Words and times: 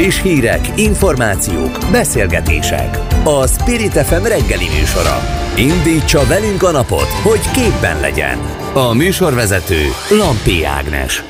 Friss 0.00 0.22
hírek, 0.22 0.68
információk, 0.76 1.78
beszélgetések. 1.90 2.98
A 3.24 3.46
Spirit 3.46 3.92
FM 3.92 4.22
reggeli 4.22 4.64
műsora. 4.78 5.18
Indítsa 5.56 6.26
velünk 6.26 6.62
a 6.62 6.70
napot, 6.70 7.06
hogy 7.06 7.50
képben 7.50 8.00
legyen. 8.00 8.38
A 8.74 8.92
műsorvezető 8.92 9.80
Lampi 10.10 10.64
Ágnes. 10.64 11.24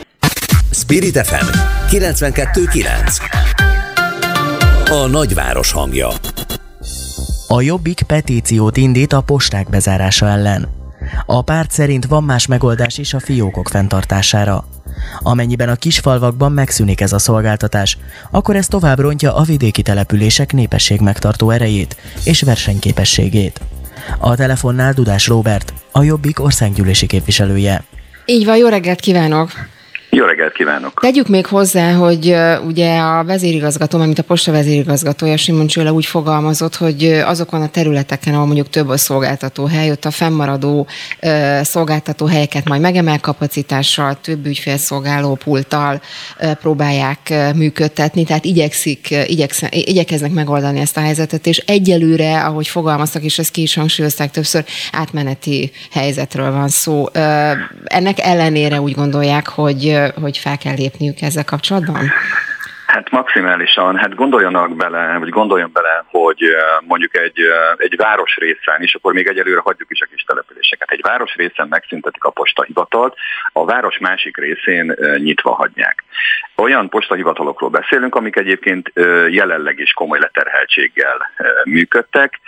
Spirit 0.71 1.19
FM 1.27 1.47
92.9 1.89 3.21
A 4.91 5.07
nagyváros 5.07 5.73
hangja. 5.73 6.09
A 7.49 7.61
Jobbik 7.61 8.03
petíciót 8.03 8.77
indít 8.77 9.13
a 9.13 9.21
posták 9.21 9.69
bezárása 9.69 10.29
ellen. 10.29 10.80
A 11.27 11.43
párt 11.43 11.71
szerint 11.71 12.07
van 12.07 12.25
más 12.25 12.47
megoldás 12.47 12.99
is 12.99 13.15
a 13.15 13.21
fiókok 13.21 13.69
fenntartására. 13.69 14.65
Amennyiben 15.19 15.69
a 15.69 15.75
kisfalvakban 15.75 16.53
megszűnik 16.53 17.01
ez 17.01 17.13
a 17.13 17.19
szolgáltatás, 17.19 17.99
akkor 18.31 18.57
ez 18.57 18.67
tovább 18.67 18.99
rontja 18.99 19.35
a 19.35 19.43
vidéki 19.43 19.83
települések 19.83 20.53
népesség 20.53 21.01
megtartó 21.01 21.51
erejét 21.51 21.97
és 22.25 22.43
versenyképességét. 22.43 23.61
A 24.19 24.35
telefonnál 24.35 24.93
Dudás 24.93 25.27
Robert, 25.27 25.73
a 25.93 26.03
Jobbik 26.03 26.41
országgyűlési 26.41 27.07
képviselője. 27.07 27.85
Így 28.25 28.45
van, 28.45 28.57
jó 28.57 28.69
reggelt 28.69 29.01
kívánok! 29.01 29.51
Jó 30.13 30.25
reggelt 30.25 30.53
kívánok! 30.53 31.01
Tegyük 31.01 31.29
még 31.29 31.47
hozzá, 31.47 31.93
hogy 31.93 32.37
ugye 32.65 32.99
a 32.99 33.25
vezérigazgató, 33.25 33.99
mint 33.99 34.19
a 34.19 34.23
posta 34.23 34.53
vezérigazgatója 34.53 35.37
Simon 35.37 35.67
Csőle 35.67 35.93
úgy 35.93 36.07
fogalmazott, 36.07 36.77
hogy 36.77 37.05
azokon 37.05 37.63
a 37.63 37.69
területeken, 37.69 38.35
ahol 38.35 38.47
mondjuk 38.47 38.69
több 38.69 38.89
a 38.89 38.97
szolgáltató 38.97 39.65
hely, 39.65 39.91
ott 39.91 40.05
a 40.05 40.11
fennmaradó 40.11 40.87
szolgáltató 41.63 42.27
helyeket 42.27 42.69
majd 42.69 42.81
megemel 42.81 43.21
kapacitással, 43.21 44.19
több 44.21 44.47
ügyfélszolgáló 44.47 45.35
pulttal 45.35 46.01
próbálják 46.61 47.35
működtetni, 47.55 48.25
tehát 48.25 48.45
igyekszik, 48.45 49.09
igyeksz, 49.27 49.63
igyekeznek 49.71 50.33
megoldani 50.33 50.81
ezt 50.81 50.97
a 50.97 51.01
helyzetet, 51.01 51.47
és 51.47 51.59
egyelőre, 51.59 52.45
ahogy 52.45 52.69
fogalmaztak, 52.69 53.23
és 53.23 53.39
ezt 53.39 53.51
ki 53.51 53.63
is 53.63 53.75
hangsúlyozták 53.75 54.31
többször, 54.31 54.65
átmeneti 54.93 55.71
helyzetről 55.91 56.53
van 56.53 56.69
szó. 56.69 57.07
Ennek 57.85 58.19
ellenére 58.21 58.81
úgy 58.81 58.95
gondolják, 58.95 59.49
hogy 59.49 59.99
hogy 60.21 60.37
fel 60.39 60.59
kell 60.59 60.75
lépniük 60.75 61.21
ezzel 61.21 61.45
kapcsolatban? 61.45 62.13
Hát 62.87 63.11
maximálisan, 63.11 63.97
hát 63.97 64.15
gondoljanak 64.15 64.77
bele, 64.77 65.19
vagy 65.19 65.29
gondoljon 65.29 65.71
bele, 65.73 66.05
hogy 66.07 66.43
mondjuk 66.87 67.17
egy, 67.17 67.39
egy 67.77 67.97
városrészen, 67.97 68.81
és 68.83 68.95
akkor 68.95 69.13
még 69.13 69.27
egyelőre 69.27 69.61
hagyjuk 69.61 69.91
is 69.91 70.01
a 70.01 70.07
kis 70.07 70.23
településeket. 70.23 70.91
Egy 70.91 71.01
városrészen 71.03 71.69
megszüntetik 71.69 72.25
a 72.25 72.31
postahivatalt, 72.31 73.17
a 73.53 73.65
város 73.65 73.99
másik 73.99 74.37
részén 74.37 74.97
nyitva 75.17 75.55
hagyják. 75.55 76.05
Olyan 76.57 76.89
postahivatalokról 76.89 77.71
beszélünk, 77.71 78.15
amik 78.15 78.37
egyébként 78.37 78.93
jelenleg 79.29 79.79
is 79.79 79.93
komoly 79.93 80.19
leterheltséggel 80.19 81.31
működtek, 81.65 82.41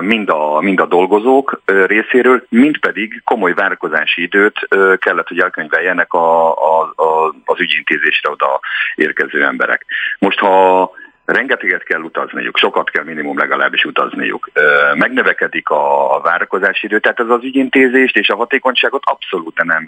mind 0.00 0.28
a, 0.28 0.60
mind 0.60 0.80
a 0.80 0.86
dolgozók 0.86 1.60
részéről, 1.86 2.46
mind 2.48 2.78
pedig 2.78 3.22
komoly 3.24 3.54
várakozási 3.54 4.22
időt 4.22 4.68
kellett, 4.98 5.28
hogy 5.28 5.40
elkönyveljenek 5.40 6.12
a, 6.12 6.52
a, 6.52 6.92
a, 6.96 7.34
az 7.44 7.60
ügyintézésre 7.60 8.30
oda 8.30 8.60
érkező 8.94 9.44
emberek. 9.44 9.86
Most 10.18 10.38
ha 10.38 10.90
rengeteget 11.26 11.82
kell 11.82 12.00
utazniuk, 12.00 12.56
sokat 12.56 12.90
kell 12.90 13.04
minimum 13.04 13.38
legalábbis 13.38 13.84
utazniuk. 13.84 14.50
Megnövekedik 14.94 15.68
a 15.68 16.20
várakozási 16.22 16.86
idő, 16.86 16.98
tehát 16.98 17.20
ez 17.20 17.28
az 17.28 17.42
ügyintézést 17.42 18.16
és 18.16 18.28
a 18.28 18.36
hatékonyságot 18.36 19.02
abszolút 19.04 19.64
nem, 19.64 19.86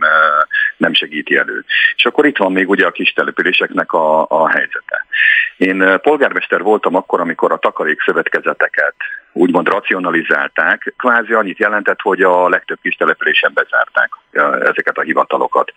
nem 0.77 0.95
segíti 0.95 1.37
elő. 1.37 1.65
És 1.97 2.05
akkor 2.05 2.27
itt 2.27 2.37
van 2.37 2.53
még 2.53 2.69
ugye 2.69 2.87
a 2.87 2.91
kis 2.91 3.13
településeknek 3.13 3.93
a, 3.93 4.27
a 4.29 4.49
helyzete. 4.49 5.07
Én 5.57 5.99
polgármester 6.03 6.63
voltam 6.63 6.95
akkor, 6.95 7.21
amikor 7.21 7.53
a 7.53 7.59
takarékszövetkezeteket 7.59 8.95
úgymond 9.39 9.69
racionalizálták, 9.69 10.95
kvázi 10.97 11.33
annyit 11.33 11.59
jelentett, 11.59 12.01
hogy 12.01 12.23
a 12.23 12.49
legtöbb 12.49 12.79
kis 12.83 12.95
településen 12.95 13.53
bezárták 13.55 14.11
ezeket 14.61 14.99
a 14.99 15.03
hivatalokat. 15.03 15.73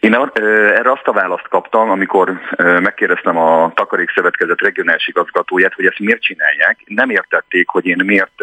Én 0.00 0.14
erre 0.14 0.90
azt 0.90 1.06
a 1.06 1.12
választ 1.12 1.48
kaptam, 1.48 1.90
amikor 1.90 2.40
megkérdeztem 2.56 3.36
a 3.36 3.72
Takarékszövetkezet 3.74 4.60
regionális 4.60 5.08
igazgatóját, 5.08 5.74
hogy 5.74 5.84
ezt 5.84 5.98
miért 5.98 6.22
csinálják. 6.22 6.78
Nem 6.84 7.10
értették, 7.10 7.68
hogy 7.68 7.86
én 7.86 8.02
miért 8.04 8.42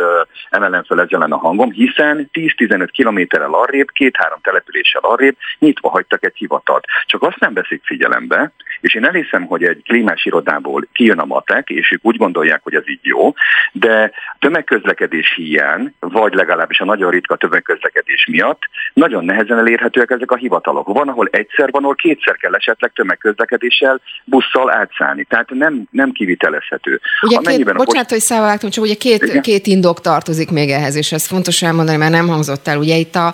emelem 0.50 0.84
fel 0.84 1.02
ezzel 1.02 1.22
a 1.22 1.38
hangom, 1.38 1.72
hiszen 1.72 2.30
10-15 2.34 2.88
kilométerrel 2.92 3.54
arrébb, 3.54 3.92
két-három 3.92 4.40
településsel 4.42 5.02
arrébb 5.02 5.36
nyitva 5.60 5.90
hagytak 5.90 6.26
egy 6.26 6.36
hivatalt. 6.36 6.86
Csak 7.06 7.24
azt 7.24 7.40
nem 7.40 7.54
veszik 7.54 7.82
figyelembe, 7.86 8.52
és 8.82 8.96
én 8.96 9.06
elhiszem, 9.06 9.46
hogy 9.46 9.64
egy 9.64 9.82
klímás 9.86 10.26
irodából 10.26 10.88
kijön 10.94 11.20
a 11.20 11.26
matek, 11.26 11.70
és 11.70 11.92
ők 11.92 12.06
úgy 12.06 12.18
gondolják, 12.18 12.60
hogy 12.64 12.76
ez 12.76 12.90
így 12.90 13.00
jó, 13.02 13.34
de 13.72 14.12
tömegközlekedés 14.40 15.34
hiány, 15.34 15.94
vagy 16.00 16.34
legalábbis 16.34 16.80
a 16.80 16.86
nagyon 16.86 17.12
ritka 17.12 17.36
tömegközlekedés 17.36 18.26
miatt 18.26 18.62
nagyon 18.94 19.26
nehezen 19.26 19.58
elérhetőek 19.58 20.10
ezek 20.10 20.32
a 20.32 20.36
hivatalok. 20.36 20.88
Van, 20.88 21.08
ahol 21.08 21.30
egyszer, 21.48 21.72
van, 21.72 21.82
ahol 21.82 21.96
kétszer 21.96 22.36
kell 22.36 22.54
esetleg 22.54 22.92
tömegközlekedéssel, 22.96 24.02
busszal 24.24 24.72
átszállni. 24.72 25.24
Tehát 25.24 25.50
nem, 25.50 25.88
nem 25.92 26.12
kivitelezhető. 26.12 27.02
Ugye 27.22 27.38
két, 27.38 27.64
bocsánat, 27.64 27.86
post... 27.86 28.10
hogy 28.10 28.20
szállvágtam, 28.20 28.70
csak 28.70 28.84
ugye 28.84 28.96
két, 28.96 29.42
két 29.42 29.68
indok 29.68 30.02
tartozik 30.02 30.52
még 30.52 30.70
ehhez, 30.70 30.96
és 30.96 31.12
ez 31.12 31.28
fontos 31.28 31.62
elmondani, 31.62 31.98
mert 31.98 32.12
nem 32.12 32.28
hangzott 32.28 32.68
el. 32.68 32.78
Ugye 32.78 32.96
itt 32.96 33.16
a 33.16 33.34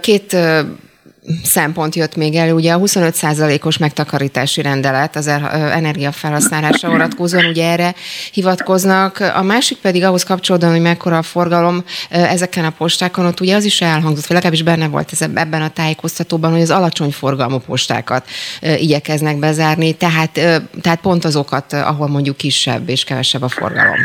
két 0.00 0.36
szempont 1.44 1.94
jött 1.94 2.16
még 2.16 2.34
elő, 2.34 2.52
ugye 2.52 2.72
a 2.72 2.78
25%-os 2.78 3.78
megtakarítási 3.78 4.62
rendelet 4.62 5.16
az 5.16 5.26
energiafelhasználásra 5.52 6.88
vonatkozóan, 6.88 7.44
ugye 7.44 7.70
erre 7.70 7.94
hivatkoznak. 8.32 9.18
A 9.34 9.42
másik 9.42 9.78
pedig 9.78 10.04
ahhoz 10.04 10.22
kapcsolódóan, 10.22 10.72
hogy 10.72 10.80
mekkora 10.80 11.18
a 11.18 11.22
forgalom 11.22 11.84
ezeken 12.10 12.64
a 12.64 12.70
postákon, 12.70 13.26
ott 13.26 13.40
ugye 13.40 13.54
az 13.54 13.64
is 13.64 13.80
elhangzott, 13.80 14.26
vagy 14.26 14.36
legalábbis 14.36 14.62
benne 14.62 14.88
volt 14.88 15.08
ez 15.12 15.22
ebben 15.22 15.62
a 15.62 15.70
tájékoztatóban, 15.70 16.50
hogy 16.52 16.62
az 16.62 16.70
alacsony 16.70 17.10
forgalmú 17.10 17.58
postákat 17.58 18.28
igyekeznek 18.60 19.36
bezárni, 19.36 19.92
tehát, 19.92 20.32
tehát 20.80 21.00
pont 21.00 21.24
azokat, 21.24 21.72
ahol 21.72 22.08
mondjuk 22.08 22.36
kisebb 22.36 22.88
és 22.88 23.04
kevesebb 23.04 23.42
a 23.42 23.48
forgalom. 23.48 23.98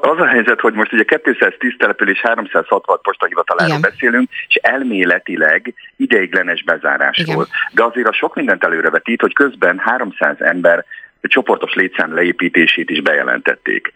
Az 0.00 0.18
a 0.18 0.26
helyzet, 0.26 0.60
hogy 0.60 0.74
most 0.74 0.92
ugye 0.92 1.02
210 1.02 1.74
település 1.78 2.20
366 2.20 3.02
postahivataláról 3.02 3.78
beszélünk, 3.80 4.28
és 4.48 4.54
elméletileg 4.54 5.74
ideiglenes 5.96 6.62
bezárásról. 6.62 7.26
Igen. 7.26 7.46
De 7.72 7.84
azért 7.84 8.08
a 8.08 8.12
sok 8.12 8.34
mindent 8.34 8.64
előrevetít, 8.64 9.20
hogy 9.20 9.32
közben 9.32 9.78
300 9.78 10.40
ember 10.40 10.84
csoportos 11.20 11.74
létszám 11.74 12.14
leépítését 12.14 12.90
is 12.90 13.00
bejelentették. 13.00 13.92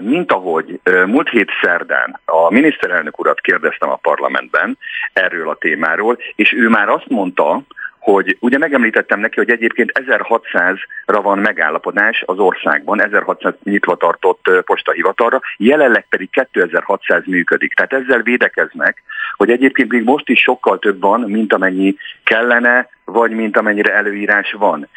Mint 0.00 0.32
ahogy 0.32 0.80
múlt 1.06 1.28
hét 1.28 1.50
szerdán 1.62 2.20
a 2.24 2.52
miniszterelnök 2.52 3.18
urat 3.18 3.40
kérdeztem 3.40 3.90
a 3.90 3.96
parlamentben 3.96 4.78
erről 5.12 5.48
a 5.48 5.56
témáról, 5.56 6.18
és 6.34 6.52
ő 6.52 6.68
már 6.68 6.88
azt 6.88 7.08
mondta, 7.08 7.62
hogy 8.00 8.36
ugye 8.40 8.58
megemlítettem 8.58 9.20
neki, 9.20 9.36
hogy 9.36 9.50
egyébként 9.50 9.92
1600-ra 9.94 11.20
van 11.22 11.38
megállapodás 11.38 12.22
az 12.26 12.38
országban, 12.38 13.02
1600 13.02 13.54
nyitva 13.62 13.96
tartott 13.96 14.50
postahivatalra, 14.64 15.40
jelenleg 15.56 16.06
pedig 16.08 16.30
2600 16.30 17.22
működik. 17.26 17.74
Tehát 17.74 17.92
ezzel 17.92 18.22
védekeznek, 18.22 19.02
hogy 19.36 19.50
egyébként 19.50 19.92
még 19.92 20.04
most 20.04 20.28
is 20.28 20.40
sokkal 20.40 20.78
több 20.78 21.00
van, 21.00 21.20
mint 21.20 21.52
amennyi 21.52 21.96
kellene, 22.24 22.88
vagy 23.04 23.30
mint 23.30 23.56
amennyire 23.56 23.94
előírás 23.94 24.52
van. 24.58 24.88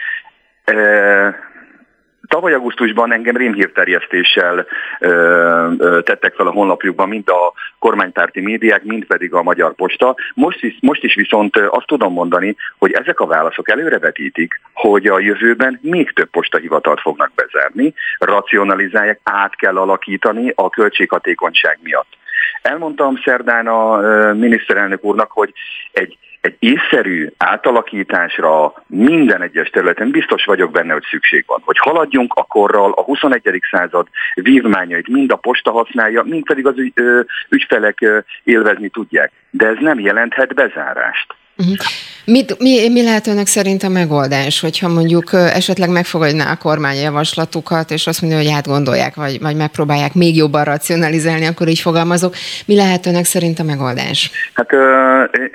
Tavaly 2.28 2.53
augusztusban 2.53 3.13
engem 3.13 3.38
rémhírterjesztéssel 3.38 4.66
ö, 5.00 5.07
ö, 5.78 6.01
tettek 6.01 6.34
fel 6.34 6.47
a 6.47 6.51
honlapjukban 6.51 7.07
mind 7.07 7.29
a 7.29 7.53
kormánypárti 7.79 8.41
médiák, 8.41 8.84
mind 8.84 9.06
pedig 9.06 9.34
a 9.34 9.44
Magyar 9.44 9.73
Posta. 9.73 10.16
Most 10.34 10.63
is, 10.63 10.78
most 10.81 11.03
is 11.03 11.16
viszont 11.16 11.57
azt 11.57 11.88
tudom 11.88 12.13
mondani, 12.13 12.56
hogy 12.78 12.91
ezek 12.91 13.19
a 13.19 13.25
válaszok 13.25 13.69
előrevetítik, 13.69 14.61
hogy 14.73 15.08
a 15.08 15.20
jövőben 15.20 15.79
még 15.81 16.14
több 16.14 16.29
postahivatalt 16.29 17.02
fognak 17.02 17.31
bezárni, 17.35 17.93
racionalizálják, 18.20 19.20
át 19.23 19.55
kell 19.55 19.78
alakítani 19.78 20.52
a 20.55 20.70
költséghatékonyság 20.70 21.79
miatt. 21.81 22.17
Elmondtam 22.61 23.22
szerdán 23.23 23.67
a 23.67 23.97
miniszterelnök 24.34 25.03
úrnak, 25.03 25.31
hogy 25.31 25.53
egy 25.91 26.17
egy 26.43 26.55
észszerű 26.59 27.29
átalakításra 27.37 28.73
minden 28.87 29.41
egyes 29.41 29.69
területen 29.69 30.11
biztos 30.11 30.45
vagyok 30.45 30.72
benne, 30.72 30.93
hogy 30.93 31.05
szükség 31.09 31.43
van. 31.47 31.61
Hogy 31.66 31.78
haladjunk 31.78 32.34
a 32.34 32.43
korral, 32.43 32.91
a 32.91 33.01
21. 33.01 33.61
század 33.72 34.07
vívmányait 34.34 35.07
mind 35.07 35.31
a 35.31 35.35
posta 35.35 35.72
használja, 35.72 36.23
mind 36.23 36.45
pedig 36.45 36.67
az 36.67 36.78
ügy, 36.78 36.91
ö, 36.95 37.22
ügyfelek 37.49 38.01
ö, 38.01 38.19
élvezni 38.43 38.90
tudják. 38.90 39.31
De 39.49 39.67
ez 39.67 39.78
nem 39.79 39.99
jelenthet 39.99 40.53
bezárást. 40.53 41.35
Uh-huh. 41.63 41.85
Mit, 42.25 42.59
mi, 42.59 42.89
mi 42.89 43.03
lehet 43.03 43.27
önök 43.27 43.45
szerint 43.45 43.83
a 43.83 43.89
megoldás, 43.89 44.59
hogyha 44.61 44.87
mondjuk 44.87 45.33
esetleg 45.33 45.89
megfogadná 45.89 46.51
a 46.51 46.57
kormány 46.57 46.95
javaslatukat, 46.95 47.91
és 47.91 48.07
azt 48.07 48.21
mondja, 48.21 48.39
hogy 48.39 48.49
átgondolják, 48.49 49.15
vagy, 49.15 49.39
vagy 49.41 49.55
megpróbálják 49.55 50.13
még 50.13 50.35
jobban 50.35 50.63
racionalizálni, 50.63 51.45
akkor 51.45 51.67
így 51.67 51.79
fogalmazok. 51.79 52.33
Mi 52.65 52.75
lehet 52.75 53.05
önök 53.05 53.23
szerint 53.23 53.59
a 53.59 53.63
megoldás? 53.63 54.31
Hát 54.53 54.71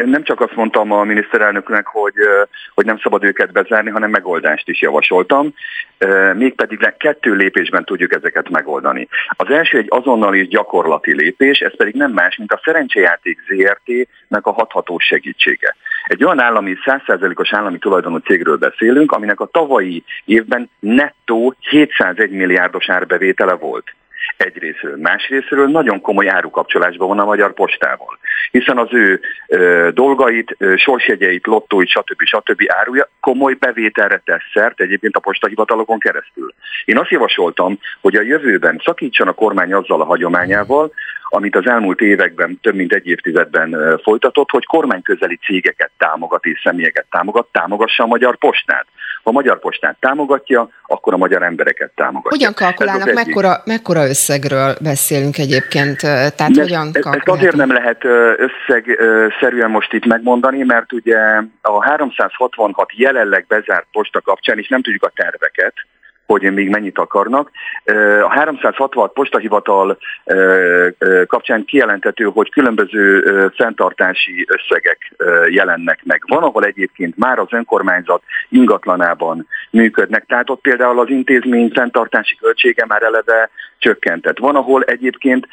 nem 0.05 0.25
csak 0.25 0.41
azt 0.41 0.55
mondtam 0.55 0.93
a 0.93 1.05
miniszterelnöknek, 1.05 1.87
hogy, 1.87 2.15
hogy 2.75 2.85
nem 2.85 2.99
szabad 2.99 3.25
őket 3.25 3.53
bezárni, 3.53 3.91
hanem 3.91 4.11
megoldást 4.11 4.69
is 4.69 4.81
javasoltam. 4.81 5.55
Mégpedig 6.35 6.95
kettő 6.99 7.35
lépésben 7.35 7.85
tudjuk 7.85 8.15
ezeket 8.15 8.51
megoldani. 8.51 9.09
Az 9.29 9.51
első 9.51 9.79
egy 9.79 9.87
azonnali 9.89 10.47
gyakorlati 10.47 11.15
lépés, 11.15 11.59
ez 11.59 11.77
pedig 11.77 11.95
nem 11.95 12.11
más, 12.11 12.37
mint 12.37 12.53
a 12.53 12.61
szerencsejáték 12.65 13.39
ZRT-nek 13.49 14.47
a 14.47 14.53
hathatós 14.53 15.05
segítsége. 15.05 15.77
Egy 16.09 16.25
olyan 16.25 16.41
állami, 16.41 16.77
100%-os 16.85 17.53
állami 17.53 17.79
tulajdonú 17.79 18.17
cégről 18.17 18.57
beszélünk, 18.57 19.13
aminek 19.13 19.41
a 19.41 19.47
tavalyi 19.47 20.05
évben 20.25 20.71
nettó 20.79 21.55
701 21.61 22.31
milliárdos 22.31 22.89
árbevétele 22.89 23.53
volt 23.53 23.95
egyrésztről. 24.37 24.97
Másrésztről 24.97 25.69
nagyon 25.69 26.01
komoly 26.01 26.29
árukapcsolásban 26.29 27.09
van 27.09 27.19
a 27.19 27.25
Magyar 27.25 27.55
Postával, 27.55 28.19
hiszen 28.51 28.79
az 28.79 28.89
ő 28.91 29.21
ö, 29.49 29.89
dolgait, 29.95 30.55
ö, 30.59 30.77
sorsjegyeit, 30.77 31.47
lottóit, 31.47 31.89
stb. 31.89 32.23
stb. 32.23 32.63
áruja 32.67 33.09
komoly 33.21 33.55
bevételre 33.55 34.23
tesz 34.25 34.51
szert 34.53 34.81
egyébként 34.81 35.17
a 35.17 35.21
postahivatalokon 35.21 35.99
keresztül. 35.99 36.55
Én 36.85 36.99
azt 36.99 37.11
javasoltam, 37.11 37.79
hogy 38.01 38.15
a 38.15 38.23
jövőben 38.23 38.81
szakítson 38.85 39.29
a 39.29 39.33
kormány 39.33 39.73
azzal 39.73 40.01
a 40.01 40.05
hagyományával, 40.05 40.93
amit 41.31 41.57
az 41.57 41.67
elmúlt 41.67 42.01
években, 42.01 42.59
több 42.63 42.75
mint 42.75 42.93
egy 42.93 43.07
évtizedben 43.07 43.99
folytatott, 44.03 44.51
hogy 44.51 44.65
kormányközeli 44.65 45.37
cégeket 45.37 45.91
támogat 45.99 46.45
és 46.45 46.61
személyeket 46.63 47.07
támogat, 47.11 47.49
támogassa 47.53 48.03
a 48.03 48.07
Magyar 48.07 48.37
Postát. 48.37 48.87
Ha 49.29 49.35
a 49.35 49.41
Magyar 49.41 49.59
Postát 49.59 49.97
támogatja, 50.01 50.69
akkor 50.87 51.13
a 51.13 51.17
magyar 51.17 51.43
embereket 51.43 51.91
támogatja. 51.95 52.31
Hogyan 52.31 52.55
kalkulálnak, 52.55 53.13
mekkora, 53.13 53.63
mekkora 53.65 54.09
összegről 54.09 54.77
beszélünk 54.81 55.39
egyébként? 55.39 55.97
Tehát 56.01 56.49
ne, 56.49 56.63
hogyan 56.63 56.91
Ezt 56.93 57.29
azért 57.29 57.57
nem 57.57 57.73
lehet 57.73 58.05
összegszerűen 58.37 59.71
most 59.71 59.93
itt 59.93 60.07
megmondani, 60.07 60.63
mert 60.63 60.93
ugye 60.93 61.19
a 61.61 61.85
366 61.85 62.91
jelenleg 62.97 63.45
bezárt 63.49 63.87
posta 63.93 64.21
kapcsán, 64.21 64.59
és 64.59 64.69
nem 64.69 64.83
tudjuk 64.83 65.05
a 65.05 65.13
terveket, 65.15 65.75
hogy 66.29 66.53
még 66.53 66.69
mennyit 66.69 66.99
akarnak. 66.99 67.51
A 68.23 68.29
366 68.29 69.13
postahivatal 69.13 69.99
kapcsán 71.27 71.65
kijelentető, 71.65 72.25
hogy 72.25 72.51
különböző 72.51 73.21
fenntartási 73.57 74.47
összegek 74.49 75.13
jelennek 75.51 76.01
meg. 76.05 76.23
Van, 76.27 76.43
ahol 76.43 76.65
egyébként 76.65 77.17
már 77.17 77.39
az 77.39 77.47
önkormányzat 77.51 78.23
ingatlanában 78.49 79.47
működnek, 79.71 80.25
tehát 80.27 80.51
ott 80.51 80.61
például 80.61 81.01
az 81.01 81.11
intézmény 81.11 81.71
fenntartási 81.75 82.37
költsége 82.37 82.85
már 82.89 83.03
eleve 83.03 83.51
csökkentett. 83.79 84.39
Van, 84.39 84.57
ahol 84.57 84.83
egyébként 84.83 85.47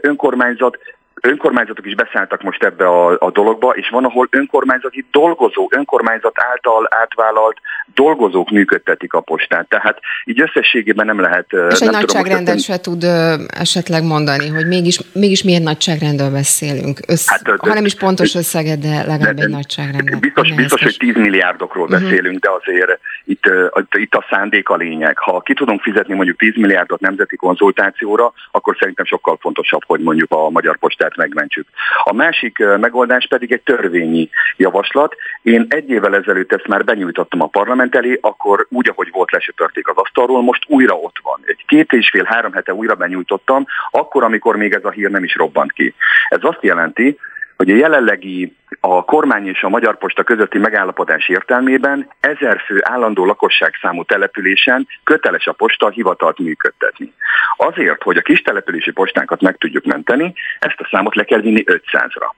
önkormányzat 0.00 0.78
önkormányzatok 1.22 1.86
is 1.86 1.94
beszálltak 1.94 2.42
most 2.42 2.62
ebbe 2.62 2.86
a, 2.86 3.16
a 3.18 3.30
dologba, 3.30 3.70
és 3.70 3.88
van, 3.88 4.04
ahol 4.04 4.28
önkormányzati 4.30 5.04
dolgozó, 5.10 5.68
önkormányzat 5.70 6.34
által 6.34 6.86
átvállalt 6.90 7.56
dolgozók 7.94 8.50
működtetik 8.50 9.12
a 9.12 9.20
postát. 9.20 9.68
Tehát 9.68 9.98
így 10.24 10.40
összességében 10.40 11.06
nem 11.06 11.20
lehet... 11.20 11.46
És 11.70 11.80
egy 11.80 11.90
nagyságrendet 11.90 12.60
se 12.60 12.80
tud 12.80 13.04
ö, 13.04 13.34
esetleg 13.48 14.02
mondani, 14.02 14.48
hogy 14.48 14.66
mégis, 14.66 15.00
mégis 15.12 15.42
milyen 15.42 15.62
nagyságrendről 15.62 16.30
beszélünk. 16.30 16.98
Össz, 17.08 17.28
hát, 17.28 17.42
ha 17.58 17.74
nem 17.74 17.84
is 17.84 17.94
pontos 17.94 18.34
összeget, 18.34 18.78
de 18.78 19.02
legalább 19.06 19.34
de, 19.34 19.42
egy 19.42 19.50
nagyságrendet. 19.50 20.20
Biztos, 20.20 20.52
biztos 20.52 20.82
hogy 20.82 20.96
10 20.98 21.14
milliárdokról 21.14 21.84
uh-huh. 21.84 22.00
beszélünk, 22.00 22.38
de 22.38 22.50
azért 22.50 22.98
itt, 23.24 23.50
itt 23.92 24.14
a 24.14 24.26
szándék 24.30 24.68
a 24.68 24.76
lényeg. 24.76 25.18
Ha 25.18 25.40
ki 25.40 25.54
tudunk 25.54 25.82
fizetni 25.82 26.14
mondjuk 26.14 26.38
10 26.38 26.56
milliárdot 26.56 27.00
nemzeti 27.00 27.36
konzultációra, 27.36 28.32
akkor 28.50 28.76
szerintem 28.78 29.04
sokkal 29.04 29.36
fontosabb, 29.40 29.84
hogy 29.86 30.00
mondjuk 30.00 30.30
a 30.30 30.50
magyar 30.50 30.78
postát 30.78 31.16
megmentsük. 31.16 31.68
A 32.04 32.12
másik 32.12 32.58
megoldás 32.58 33.26
pedig 33.28 33.52
egy 33.52 33.60
törvényi 33.60 34.28
javaslat. 34.56 35.14
Én 35.42 35.66
egy 35.68 35.90
évvel 35.90 36.14
ezelőtt 36.14 36.52
ezt 36.52 36.66
már 36.66 36.84
benyújtottam 36.84 37.42
a 37.42 37.46
parlament 37.46 37.94
elé, 37.94 38.18
akkor 38.20 38.66
úgy, 38.70 38.88
ahogy 38.88 39.08
volt 39.12 39.30
lesöpörték 39.30 39.88
az 39.88 39.96
asztalról, 39.96 40.42
most 40.42 40.64
újra 40.66 40.94
ott 40.94 41.16
van. 41.22 41.40
Egy 41.44 41.64
két 41.66 41.92
és 41.92 42.10
fél, 42.10 42.24
három 42.24 42.52
hete 42.52 42.74
újra 42.74 42.94
benyújtottam, 42.94 43.66
akkor, 43.90 44.24
amikor 44.24 44.56
még 44.56 44.72
ez 44.72 44.84
a 44.84 44.90
hír 44.90 45.10
nem 45.10 45.24
is 45.24 45.34
robbant 45.34 45.72
ki. 45.72 45.94
Ez 46.28 46.40
azt 46.42 46.62
jelenti, 46.62 47.18
hogy 47.62 47.70
a 47.70 47.76
jelenlegi 47.76 48.56
a 48.80 49.04
kormány 49.04 49.46
és 49.46 49.62
a 49.62 49.68
Magyar 49.68 49.98
Posta 49.98 50.22
közötti 50.22 50.58
megállapodás 50.58 51.28
értelmében 51.28 52.08
ezer 52.20 52.60
fő 52.66 52.80
állandó 52.82 53.24
lakosságszámú 53.24 54.04
településen 54.04 54.86
köteles 55.04 55.46
a 55.46 55.52
posta 55.52 55.88
hivatalt 55.88 56.38
működtetni. 56.38 57.12
Azért, 57.56 58.02
hogy 58.02 58.16
a 58.16 58.22
kis 58.22 58.42
települési 58.42 58.90
postánkat 58.90 59.40
meg 59.40 59.56
tudjuk 59.56 59.84
menteni, 59.84 60.32
ezt 60.58 60.80
a 60.80 60.88
számot 60.90 61.14
le 61.14 61.24
kell 61.24 61.40
vinni 61.40 61.62
500-ra. 61.66 62.30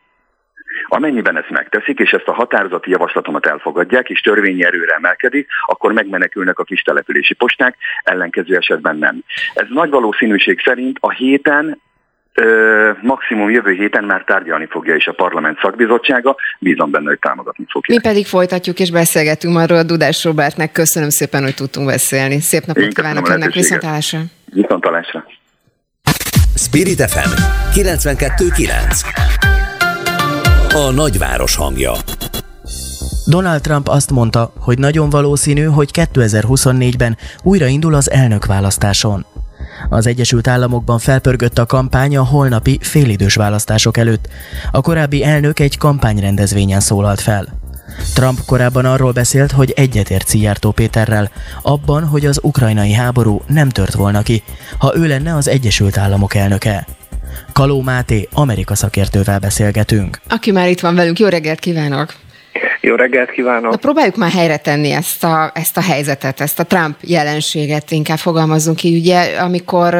Amennyiben 0.88 1.36
ezt 1.36 1.50
megteszik, 1.50 1.98
és 1.98 2.10
ezt 2.10 2.28
a 2.28 2.34
határozati 2.34 2.90
javaslatomat 2.90 3.46
elfogadják, 3.46 4.10
és 4.10 4.20
törvényi 4.20 4.64
erőre 4.64 4.94
emelkedik, 4.94 5.48
akkor 5.66 5.92
megmenekülnek 5.92 6.58
a 6.58 6.64
kis 6.64 6.82
települési 6.82 7.34
posták, 7.34 7.76
ellenkező 8.02 8.56
esetben 8.56 8.96
nem. 8.96 9.22
Ez 9.54 9.66
nagy 9.68 9.90
valószínűség 9.90 10.60
szerint 10.60 10.96
a 11.00 11.10
héten 11.10 11.80
maximum 13.02 13.50
jövő 13.50 13.72
héten 13.72 14.04
már 14.04 14.24
tárgyalni 14.24 14.66
fogja 14.70 14.94
is 14.94 15.06
a 15.06 15.12
parlament 15.12 15.58
szakbizottsága, 15.60 16.36
bízom 16.58 16.90
benne, 16.90 17.08
hogy 17.08 17.18
támogatni 17.18 17.64
fogja. 17.68 17.94
Mi 17.94 18.00
pedig 18.00 18.26
folytatjuk 18.26 18.80
és 18.80 18.90
beszélgetünk 18.90 19.56
arról 19.56 19.78
a 19.78 19.82
Dudás 19.82 20.24
Robertnek. 20.24 20.72
Köszönöm 20.72 21.08
szépen, 21.08 21.42
hogy 21.42 21.54
tudtunk 21.54 21.86
beszélni. 21.86 22.40
Szép 22.40 22.64
napot 22.64 22.82
Én 22.82 22.90
kívánok 22.90 23.28
önnek, 23.28 23.52
viszontalásra. 23.52 24.18
Viszontalásra. 24.44 25.24
Spirit 26.56 27.10
FM 27.10 27.30
92.9 27.74 30.74
A 30.74 30.90
nagyváros 30.90 31.56
hangja 31.56 31.92
Donald 33.26 33.60
Trump 33.60 33.88
azt 33.88 34.10
mondta, 34.10 34.52
hogy 34.58 34.78
nagyon 34.78 35.10
valószínű, 35.10 35.64
hogy 35.64 35.90
2024-ben 35.92 37.16
újraindul 37.42 37.94
az 37.94 38.10
elnökválasztáson. 38.10 39.26
Az 39.88 40.06
Egyesült 40.06 40.48
Államokban 40.48 40.98
felpörgött 40.98 41.58
a 41.58 41.66
kampány 41.66 42.16
a 42.16 42.24
holnapi 42.24 42.78
félidős 42.82 43.34
választások 43.34 43.96
előtt. 43.96 44.28
A 44.70 44.80
korábbi 44.80 45.24
elnök 45.24 45.58
egy 45.60 45.78
kampányrendezvényen 45.78 46.80
szólalt 46.80 47.20
fel. 47.20 47.62
Trump 48.14 48.44
korábban 48.46 48.84
arról 48.84 49.12
beszélt, 49.12 49.52
hogy 49.52 49.72
egyetért 49.76 50.28
Szijjártó 50.28 50.70
Péterrel, 50.70 51.30
abban, 51.62 52.04
hogy 52.04 52.26
az 52.26 52.38
ukrajnai 52.42 52.92
háború 52.92 53.42
nem 53.46 53.68
tört 53.68 53.94
volna 53.94 54.22
ki, 54.22 54.42
ha 54.78 54.96
ő 54.96 55.06
lenne 55.06 55.34
az 55.34 55.48
Egyesült 55.48 55.98
Államok 55.98 56.34
elnöke. 56.34 56.86
Kaló 57.52 57.82
Máté, 57.82 58.28
Amerika 58.32 58.74
szakértővel 58.74 59.38
beszélgetünk. 59.38 60.20
Aki 60.28 60.50
már 60.50 60.68
itt 60.68 60.80
van 60.80 60.94
velünk, 60.94 61.18
jó 61.18 61.28
reggelt 61.28 61.58
kívánok! 61.58 62.23
Jó 62.84 62.94
reggelt 62.94 63.30
kívánok! 63.30 63.70
Na 63.70 63.76
próbáljuk 63.76 64.16
már 64.16 64.30
helyre 64.30 64.56
tenni 64.56 64.90
ezt 64.90 65.24
a, 65.24 65.50
ezt 65.54 65.76
a 65.76 65.80
helyzetet, 65.80 66.40
ezt 66.40 66.58
a 66.58 66.64
Trump 66.64 66.96
jelenséget, 67.00 67.90
inkább 67.90 68.18
fogalmazunk 68.18 68.76
ki. 68.76 68.96
Ugye, 68.98 69.20
amikor 69.40 69.96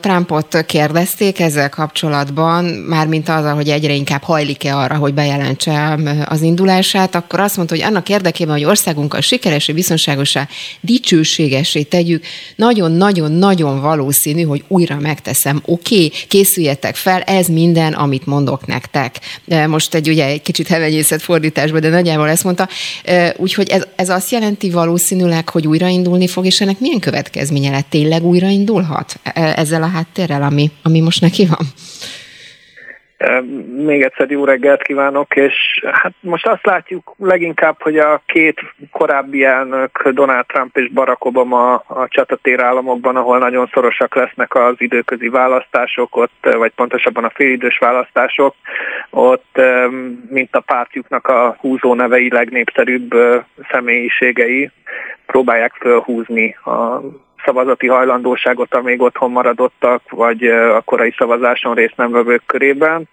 Trumpot 0.00 0.64
kérdezték 0.66 1.40
ezzel 1.40 1.68
kapcsolatban, 1.68 2.64
mármint 2.64 3.28
az, 3.28 3.50
hogy 3.50 3.68
egyre 3.68 3.92
inkább 3.92 4.22
hajlik-e 4.22 4.76
arra, 4.76 4.94
hogy 4.94 5.14
bejelentse 5.14 5.98
az 6.24 6.42
indulását, 6.42 7.14
akkor 7.14 7.40
azt 7.40 7.56
mondta, 7.56 7.74
hogy 7.74 7.84
annak 7.84 8.08
érdekében, 8.08 8.54
hogy 8.54 8.64
országunkkal 8.64 9.20
sikeresé, 9.20 9.72
biztonságosá, 9.72 10.48
dicsőségesé 10.80 11.82
tegyük, 11.82 12.24
nagyon-nagyon-nagyon 12.56 13.80
valószínű, 13.80 14.42
hogy 14.42 14.64
újra 14.68 14.98
megteszem. 15.00 15.62
Oké, 15.64 15.94
okay, 15.94 16.12
készüljetek 16.28 16.94
fel, 16.94 17.20
ez 17.20 17.46
minden, 17.46 17.92
amit 17.92 18.26
mondok 18.26 18.66
nektek. 18.66 19.14
Most 19.66 19.94
egy 19.94 20.08
ugye 20.08 20.24
egy 20.26 20.42
kicsit 20.42 20.68
hevenyészet 20.68 21.22
fordításban, 21.22 21.80
de 21.80 21.90
nagyjából 22.10 22.28
ezt 22.28 22.44
mondta. 22.44 22.68
Úgyhogy 23.36 23.68
ez, 23.68 23.82
ez 23.96 24.08
azt 24.08 24.30
jelenti 24.30 24.70
valószínűleg, 24.70 25.48
hogy 25.48 25.66
újraindulni 25.66 26.26
fog, 26.26 26.46
és 26.46 26.60
ennek 26.60 26.80
milyen 26.80 27.00
következménye 27.00 27.70
lett? 27.70 27.86
Tényleg 27.88 28.24
újraindulhat 28.24 29.20
e, 29.22 29.52
ezzel 29.56 29.82
a 29.82 29.86
háttérrel, 29.86 30.42
ami, 30.42 30.70
ami 30.82 31.00
most 31.00 31.20
neki 31.20 31.46
van? 31.46 31.72
Még 33.76 34.02
egyszer 34.02 34.30
jó 34.30 34.44
reggelt 34.44 34.82
kívánok, 34.82 35.36
és 35.36 35.84
hát 35.92 36.12
most 36.20 36.46
azt 36.46 36.66
látjuk 36.66 37.14
leginkább, 37.18 37.82
hogy 37.82 37.98
a 37.98 38.22
két 38.26 38.60
korábbi 38.90 39.44
elnök, 39.44 40.08
Donald 40.08 40.46
Trump 40.46 40.76
és 40.76 40.90
Barack 40.90 41.24
Obama 41.24 41.74
a 41.74 42.08
csatatér 42.08 42.60
államokban, 42.60 43.16
ahol 43.16 43.38
nagyon 43.38 43.70
szorosak 43.72 44.14
lesznek 44.14 44.54
az 44.54 44.74
időközi 44.78 45.28
választások, 45.28 46.16
ott, 46.16 46.54
vagy 46.56 46.72
pontosabban 46.72 47.24
a 47.24 47.32
félidős 47.34 47.78
választások, 47.78 48.54
ott 49.10 49.60
mint 50.28 50.56
a 50.56 50.60
pártjuknak 50.60 51.26
a 51.26 51.56
húzó 51.58 51.94
nevei 51.94 52.30
legnépszerűbb 52.30 53.14
személyiségei 53.70 54.70
próbálják 55.26 55.72
fölhúzni 55.72 56.56
a 56.64 57.00
szavazati 57.44 57.86
hajlandóságot 57.86 58.74
a 58.74 58.82
még 58.82 59.00
otthon 59.00 59.30
maradottak, 59.30 60.02
vagy 60.10 60.46
a 60.46 60.80
korai 60.80 61.14
szavazáson 61.18 61.74
részt 61.74 61.96
nem 61.96 62.10
vevők 62.10 62.42
körében. 62.46 63.08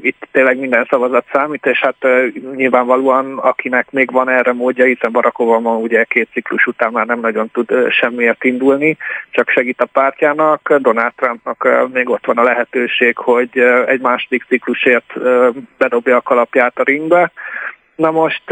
Itt 0.00 0.28
tényleg 0.32 0.58
minden 0.58 0.86
szavazat 0.90 1.24
számít, 1.32 1.66
és 1.66 1.80
hát 1.80 2.06
nyilvánvalóan 2.54 3.38
akinek 3.38 3.90
még 3.90 4.10
van 4.10 4.28
erre 4.28 4.52
módja, 4.52 4.84
hiszen 4.84 5.12
Barack 5.12 5.38
Obama 5.38 5.76
ugye 5.76 6.04
két 6.04 6.28
ciklus 6.32 6.66
után 6.66 6.92
már 6.92 7.06
nem 7.06 7.20
nagyon 7.20 7.50
tud 7.52 7.72
semmiért 7.90 8.44
indulni, 8.44 8.96
csak 9.30 9.48
segít 9.48 9.80
a 9.80 9.84
pártjának. 9.84 10.74
Donald 10.78 11.12
Trumpnak 11.16 11.68
még 11.92 12.08
ott 12.08 12.26
van 12.26 12.38
a 12.38 12.42
lehetőség, 12.42 13.16
hogy 13.16 13.58
egy 13.86 14.00
második 14.00 14.44
ciklusért 14.48 15.12
bedobja 15.78 16.16
a 16.16 16.20
kalapját 16.20 16.78
a 16.78 16.82
ringbe. 16.82 17.32
Na 17.96 18.10
most 18.10 18.50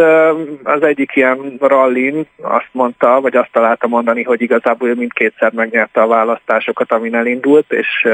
az 0.62 0.82
egyik 0.82 1.16
ilyen 1.16 1.56
rallin 1.60 2.26
azt 2.42 2.68
mondta, 2.72 3.20
vagy 3.20 3.36
azt 3.36 3.52
találta 3.52 3.86
mondani, 3.86 4.22
hogy 4.22 4.40
igazából 4.40 4.88
ő 4.88 4.94
mindkétszer 4.94 5.52
megnyerte 5.52 6.02
a 6.02 6.06
választásokat, 6.06 6.92
amin 6.92 7.14
elindult, 7.14 7.72
és 7.72 8.08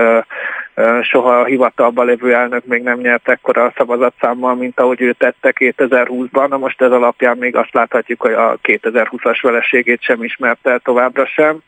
soha 1.02 1.40
a 1.40 1.44
hivatalban 1.44 2.06
lévő 2.06 2.34
elnök 2.34 2.64
még 2.64 2.82
nem 2.82 2.98
nyert 2.98 3.28
ekkora 3.28 3.72
szavazatszámmal, 3.76 4.54
mint 4.54 4.80
ahogy 4.80 5.00
ő 5.00 5.12
tette 5.12 5.52
2020-ban. 5.58 6.48
Na 6.48 6.56
most 6.56 6.82
ez 6.82 6.90
alapján 6.90 7.36
még 7.36 7.56
azt 7.56 7.74
láthatjuk, 7.74 8.20
hogy 8.20 8.32
a 8.32 8.58
2020-as 8.62 9.38
veleségét 9.42 10.02
sem 10.02 10.24
ismerte 10.24 10.80
továbbra 10.84 11.26
sem. 11.26 11.58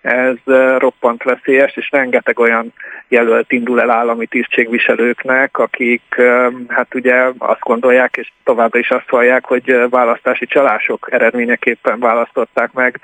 Ez 0.00 0.36
roppant 0.78 1.22
veszélyes, 1.22 1.76
és 1.76 1.90
rengeteg 1.90 2.38
olyan 2.38 2.72
jelölt 3.08 3.52
indul 3.52 3.80
el 3.80 3.90
állami 3.90 4.26
tisztségviselőknek, 4.26 5.58
akik 5.58 6.22
hát 6.68 6.94
ugye 6.94 7.14
azt 7.38 7.60
gondolják, 7.60 8.16
és 8.16 8.32
továbbra 8.44 8.78
is 8.78 8.90
azt 8.90 9.10
vallják, 9.10 9.44
hogy 9.44 9.88
választási 9.90 10.46
csalások 10.46 11.08
eredményeképpen 11.10 11.98
választották 11.98 12.72
meg 12.72 13.00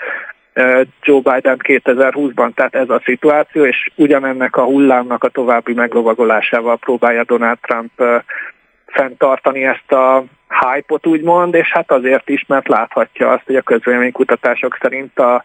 Joe 1.02 1.20
Biden 1.20 1.60
2020-ban, 1.62 2.54
tehát 2.54 2.74
ez 2.74 2.90
a 2.90 3.02
szituáció, 3.04 3.64
és 3.64 3.90
ugyanennek 3.94 4.56
a 4.56 4.64
hullámnak 4.64 5.24
a 5.24 5.28
további 5.28 5.74
meglovagolásával 5.74 6.76
próbálja 6.76 7.24
Donald 7.24 7.58
Trump 7.60 8.02
fenntartani 8.86 9.64
ezt 9.64 9.92
a 9.92 10.24
hype-ot 10.48 11.06
úgymond, 11.06 11.54
és 11.54 11.72
hát 11.72 11.90
azért 11.90 12.28
is, 12.28 12.44
mert 12.48 12.68
láthatja 12.68 13.30
azt, 13.30 13.42
hogy 13.46 13.56
a 13.56 13.62
közvéleménykutatások 13.62 14.78
szerint 14.80 15.18
a 15.18 15.42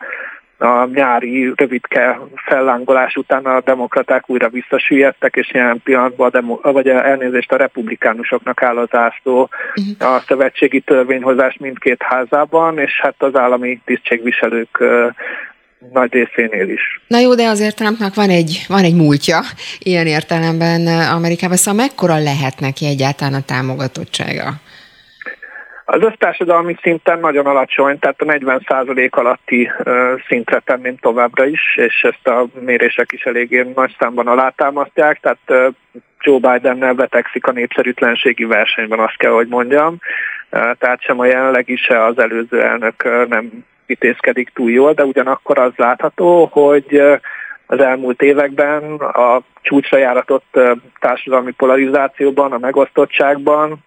a 0.61 0.85
nyári 0.93 1.51
rövidke 1.55 2.19
fellángolás 2.35 3.15
után 3.15 3.45
a 3.45 3.61
demokraták 3.61 4.29
újra 4.29 4.49
visszasüllyedtek, 4.49 5.35
és 5.35 5.51
ilyen 5.53 5.81
pillanatban 5.83 6.27
a 6.27 6.29
demo, 6.29 6.59
vagy 6.61 6.87
a 6.87 7.05
elnézést 7.05 7.51
a 7.51 7.57
republikánusoknak 7.57 8.63
áll 8.63 8.77
az 8.77 8.89
ászló 8.91 9.49
uh-huh. 9.75 10.13
a 10.13 10.23
szövetségi 10.27 10.79
törvényhozás 10.79 11.57
mindkét 11.59 12.03
házában, 12.03 12.79
és 12.79 12.99
hát 13.01 13.15
az 13.17 13.35
állami 13.35 13.81
tisztségviselők 13.85 14.83
nagy 15.93 16.13
részénél 16.13 16.69
is. 16.69 17.01
Na 17.07 17.19
jó, 17.19 17.35
de 17.35 17.47
azért 17.47 17.75
Trumpnak 17.75 18.15
van 18.15 18.29
egy, 18.29 18.65
van 18.67 18.83
egy 18.83 18.95
múltja 18.95 19.39
ilyen 19.79 20.07
értelemben 20.07 20.87
Amerikában, 20.87 21.57
szóval 21.57 21.85
mekkora 21.85 22.17
lehet 22.17 22.59
neki 22.59 22.85
egyáltalán 22.85 23.33
a 23.33 23.45
támogatottsága? 23.45 24.53
Az 25.85 26.03
össztársadalmi 26.03 26.77
szinten 26.81 27.19
nagyon 27.19 27.45
alacsony, 27.45 27.99
tehát 27.99 28.21
a 28.21 28.25
40% 28.25 29.09
alatti 29.09 29.71
szintre 30.27 30.59
tenném 30.59 30.97
továbbra 30.97 31.45
is, 31.45 31.75
és 31.75 32.03
ezt 32.03 32.27
a 32.27 32.45
mérések 32.59 33.11
is 33.11 33.23
eléggé 33.23 33.71
nagy 33.75 33.95
számban 33.99 34.27
alátámasztják, 34.27 35.19
tehát 35.19 35.73
Joe 36.21 36.39
Bidennel 36.39 36.93
betegszik 36.93 37.47
a 37.47 37.51
népszerűtlenségi 37.51 38.43
versenyben, 38.43 38.99
azt 38.99 39.17
kell, 39.17 39.31
hogy 39.31 39.47
mondjam. 39.47 39.97
Tehát 40.49 41.01
sem 41.01 41.19
a 41.19 41.25
jelenlegi, 41.25 41.75
se 41.75 42.03
az 42.03 42.19
előző 42.19 42.61
elnök 42.61 43.27
nem 43.29 43.65
vitézkedik 43.85 44.49
túl 44.49 44.71
jól, 44.71 44.93
de 44.93 45.05
ugyanakkor 45.05 45.57
az 45.59 45.71
látható, 45.75 46.49
hogy 46.51 47.01
az 47.65 47.79
elmúlt 47.79 48.21
években 48.21 48.93
a 48.95 49.41
csúcsra 49.61 49.97
járatott 49.97 50.59
társadalmi 50.99 51.51
polarizációban, 51.51 52.51
a 52.51 52.57
megosztottságban 52.57 53.83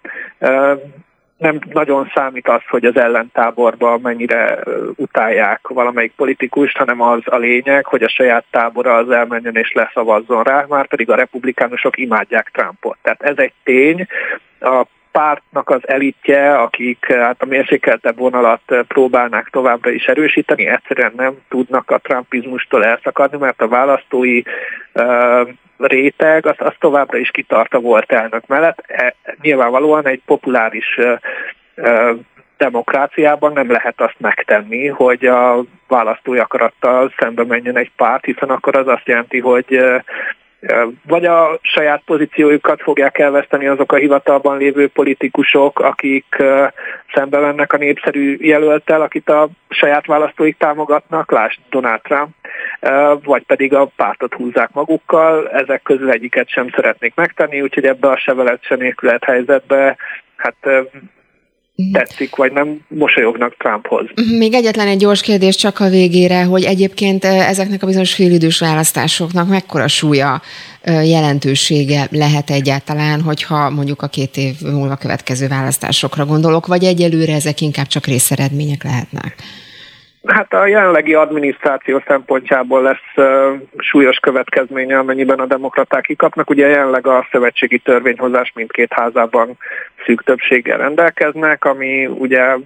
nem 1.44 1.58
nagyon 1.72 2.10
számít 2.14 2.48
az, 2.48 2.60
hogy 2.68 2.84
az 2.84 2.96
ellentáborban 2.96 4.00
mennyire 4.00 4.58
utálják 4.96 5.68
valamelyik 5.68 6.12
politikust, 6.16 6.76
hanem 6.76 7.00
az 7.00 7.20
a 7.24 7.36
lényeg, 7.36 7.86
hogy 7.86 8.02
a 8.02 8.08
saját 8.08 8.44
tábora 8.50 8.96
az 8.96 9.10
elmenjen 9.10 9.56
és 9.56 9.72
leszavazzon 9.72 10.42
rá, 10.42 10.64
már 10.68 10.86
pedig 10.86 11.10
a 11.10 11.14
republikánusok 11.14 11.98
imádják 11.98 12.50
Trumpot. 12.52 12.98
Tehát 13.02 13.22
ez 13.22 13.36
egy 13.36 13.52
tény. 13.64 14.06
A 14.60 14.84
pártnak 15.18 15.70
az 15.70 15.88
elitje, 15.88 16.54
akik 16.54 17.12
hát 17.12 17.42
a 17.42 17.46
mérsékeltebb 17.46 18.16
vonalat 18.16 18.60
próbálnák 18.88 19.48
továbbra 19.50 19.90
is 19.90 20.06
erősíteni, 20.06 20.66
egyszerűen 20.66 21.12
nem 21.16 21.34
tudnak 21.48 21.90
a 21.90 21.98
trumpizmustól 21.98 22.84
elszakadni, 22.84 23.38
mert 23.38 23.62
a 23.62 23.68
választói 23.68 24.42
uh, 24.94 25.48
réteg, 25.78 26.46
az, 26.46 26.54
az 26.58 26.72
továbbra 26.78 27.18
is 27.18 27.30
kitart 27.30 27.74
a 27.74 27.80
volt 27.80 28.12
elnök 28.12 28.46
mellett. 28.46 28.78
E, 28.86 29.14
nyilvánvalóan 29.40 30.06
egy 30.06 30.20
populáris 30.26 30.98
uh, 31.76 32.18
demokráciában 32.56 33.52
nem 33.52 33.70
lehet 33.70 34.00
azt 34.00 34.18
megtenni, 34.18 34.86
hogy 34.86 35.26
a 35.26 35.64
választói 35.88 36.38
akarattal 36.38 37.12
szembe 37.18 37.44
menjen 37.44 37.76
egy 37.76 37.90
párt, 37.96 38.24
hiszen 38.24 38.48
akkor 38.48 38.76
az 38.76 38.88
azt 38.88 39.06
jelenti, 39.08 39.40
hogy 39.40 39.84
vagy 41.06 41.24
a 41.24 41.58
saját 41.62 42.02
pozíciójukat 42.04 42.82
fogják 42.82 43.18
elveszteni 43.18 43.66
azok 43.66 43.92
a 43.92 43.96
hivatalban 43.96 44.58
lévő 44.58 44.88
politikusok, 44.88 45.80
akik 45.80 46.36
szembe 47.14 47.38
mennek 47.38 47.72
a 47.72 47.76
népszerű 47.76 48.36
jelöltel, 48.40 49.02
akit 49.02 49.28
a 49.28 49.48
saját 49.68 50.06
választóik 50.06 50.56
támogatnak, 50.56 51.30
lásd 51.30 51.58
Donald 51.70 52.00
Trump, 52.00 52.34
vagy 53.24 53.42
pedig 53.42 53.74
a 53.74 53.90
pártot 53.96 54.34
húzzák 54.34 54.70
magukkal, 54.72 55.48
ezek 55.48 55.82
közül 55.82 56.10
egyiket 56.10 56.48
sem 56.48 56.68
szeretnék 56.74 57.14
megtenni, 57.14 57.60
úgyhogy 57.60 57.84
ebbe 57.84 58.08
a 58.08 58.16
se 58.60 58.76
nélkület 58.76 59.24
helyzetbe 59.24 59.96
hát. 60.36 60.56
Tetszik, 61.92 62.36
vagy 62.36 62.52
nem 62.52 62.80
mosolyognak 62.88 63.56
Trumphoz. 63.56 64.06
Mhm, 64.14 64.36
még 64.36 64.54
egyetlen 64.54 64.86
egy 64.86 64.98
gyors 64.98 65.20
kérdés 65.20 65.56
csak 65.56 65.80
a 65.80 65.88
végére, 65.88 66.44
hogy 66.44 66.64
egyébként 66.64 67.24
ezeknek 67.24 67.82
a 67.82 67.86
bizonyos 67.86 68.14
félidős 68.14 68.58
választásoknak 68.58 69.48
mekkora 69.48 69.88
súlya, 69.88 70.42
jelentősége 70.84 72.08
lehet 72.10 72.50
egyáltalán, 72.50 73.20
hogyha 73.20 73.70
mondjuk 73.70 74.02
a 74.02 74.06
két 74.06 74.36
év 74.36 74.54
múlva 74.60 74.96
következő 74.96 75.48
választásokra 75.48 76.24
gondolok, 76.24 76.66
vagy 76.66 76.84
egyelőre 76.84 77.34
ezek 77.34 77.60
inkább 77.60 77.86
csak 77.86 78.06
részeredmények 78.06 78.82
lehetnek? 78.82 79.34
Hát 80.26 80.52
a 80.54 80.66
jelenlegi 80.66 81.14
adminisztráció 81.14 82.02
szempontjából 82.06 82.82
lesz 82.82 83.26
súlyos 83.76 84.16
következménye, 84.16 84.98
amennyiben 84.98 85.38
a 85.38 85.46
demokraták 85.46 86.02
kikapnak. 86.02 86.50
Ugye 86.50 86.68
jelenleg 86.68 87.06
a 87.06 87.26
szövetségi 87.30 87.78
törvényhozás 87.78 88.52
mindkét 88.54 88.92
házában 88.92 89.58
szűk 90.04 90.22
többséggel 90.22 90.78
rendelkeznek, 90.78 91.64
ami 91.64 92.06
ugye 92.06 92.56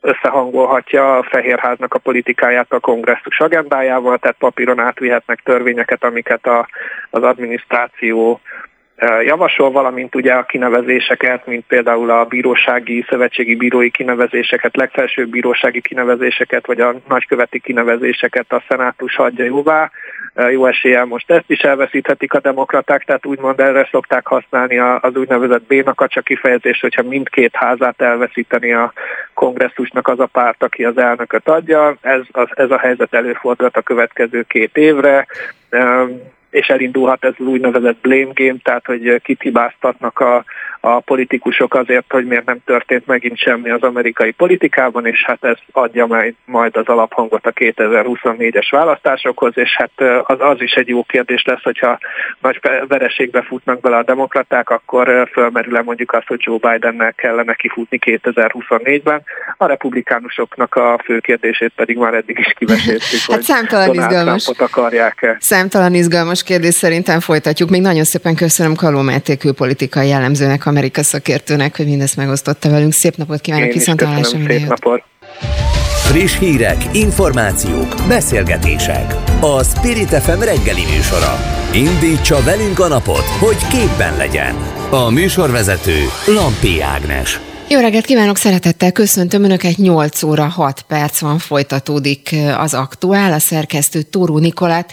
összehangolhatja 0.00 1.16
a 1.16 1.22
Fehérháznak 1.22 1.94
a 1.94 1.98
politikáját 1.98 2.72
a 2.72 2.80
kongresszus 2.80 3.40
agendájával, 3.40 4.18
tehát 4.18 4.36
papíron 4.38 4.78
átvihetnek 4.78 5.40
törvényeket, 5.44 6.04
amiket 6.04 6.46
a, 6.46 6.68
az 7.10 7.22
adminisztráció 7.22 8.40
javasol, 9.24 9.70
valamint 9.70 10.14
ugye 10.14 10.32
a 10.32 10.44
kinevezéseket, 10.44 11.46
mint 11.46 11.64
például 11.66 12.10
a 12.10 12.24
bírósági, 12.24 13.04
szövetségi 13.08 13.54
bírói 13.54 13.90
kinevezéseket, 13.90 14.76
legfelsőbb 14.76 15.28
bírósági 15.28 15.80
kinevezéseket, 15.80 16.66
vagy 16.66 16.80
a 16.80 16.94
nagyköveti 17.08 17.60
kinevezéseket 17.60 18.52
a 18.52 18.62
szenátus 18.68 19.16
adja 19.16 19.44
jóvá. 19.44 19.90
Jó 20.50 20.66
eséllyel 20.66 21.04
most 21.04 21.30
ezt 21.30 21.50
is 21.50 21.60
elveszíthetik 21.60 22.34
a 22.34 22.40
demokraták, 22.40 23.04
tehát 23.04 23.26
úgymond 23.26 23.60
erre 23.60 23.88
szokták 23.90 24.26
használni 24.26 24.78
az 24.78 25.16
úgynevezett 25.16 25.66
bénakacsa 25.66 26.20
kifejezést, 26.20 26.80
hogyha 26.80 27.02
mindkét 27.02 27.56
házát 27.56 28.00
elveszíteni 28.00 28.72
a 28.72 28.92
kongresszusnak 29.34 30.08
az 30.08 30.20
a 30.20 30.26
párt, 30.26 30.62
aki 30.62 30.84
az 30.84 30.98
elnököt 30.98 31.48
adja. 31.48 31.96
Ez, 32.00 32.20
az, 32.30 32.48
ez 32.50 32.70
a 32.70 32.78
helyzet 32.78 33.14
előfordulhat 33.14 33.76
a 33.76 33.82
következő 33.82 34.42
két 34.42 34.76
évre 34.76 35.26
és 36.54 36.66
elindulhat 36.66 37.24
ez 37.24 37.34
az 37.38 37.46
úgynevezett 37.46 38.00
blame 38.00 38.32
game, 38.34 38.58
tehát 38.62 38.86
hogy 38.86 39.20
kit 39.22 39.42
hibáztatnak 39.42 40.18
a, 40.18 40.44
a 40.80 41.00
politikusok 41.00 41.74
azért, 41.74 42.12
hogy 42.12 42.26
miért 42.26 42.44
nem 42.44 42.58
történt 42.64 43.06
megint 43.06 43.38
semmi 43.38 43.70
az 43.70 43.82
amerikai 43.82 44.30
politikában, 44.30 45.06
és 45.06 45.24
hát 45.24 45.44
ez 45.44 45.56
adja 45.72 46.34
majd, 46.44 46.76
az 46.76 46.86
alaphangot 46.86 47.46
a 47.46 47.52
2024-es 47.52 48.66
választásokhoz, 48.70 49.52
és 49.54 49.76
hát 49.76 49.90
az, 50.22 50.36
az 50.40 50.60
is 50.60 50.72
egy 50.72 50.88
jó 50.88 51.02
kérdés 51.02 51.42
lesz, 51.44 51.62
hogyha 51.62 51.98
nagy 52.40 52.60
vereségbe 52.88 53.42
futnak 53.42 53.80
bele 53.80 53.96
a 53.96 54.02
demokraták, 54.02 54.70
akkor 54.70 55.28
fölmerül-e 55.32 55.82
mondjuk 55.82 56.12
azt, 56.12 56.26
hogy 56.26 56.40
Joe 56.42 56.58
Bidennel 56.58 57.12
kellene 57.12 57.54
kifutni 57.54 57.98
2024-ben. 58.04 59.22
A 59.56 59.66
republikánusoknak 59.66 60.74
a 60.74 61.00
fő 61.04 61.18
kérdését 61.18 61.72
pedig 61.76 61.96
már 61.96 62.14
eddig 62.14 62.38
is 62.38 62.52
kiveséztük, 62.58 63.20
hát 63.20 63.36
hogy 63.36 63.42
számtalan 63.42 63.94
izgalmas. 63.94 64.50
akarják-e. 64.58 65.36
Számtalan 65.40 65.94
izgalmas 65.94 66.42
kérdés 66.44 66.74
szerintem 66.74 67.20
folytatjuk. 67.20 67.70
Még 67.70 67.80
nagyon 67.80 68.04
szépen 68.04 68.34
köszönöm 68.34 68.74
Kaló 68.74 69.00
Máté 69.00 69.36
külpolitikai 69.36 70.08
jellemzőnek, 70.08 70.66
Amerika 70.66 71.02
szakértőnek, 71.02 71.76
hogy 71.76 71.86
mindezt 71.86 72.16
megosztotta 72.16 72.70
velünk. 72.70 72.92
Szép 72.92 73.16
napot 73.16 73.40
kívánok, 73.40 73.72
viszont 73.72 74.02
hallásra. 74.02 74.38
Szép 74.48 74.68
napot. 74.68 75.02
Friss 76.04 76.38
hírek, 76.38 76.84
információk, 76.92 77.94
beszélgetések. 78.08 79.14
A 79.40 79.62
Spirit 79.62 80.08
FM 80.08 80.40
reggeli 80.40 80.82
műsora. 80.94 81.38
Indítsa 81.72 82.42
velünk 82.42 82.78
a 82.78 82.88
napot, 82.88 83.24
hogy 83.24 83.56
képben 83.68 84.16
legyen. 84.16 84.54
A 84.90 85.10
műsorvezető 85.10 85.96
Lampi 86.26 86.80
Ágnes. 86.80 87.40
Jó 87.68 87.80
reggelt 87.80 88.04
kívánok, 88.04 88.36
szeretettel 88.36 88.92
köszöntöm 88.92 89.44
Önöket, 89.44 89.76
8 89.76 90.22
óra 90.22 90.44
6 90.44 90.82
perc 90.82 91.20
van, 91.20 91.38
folytatódik 91.38 92.34
az 92.58 92.74
aktuál, 92.74 93.32
a 93.32 93.38
szerkesztő 93.38 94.02
Tóró 94.02 94.38
Nikolát. 94.38 94.92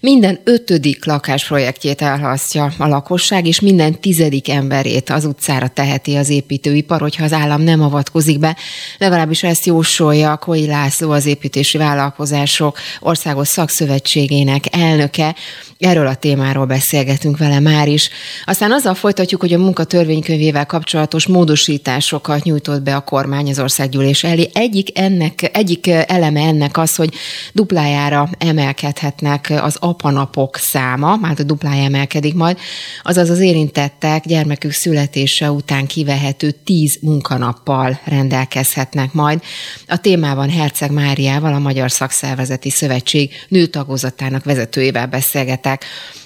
Minden 0.00 0.40
ötödik 0.44 1.04
lakásprojektjét 1.04 2.02
elhasztja 2.02 2.72
a 2.78 2.86
lakosság, 2.86 3.46
és 3.46 3.60
minden 3.60 4.00
tizedik 4.00 4.48
emberét 4.48 5.10
az 5.10 5.24
utcára 5.24 5.68
teheti 5.68 6.16
az 6.16 6.28
építőipar, 6.28 7.00
hogyha 7.00 7.24
az 7.24 7.32
állam 7.32 7.62
nem 7.62 7.82
avatkozik 7.82 8.38
be. 8.38 8.56
Legalábbis 8.98 9.42
ezt 9.42 9.66
jósolja 9.66 10.36
Koi 10.36 10.66
László, 10.66 11.10
az 11.10 11.26
építési 11.26 11.78
vállalkozások 11.78 12.78
országos 13.00 13.48
szakszövetségének 13.48 14.64
elnöke. 14.70 15.34
Erről 15.82 16.06
a 16.06 16.14
témáról 16.14 16.66
beszélgetünk 16.66 17.38
vele 17.38 17.60
már 17.60 17.88
is. 17.88 18.10
Aztán 18.44 18.72
azzal 18.72 18.94
folytatjuk, 18.94 19.40
hogy 19.40 19.52
a 19.52 19.58
munkatörvénykönyvével 19.58 20.66
kapcsolatos 20.66 21.26
módosításokat 21.26 22.42
nyújtott 22.42 22.82
be 22.82 22.96
a 22.96 23.00
kormány 23.00 23.50
az 23.50 23.58
országgyűlés 23.58 24.24
elé. 24.24 24.50
Egyik, 24.52 24.98
ennek, 24.98 25.50
egyik 25.52 25.86
eleme 25.86 26.40
ennek 26.40 26.78
az, 26.78 26.94
hogy 26.94 27.14
duplájára 27.52 28.28
emelkedhetnek 28.38 29.52
az 29.62 29.76
apanapok 29.80 30.56
száma, 30.56 31.16
már 31.16 31.34
a 31.38 31.42
duplája 31.42 31.84
emelkedik 31.84 32.34
majd, 32.34 32.58
azaz 33.02 33.30
az 33.30 33.38
érintettek 33.38 34.26
gyermekük 34.26 34.72
születése 34.72 35.50
után 35.50 35.86
kivehető 35.86 36.50
tíz 36.50 36.98
munkanappal 37.00 38.00
rendelkezhetnek 38.04 39.12
majd. 39.12 39.42
A 39.88 39.96
témában 39.96 40.50
Herceg 40.50 40.90
Máriával, 40.90 41.54
a 41.54 41.58
Magyar 41.58 41.90
Szakszervezeti 41.90 42.70
Szövetség 42.70 43.30
nőtagozatának 43.48 44.44
vezetőjével 44.44 45.06
beszélgetek 45.06 45.70
mondták. 45.72 45.84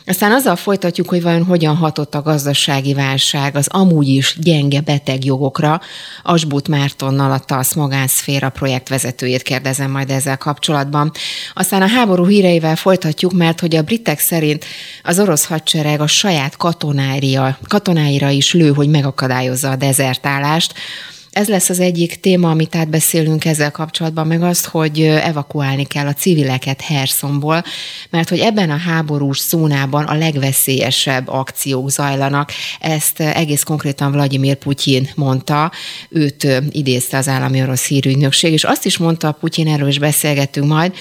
Aztán 0.09 0.33
azzal 0.33 0.57
folytatjuk, 0.57 1.09
hogy 1.09 1.23
vajon 1.23 1.45
hogyan 1.45 1.77
hatott 1.77 2.15
a 2.15 2.23
gazdasági 2.23 2.95
válság 2.95 3.57
az 3.57 3.69
amúgy 3.71 4.09
is 4.09 4.37
gyenge 4.41 4.81
betegjogokra. 4.81 5.81
Asbut 6.23 6.69
Mártonnal 6.69 7.33
a 7.33 7.39
TASZ 7.39 7.75
magánszféra 7.75 8.51
projektvezetőjét 8.51 9.43
kérdezem 9.43 9.91
majd 9.91 10.11
ezzel 10.11 10.39
kapcsolatban. 10.39 11.13
Aztán 11.55 11.83
a 11.83 11.89
háború 11.89 12.27
híreivel 12.27 12.77
folytatjuk, 12.77 13.33
mert 13.33 13.61
hogy 13.61 13.77
a 13.77 13.83
britek 13.83 14.19
szerint 14.19 14.65
az 15.03 15.19
orosz 15.19 15.47
hadsereg 15.47 16.01
a 16.01 16.07
saját 16.07 16.57
katonáira, 16.57 17.59
katonáira 17.69 18.31
is 18.31 18.53
lő, 18.53 18.73
hogy 18.73 18.89
megakadályozza 18.89 19.71
a 19.71 19.77
dezertálást. 19.77 20.75
Ez 21.37 21.49
lesz 21.49 21.69
az 21.69 21.81
egyik 21.81 22.21
téma, 22.21 22.51
amit 22.51 22.77
átbeszélünk 22.77 23.45
ezzel 23.45 23.71
kapcsolatban, 23.71 24.27
meg 24.27 24.43
azt, 24.43 24.67
hogy 24.67 25.01
evakuálni 25.01 25.85
kell 25.85 26.07
a 26.07 26.13
civileket 26.13 26.81
Hersonból, 26.81 27.65
mert 28.11 28.29
hogy 28.29 28.39
ebben 28.39 28.71
a 28.71 28.77
háborús 28.77 29.41
zónában 29.41 30.05
a 30.05 30.15
legveszélyesebb 30.15 31.29
akciók 31.29 31.91
zajlanak. 31.91 32.53
Ezt 32.81 33.21
egész 33.21 33.63
konkrétan 33.63 34.13
Vladimir 34.13 34.55
Putyin 34.55 35.09
mondta, 35.15 35.73
őt 36.09 36.47
idézte 36.71 37.17
az 37.17 37.29
állami 37.29 37.63
orosz 37.63 37.87
hírügynökség, 37.87 38.53
és 38.53 38.65
azt 38.65 38.85
is 38.85 38.99
mondta 38.99 39.33
Putyin, 39.33 39.69
erről 39.69 39.89
is 39.89 39.99
beszélgettünk 39.99 40.67
majd, 40.67 40.95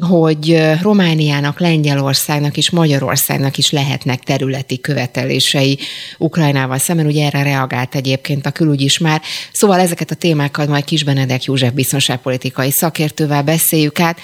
hogy 0.00 0.62
Romániának, 0.82 1.60
Lengyelországnak 1.60 2.56
és 2.56 2.70
Magyarországnak 2.70 3.58
is 3.58 3.70
lehetnek 3.70 4.22
területi 4.22 4.80
követelései 4.80 5.78
Ukrajnával 6.18 6.78
szemben. 6.78 7.06
Ugye 7.06 7.26
erre 7.26 7.42
reagált 7.42 7.94
egyébként 7.94 8.46
a 8.46 8.50
külügy 8.50 8.80
is 8.80 8.98
már. 8.98 9.22
Szóval 9.52 9.80
ezeket 9.80 10.10
a 10.10 10.14
témákat 10.14 10.68
majd 10.68 10.84
Kis 10.84 11.04
Benedek 11.04 11.44
József 11.44 11.72
biztonságpolitikai 11.72 12.70
szakértővel 12.70 13.42
beszéljük 13.42 14.00
át. 14.00 14.18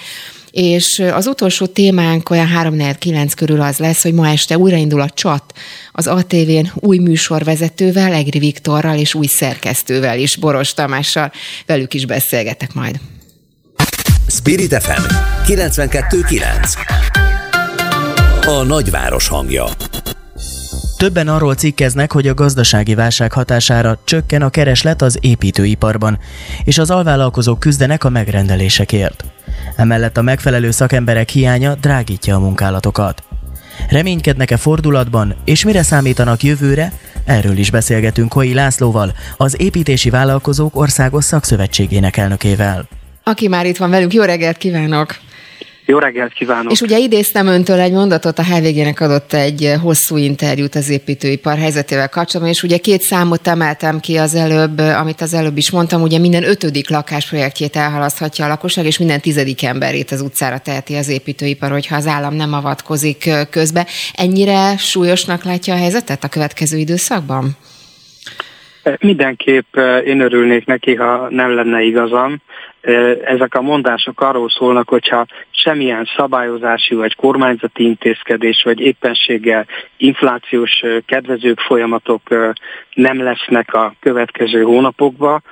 És 0.51 0.99
az 0.99 1.27
utolsó 1.27 1.67
témánk 1.67 2.31
olyan 2.31 2.47
3 2.47 2.79
9 2.99 3.35
körül 3.35 3.61
az 3.61 3.79
lesz, 3.79 4.03
hogy 4.03 4.13
ma 4.13 4.29
este 4.29 4.59
újraindul 4.59 5.01
a 5.01 5.11
csat 5.11 5.59
az 5.93 6.07
ATV-n 6.07 6.73
új 6.75 6.99
műsorvezetővel, 6.99 8.13
Egri 8.13 8.39
Viktorral 8.39 8.99
és 8.99 9.15
új 9.15 9.27
szerkesztővel 9.27 10.19
is, 10.19 10.37
Boros 10.37 10.75
Tamással. 10.75 11.33
Velük 11.67 11.95
is 11.95 12.07
beszélgetek 12.07 12.73
majd. 12.73 13.01
Spirit 14.31 14.83
FM 14.83 15.03
92.9 15.47 16.77
A 18.47 18.63
nagyváros 18.63 19.29
hangja 19.29 19.65
Többen 20.97 21.29
arról 21.29 21.55
cikkeznek, 21.55 22.13
hogy 22.13 22.29
a 22.29 22.35
gazdasági 22.35 22.95
válság 22.95 23.33
hatására 23.33 23.99
csökken 24.05 24.43
a 24.43 24.49
kereslet 24.49 25.03
az 25.03 25.19
építőiparban, 25.21 26.19
és 26.65 26.79
az 26.79 26.91
alvállalkozók 26.91 27.61
küzdenek 27.61 28.05
a 28.05 28.09
megrendelésekért. 28.09 29.25
Emellett 29.77 30.17
a 30.17 30.23
megfelelő 30.23 30.71
szakemberek 30.71 31.29
hiánya 31.29 31.75
drágítja 31.75 32.37
a 32.37 32.41
munkálatokat. 32.41 33.23
Reménykednek-e 33.91 34.57
fordulatban, 34.57 35.35
és 35.45 35.65
mire 35.65 35.83
számítanak 35.83 36.43
jövőre? 36.43 36.93
Erről 37.25 37.57
is 37.57 37.71
beszélgetünk 37.71 38.29
Koi 38.29 38.55
Lászlóval, 38.55 39.13
az 39.37 39.61
Építési 39.61 40.11
Vállalkozók 40.11 40.77
Országos 40.77 41.25
Szakszövetségének 41.25 42.17
elnökével 42.17 42.89
aki 43.29 43.49
már 43.49 43.67
itt 43.67 43.77
van 43.77 43.91
velünk. 43.91 44.13
Jó 44.13 44.23
reggelt 44.23 44.57
kívánok! 44.57 45.17
Jó 45.85 45.99
reggelt 45.99 46.33
kívánok! 46.33 46.73
És 46.73 46.81
ugye 46.81 46.99
idéztem 46.99 47.47
öntől 47.47 47.81
egy 47.81 47.93
mondatot, 47.93 48.39
a 48.39 48.43
HVG-nek 48.43 49.01
adott 49.01 49.33
egy 49.33 49.75
hosszú 49.83 50.17
interjút 50.17 50.75
az 50.75 50.91
építőipar 50.91 51.59
helyzetével 51.59 52.09
kapcsolatban, 52.09 52.55
és 52.55 52.63
ugye 52.63 52.77
két 52.77 53.01
számot 53.01 53.47
emeltem 53.47 54.01
ki 54.01 54.17
az 54.17 54.35
előbb, 54.35 54.79
amit 54.79 55.21
az 55.21 55.35
előbb 55.35 55.57
is 55.57 55.71
mondtam, 55.71 56.03
ugye 56.03 56.19
minden 56.19 56.45
ötödik 56.45 56.91
lakásprojektjét 56.91 57.77
elhalaszthatja 57.77 58.45
a 58.45 58.49
lakosság, 58.49 58.85
és 58.85 58.99
minden 58.99 59.21
tizedik 59.21 59.65
emberét 59.65 60.11
az 60.11 60.21
utcára 60.21 60.59
teheti 60.59 60.95
az 60.95 61.09
építőipar, 61.09 61.71
hogyha 61.71 61.97
az 61.97 62.07
állam 62.07 62.35
nem 62.35 62.53
avatkozik 62.53 63.31
közbe. 63.51 63.87
Ennyire 64.15 64.77
súlyosnak 64.77 65.45
látja 65.45 65.75
a 65.75 65.79
helyzetet 65.79 66.25
a 66.25 66.29
következő 66.29 66.79
időszakban? 66.79 67.57
Mindenképp 68.99 69.77
én 70.05 70.21
örülnék 70.21 70.67
neki, 70.67 70.95
ha 70.95 71.27
nem 71.31 71.55
lenne 71.55 71.83
igazam 71.83 72.43
ezek 73.25 73.55
a 73.55 73.63
mondások 73.63 74.21
arról 74.21 74.49
szólnak, 74.49 74.89
hogyha 74.89 75.27
semmilyen 75.51 76.09
szabályozási 76.17 76.95
vagy 76.95 77.15
kormányzati 77.17 77.85
intézkedés, 77.85 78.63
vagy 78.65 78.81
éppenséggel 78.81 79.67
inflációs 79.97 80.83
kedvezők 81.07 81.61
folyamatok 81.61 82.23
nem 82.95 83.23
lesznek 83.23 83.75
a 83.75 83.95
következő 84.01 84.63
hónapokban, 84.63 85.43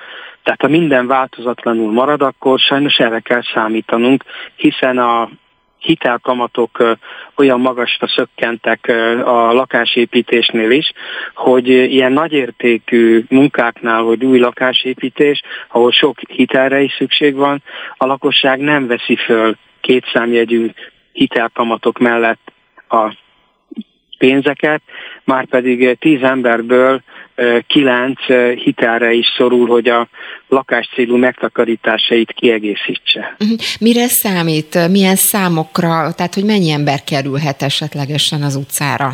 tehát 0.43 0.61
ha 0.61 0.69
minden 0.69 1.07
változatlanul 1.07 1.93
marad, 1.93 2.23
akkor 2.23 2.59
sajnos 2.59 2.99
erre 2.99 3.21
kell 3.21 3.43
számítanunk, 3.55 4.25
hiszen 4.57 4.99
a 4.99 5.29
hitelkamatok 5.79 6.99
olyan 7.37 7.61
magasra 7.61 8.09
szökkentek 8.09 8.87
a 9.25 9.53
lakásépítésnél 9.53 10.71
is, 10.71 10.93
hogy 11.35 11.69
ilyen 11.69 12.13
nagyértékű 12.13 13.25
munkáknál, 13.29 14.03
hogy 14.03 14.25
új 14.25 14.39
lakásépítés, 14.39 15.43
ahol 15.69 15.93
sok 15.93 16.19
hitelre 16.29 16.81
is 16.81 16.93
szükség 16.93 17.35
van, 17.35 17.63
a 17.97 18.07
lakosság 18.07 18.61
nem 18.61 18.87
veszi 18.87 19.17
föl 19.17 19.57
kétszámjegyű 19.81 20.71
hitelkamatok 21.13 21.99
mellett 21.99 22.53
a 22.89 23.15
pénzeket, 24.19 24.83
már 25.25 25.47
pedig 25.47 25.99
tíz 25.99 26.23
emberből 26.23 27.03
kilenc 27.67 28.21
hitelre 28.65 29.13
is 29.13 29.27
szorul, 29.37 29.67
hogy 29.67 29.89
a 29.89 30.09
lakáscélú 30.49 31.17
megtakarításait 31.17 32.33
kiegészítse. 32.33 33.37
Mhm. 33.39 33.53
Mire 33.81 34.07
számít? 34.07 34.89
Milyen 34.91 35.17
számokra? 35.17 36.13
Tehát, 36.17 36.35
hogy 36.35 36.45
mennyi 36.45 36.71
ember 36.71 37.05
kerülhet 37.05 37.63
esetlegesen 37.63 38.43
az 38.43 38.57
utcára? 38.57 39.13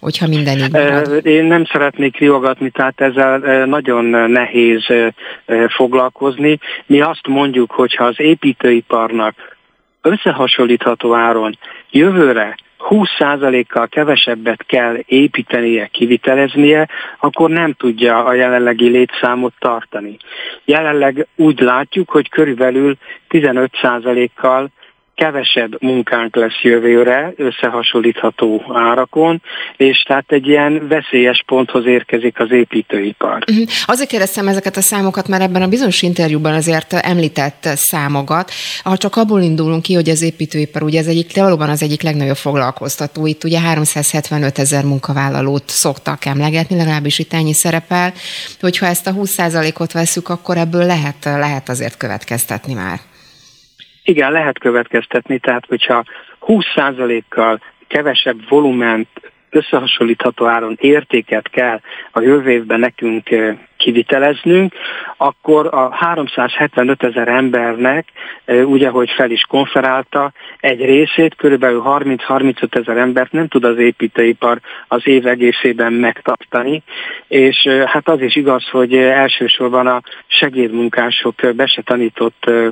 hogyha 0.00 0.28
minden 0.28 0.58
így 0.58 0.72
marad? 0.72 1.26
Én 1.26 1.44
nem 1.44 1.64
szeretnék 1.64 2.18
riogatni, 2.18 2.70
tehát 2.70 3.00
ezzel 3.00 3.64
nagyon 3.66 4.30
nehéz 4.30 4.84
foglalkozni. 5.68 6.58
Mi 6.86 7.00
azt 7.00 7.26
mondjuk, 7.26 7.70
hogy 7.70 7.94
ha 7.94 8.04
az 8.04 8.20
építőiparnak 8.20 9.34
összehasonlítható 10.02 11.14
áron 11.14 11.58
jövőre 11.90 12.56
20%-kal 12.88 13.88
kevesebbet 13.88 14.62
kell 14.66 14.96
építenie, 15.06 15.86
kiviteleznie, 15.86 16.88
akkor 17.18 17.50
nem 17.50 17.72
tudja 17.72 18.24
a 18.24 18.32
jelenlegi 18.32 18.88
létszámot 18.88 19.52
tartani. 19.58 20.16
Jelenleg 20.64 21.26
úgy 21.36 21.60
látjuk, 21.60 22.10
hogy 22.10 22.28
körülbelül 22.28 22.96
15%-kal 23.28 24.70
kevesebb 25.22 25.82
munkánk 25.82 26.36
lesz 26.36 26.60
jövőre 26.62 27.32
összehasonlítható 27.36 28.64
árakon, 28.72 29.42
és 29.76 30.02
tehát 30.02 30.24
egy 30.32 30.46
ilyen 30.46 30.88
veszélyes 30.88 31.42
ponthoz 31.46 31.86
érkezik 31.86 32.40
az 32.40 32.50
építőipar. 32.50 33.38
Uh-huh. 33.50 33.66
Azért 33.84 34.08
kérdeztem 34.08 34.48
ezeket 34.48 34.76
a 34.76 34.80
számokat, 34.80 35.28
mert 35.28 35.42
ebben 35.42 35.62
a 35.62 35.68
bizonyos 35.68 36.02
interjúban 36.02 36.52
azért 36.52 36.92
említett 36.92 37.68
számokat. 37.74 38.50
Ha 38.82 38.96
csak 38.96 39.16
abból 39.16 39.40
indulunk 39.40 39.82
ki, 39.82 39.94
hogy 39.94 40.08
az 40.08 40.22
építőipar 40.22 40.82
ugye 40.82 40.98
ez 40.98 41.06
egyik, 41.06 41.36
valóban 41.36 41.68
az 41.68 41.82
egyik 41.82 42.02
legnagyobb 42.02 42.36
foglalkoztató, 42.36 43.26
itt 43.26 43.44
ugye 43.44 43.60
375 43.60 44.58
ezer 44.58 44.84
munkavállalót 44.84 45.68
szoktak 45.68 46.24
emlegetni, 46.24 46.76
legalábbis 46.76 47.18
itt 47.18 47.32
ennyi 47.32 47.54
szerepel, 47.54 48.12
hogyha 48.60 48.86
ezt 48.86 49.06
a 49.06 49.12
20%-ot 49.12 49.92
veszük, 49.92 50.28
akkor 50.28 50.56
ebből 50.56 50.86
lehet, 50.86 51.24
lehet 51.24 51.68
azért 51.68 51.96
következtetni 51.96 52.74
már. 52.74 53.10
Igen, 54.04 54.32
lehet 54.32 54.58
következtetni, 54.58 55.38
tehát 55.38 55.66
hogyha 55.66 56.04
20%-kal 56.40 57.60
kevesebb 57.86 58.48
volument 58.48 59.08
összehasonlítható 59.50 60.46
áron 60.46 60.76
értéket 60.80 61.48
kell 61.48 61.80
a 62.12 62.20
jövő 62.20 62.50
évben 62.50 62.80
nekünk 62.80 63.30
kiviteleznünk, 63.82 64.74
akkor 65.16 65.66
a 65.66 65.94
375 65.94 67.02
ezer 67.02 67.28
embernek, 67.28 68.08
ugye, 68.46 68.88
hogy 68.88 69.10
fel 69.10 69.30
is 69.30 69.42
konferálta, 69.48 70.32
egy 70.60 70.84
részét, 70.84 71.34
körülbelül 71.34 71.82
30-35 71.86 72.76
ezer 72.76 72.96
embert 72.96 73.32
nem 73.32 73.48
tud 73.48 73.64
az 73.64 73.78
építőipar 73.78 74.60
az 74.88 75.00
év 75.04 75.26
egészében 75.26 75.92
megtartani, 75.92 76.82
és 77.28 77.68
hát 77.84 78.08
az 78.08 78.20
is 78.20 78.36
igaz, 78.36 78.68
hogy 78.68 78.94
elsősorban 78.94 79.86
a 79.86 80.02
segédmunkások, 80.26 81.34
be 81.54 81.70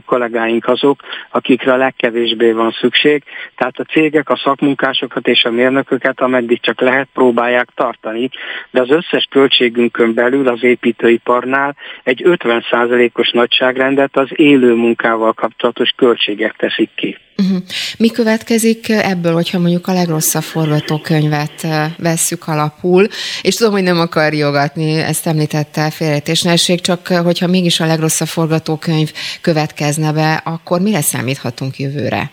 kollégáink 0.07 0.67
azok, 0.67 1.01
akikre 1.31 1.73
a 1.73 1.77
legkevésbé 1.77 2.53
van 2.53 2.71
szükség, 2.71 3.23
tehát 3.57 3.79
a 3.79 3.85
cégek 3.85 4.29
a 4.29 4.37
szakmunkásokat 4.37 5.29
és 5.29 5.45
a 5.45 5.51
mérnököket, 5.51 6.21
ameddig 6.21 6.61
csak 6.61 6.81
lehet, 6.81 7.09
próbálják 7.13 7.69
tartani, 7.75 8.31
de 8.71 8.81
az 8.81 8.91
összes 8.91 9.27
költségünkön 9.31 10.15
belül 10.15 10.49
az 10.49 10.63
építő 10.63 11.00
építőiparnál 11.01 11.77
egy 12.03 12.23
50%-os 12.25 13.31
nagyságrendet 13.31 14.17
az 14.17 14.29
élő 14.35 14.75
munkával 14.75 15.33
kapcsolatos 15.33 15.91
költségek 15.97 16.55
teszik 16.57 16.91
ki. 16.95 17.17
Uh-huh. 17.37 17.59
Mi 17.99 18.11
következik 18.11 18.89
ebből, 18.89 19.33
hogyha 19.33 19.59
mondjuk 19.59 19.87
a 19.87 19.93
legrosszabb 19.93 20.43
forgatókönyvet 20.43 21.67
vesszük 21.99 22.49
alapul, 22.49 23.07
és 23.43 23.55
tudom, 23.55 23.73
hogy 23.73 23.83
nem 23.83 23.99
akar 23.99 24.33
jogatni, 24.33 24.95
ezt 24.95 25.27
említette 25.27 25.91
félrejtésnelség, 25.91 26.81
csak 26.81 27.07
hogyha 27.07 27.47
mégis 27.47 27.81
a 27.81 27.87
legrosszabb 27.87 28.29
forgatókönyv 28.29 29.13
következne 29.41 30.13
be, 30.13 30.43
akkor 30.45 30.81
mire 30.81 31.01
számíthatunk 31.01 31.79
jövőre? 31.79 32.31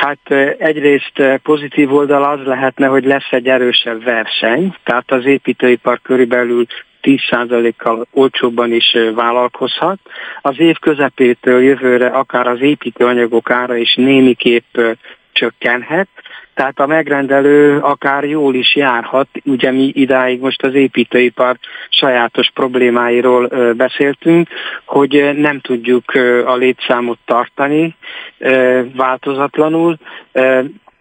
Hát 0.00 0.30
egyrészt 0.58 1.22
pozitív 1.42 1.92
oldal 1.92 2.24
az 2.24 2.46
lehetne, 2.46 2.86
hogy 2.86 3.04
lesz 3.04 3.30
egy 3.30 3.46
erősebb 3.46 4.04
verseny, 4.04 4.74
tehát 4.84 5.10
az 5.10 5.24
építőipar 5.24 6.00
körülbelül 6.02 6.66
10%-kal 7.02 8.06
olcsóbban 8.10 8.72
is 8.72 8.96
vállalkozhat. 9.14 9.98
Az 10.40 10.58
év 10.58 10.78
közepétől 10.78 11.62
jövőre 11.62 12.06
akár 12.06 12.46
az 12.46 12.60
építőanyagok 12.60 13.50
ára 13.50 13.76
is 13.76 13.94
némiképp 13.94 14.78
csökkenhet, 15.32 16.08
tehát 16.54 16.80
a 16.80 16.86
megrendelő 16.86 17.78
akár 17.78 18.24
jól 18.24 18.54
is 18.54 18.76
járhat, 18.76 19.28
ugye 19.44 19.70
mi 19.70 19.92
idáig 19.94 20.40
most 20.40 20.62
az 20.62 20.74
építőipar 20.74 21.56
sajátos 21.88 22.50
problémáiról 22.54 23.72
beszéltünk, 23.72 24.48
hogy 24.84 25.30
nem 25.36 25.60
tudjuk 25.60 26.04
a 26.46 26.56
létszámot 26.56 27.18
tartani 27.24 27.96
változatlanul, 28.96 29.96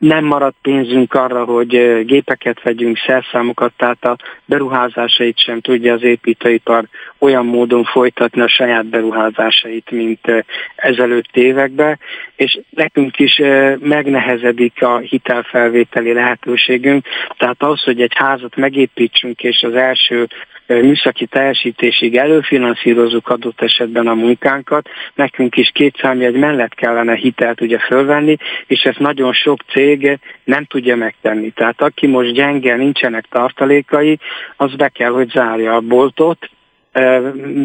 nem 0.04 0.26
maradt 0.26 0.56
pénzünk 0.62 1.14
arra, 1.14 1.44
hogy 1.44 2.04
gépeket 2.06 2.62
vegyünk, 2.62 2.98
szerszámokat, 2.98 3.74
tehát 3.78 4.06
a 4.06 4.18
beruházásait 4.46 5.40
sem 5.40 5.62
tudja 5.62 5.94
az 5.94 6.04
építőipar 6.04 6.84
olyan 7.18 7.46
módon 7.46 7.84
folytatni 7.84 8.42
a 8.42 8.48
saját 8.48 8.86
beruházásait, 8.86 9.92
mint 9.92 10.46
ezelőtt 10.76 11.38
években, 11.38 12.00
és 12.36 12.60
nekünk 12.70 13.20
is 13.20 13.42
megnehezedik 13.80 14.82
a 14.82 14.98
hitelfelvételi 14.98 16.14
lehetőségünk, 16.14 17.06
tehát 17.38 17.64
az, 17.64 17.84
hogy 17.84 18.02
egy 18.02 18.14
házat 18.16 18.56
megépítsünk, 18.56 19.44
és 19.44 19.62
az 19.62 19.76
első 19.76 20.28
műszaki 20.68 21.26
teljesítésig 21.26 22.16
előfinanszírozunk 22.16 23.30
adott 23.30 23.62
esetben 23.62 24.08
a 24.08 24.14
munkánkat, 24.14 24.90
nekünk 25.16 25.56
is 25.56 25.72
két 25.74 25.96
számjegy 26.02 26.36
mellett 26.36 26.74
kellene 26.74 27.16
hitelt 27.16 27.62
ugye 27.62 27.80
fölvenni, 27.80 28.38
és 28.68 28.82
ezt 28.82 29.00
nagyon 29.00 29.34
sok 29.34 29.60
cég 29.72 30.20
nem 30.44 30.66
tudja 30.66 30.96
megtenni. 30.96 31.50
Tehát 31.50 31.82
aki 31.82 32.08
most 32.08 32.34
gyenge, 32.34 32.76
nincsenek 32.76 33.26
tartalékai, 33.30 34.20
az 34.58 34.76
be 34.76 34.90
kell, 34.90 35.12
hogy 35.12 35.30
zárja 35.30 35.74
a 35.74 35.82
boltot, 35.82 36.50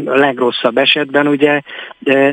legrosszabb 0.05 0.79
esetben 0.79 1.27
ugye 1.27 1.61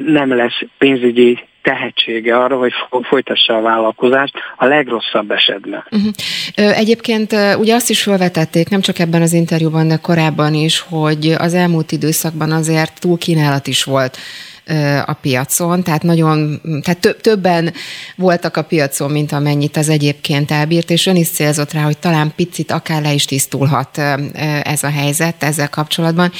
nem 0.05 0.35
lesz 0.35 0.61
pénzügyi 0.77 1.39
tehetsége 1.65 2.37
arra, 2.37 2.57
hogy 2.57 2.71
folytassa 3.01 3.55
a 3.55 3.61
vállalkozást 3.61 4.33
a 4.57 4.65
legrosszabb 4.65 5.31
esetben. 5.31 5.83
Uh-huh. 5.91 6.77
Egyébként 6.77 7.35
ugye 7.57 7.75
azt 7.75 7.89
is 7.89 8.03
felvetették, 8.03 8.69
nem 8.69 8.81
csak 8.81 8.99
ebben 8.99 9.21
az 9.21 9.33
interjúban, 9.33 9.87
de 9.87 9.95
korábban 9.95 10.53
is, 10.53 10.85
hogy 10.89 11.35
az 11.37 11.53
elmúlt 11.53 11.91
időszakban 11.91 12.51
azért 12.51 12.99
túl 12.99 13.17
kínálat 13.17 13.67
is 13.67 13.83
volt 13.83 14.17
a 15.05 15.13
piacon, 15.13 15.83
tehát 15.83 16.03
nagyon, 16.03 16.61
tehát 16.81 16.99
több, 16.99 17.21
többen 17.21 17.73
voltak 18.15 18.57
a 18.57 18.61
piacon, 18.61 19.11
mint 19.11 19.31
amennyit 19.31 19.77
az 19.77 19.89
egyébként 19.89 20.51
elbírt, 20.51 20.89
és 20.89 21.05
ön 21.05 21.15
is 21.15 21.29
célzott 21.29 21.71
rá, 21.71 21.83
hogy 21.83 21.97
talán 21.97 22.33
picit 22.35 22.71
akár 22.71 23.01
le 23.01 23.13
is 23.13 23.25
tisztulhat 23.25 23.97
ez 24.63 24.83
a 24.83 24.89
helyzet 24.89 25.43
ezzel 25.43 25.69
kapcsolatban, 25.69 26.31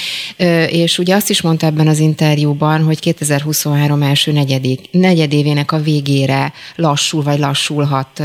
és 0.67 0.97
ugye 0.97 1.15
azt 1.15 1.29
is 1.29 1.41
mondta 1.41 1.65
ebben 1.65 1.87
az 1.87 1.99
interjúban, 1.99 2.83
hogy 2.83 2.99
2023 2.99 4.01
első 4.01 4.31
negyedik, 4.31 4.79
negyedévének 4.91 5.71
a 5.71 5.81
végére 5.81 6.53
lassul, 6.75 7.23
vagy 7.23 7.39
lassulhat 7.39 8.19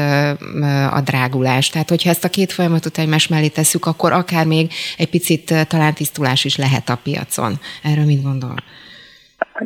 a 0.90 1.00
drágulás. 1.04 1.68
Tehát, 1.68 1.88
hogyha 1.88 2.10
ezt 2.10 2.24
a 2.24 2.28
két 2.28 2.52
folyamatot 2.52 2.98
egymás 2.98 3.28
mellé 3.28 3.48
tesszük, 3.48 3.86
akkor 3.86 4.12
akár 4.12 4.46
még 4.46 4.72
egy 4.96 5.08
picit 5.08 5.54
talán 5.68 5.94
tisztulás 5.94 6.44
is 6.44 6.56
lehet 6.56 6.88
a 6.88 7.00
piacon. 7.02 7.60
Erről 7.82 8.04
mit 8.04 8.22
gondol? 8.22 8.54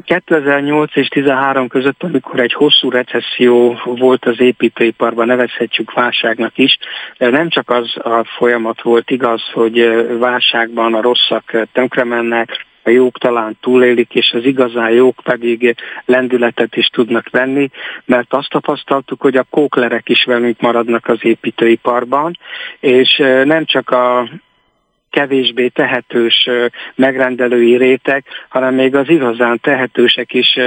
2008 0.05 0.97
és 0.97 1.09
2013 1.09 1.69
között, 1.69 2.03
amikor 2.03 2.41
egy 2.41 2.53
hosszú 2.53 2.91
recesszió 2.91 3.79
volt 3.85 4.25
az 4.25 4.41
építőiparban, 4.41 5.27
nevezhetjük 5.27 5.93
válságnak 5.93 6.59
is, 6.59 6.79
nem 7.19 7.49
csak 7.49 7.71
az 7.71 7.97
a 7.97 8.25
folyamat 8.37 8.83
volt 8.83 9.11
igaz, 9.11 9.43
hogy 9.53 10.07
válságban 10.19 10.95
a 10.95 11.01
rosszak 11.01 11.69
tönkre 11.73 12.05
mennek, 12.05 12.67
a 12.87 12.91
jók 12.91 13.19
talán 13.19 13.57
túlélik, 13.61 14.15
és 14.15 14.33
az 14.33 14.45
igazán 14.45 14.91
jók 14.91 15.21
pedig 15.23 15.75
lendületet 16.05 16.77
is 16.77 16.87
tudnak 16.87 17.31
venni, 17.31 17.71
mert 18.05 18.35
azt 18.35 18.49
tapasztaltuk, 18.49 19.21
hogy 19.21 19.37
a 19.37 19.47
kóklerek 19.51 20.09
is 20.09 20.25
velünk 20.25 20.61
maradnak 20.61 21.07
az 21.07 21.19
építőiparban, 21.21 22.39
és 22.81 23.17
nem 23.45 23.65
csak 23.65 23.91
a 23.91 24.29
kevésbé 25.15 25.69
tehetős 25.69 26.49
megrendelői 26.95 27.77
réteg, 27.77 28.25
hanem 28.49 28.75
még 28.75 28.95
az 28.95 29.09
igazán 29.09 29.61
tehetősek 29.61 30.33
is 30.33 30.59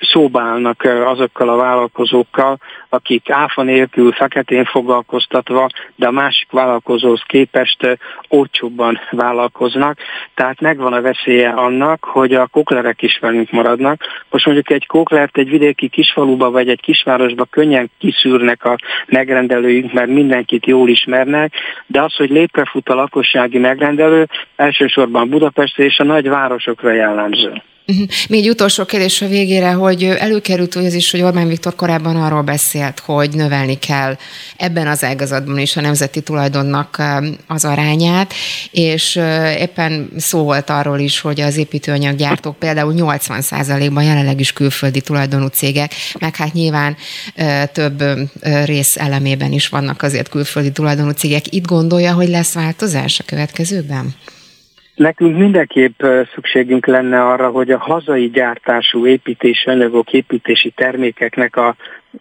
szóba 0.00 0.40
állnak 0.40 0.82
azokkal 1.04 1.48
a 1.48 1.56
vállalkozókkal, 1.56 2.58
akik 2.94 3.30
áfa 3.30 3.62
nélkül 3.62 4.12
feketén 4.12 4.64
foglalkoztatva, 4.64 5.68
de 5.96 6.06
a 6.06 6.10
másik 6.10 6.50
vállalkozóhoz 6.50 7.22
képest 7.26 7.98
olcsóbban 8.28 9.00
vállalkoznak. 9.10 9.98
Tehát 10.34 10.60
megvan 10.60 10.92
a 10.92 11.00
veszélye 11.00 11.48
annak, 11.48 12.04
hogy 12.04 12.34
a 12.34 12.46
koklerek 12.46 13.02
is 13.02 13.18
velünk 13.18 13.50
maradnak. 13.50 14.02
Most 14.30 14.46
mondjuk 14.46 14.70
egy 14.70 14.86
koklert 14.86 15.36
egy 15.36 15.48
vidéki 15.48 15.88
kisfaluba 15.88 16.50
vagy 16.50 16.68
egy 16.68 16.80
kisvárosba 16.80 17.44
könnyen 17.44 17.90
kiszűrnek 17.98 18.64
a 18.64 18.76
megrendelőink, 19.06 19.92
mert 19.92 20.08
mindenkit 20.08 20.66
jól 20.66 20.88
ismernek, 20.88 21.52
de 21.86 22.02
az, 22.02 22.14
hogy 22.14 22.30
létrefut 22.30 22.88
a 22.88 22.94
lakosság 22.94 23.32
gazdasági 23.34 23.58
megrendelő, 23.58 24.26
elsősorban 24.56 25.28
Budapestre 25.28 25.84
és 25.84 25.98
a 25.98 26.04
nagy 26.04 26.28
városokra 26.28 26.92
jellemző. 26.92 27.62
Uh-huh. 27.86 28.08
Még 28.28 28.40
egy 28.40 28.48
utolsó 28.48 28.84
kérdés 28.84 29.22
a 29.22 29.28
végére, 29.28 29.72
hogy 29.72 30.04
előkerült 30.04 30.74
hogy 30.74 30.86
az 30.86 30.94
is, 30.94 31.10
hogy 31.10 31.20
Orbán 31.20 31.48
Viktor 31.48 31.74
korábban 31.74 32.16
arról 32.16 32.42
beszélt, 32.42 33.00
hogy 33.00 33.30
növelni 33.30 33.78
kell 33.78 34.16
ebben 34.56 34.86
az 34.86 35.04
ágazatban 35.04 35.58
is 35.58 35.76
a 35.76 35.80
nemzeti 35.80 36.20
tulajdonnak 36.20 36.96
um, 36.98 37.36
az 37.46 37.64
arányát, 37.64 38.34
és 38.70 39.16
uh, 39.16 39.60
éppen 39.60 40.10
szó 40.16 40.42
volt 40.42 40.70
arról 40.70 40.98
is, 40.98 41.20
hogy 41.20 41.40
az 41.40 41.56
építőanyaggyártók 41.56 42.58
például 42.58 42.94
80%-ban 42.96 44.04
jelenleg 44.04 44.40
is 44.40 44.52
külföldi 44.52 45.00
tulajdonú 45.00 45.46
cégek, 45.46 45.92
meg 46.18 46.36
hát 46.36 46.52
nyilván 46.52 46.96
uh, 47.36 47.62
több 47.72 48.04
rész 48.64 48.96
elemében 48.96 49.52
is 49.52 49.68
vannak 49.68 50.02
azért 50.02 50.28
külföldi 50.28 50.72
tulajdonú 50.72 51.10
cégek. 51.10 51.52
Itt 51.54 51.66
gondolja, 51.66 52.12
hogy 52.12 52.28
lesz 52.28 52.52
változás 52.52 53.20
a 53.20 53.24
következőkben? 53.26 54.14
Nekünk 54.94 55.36
mindenképp 55.36 56.02
szükségünk 56.34 56.86
lenne 56.86 57.22
arra, 57.22 57.50
hogy 57.50 57.70
a 57.70 57.78
hazai 57.78 58.30
gyártású 58.30 59.06
építési 59.06 59.70
anyagok, 59.70 60.12
építési 60.12 60.70
termékeknek 60.70 61.56
a 61.56 61.76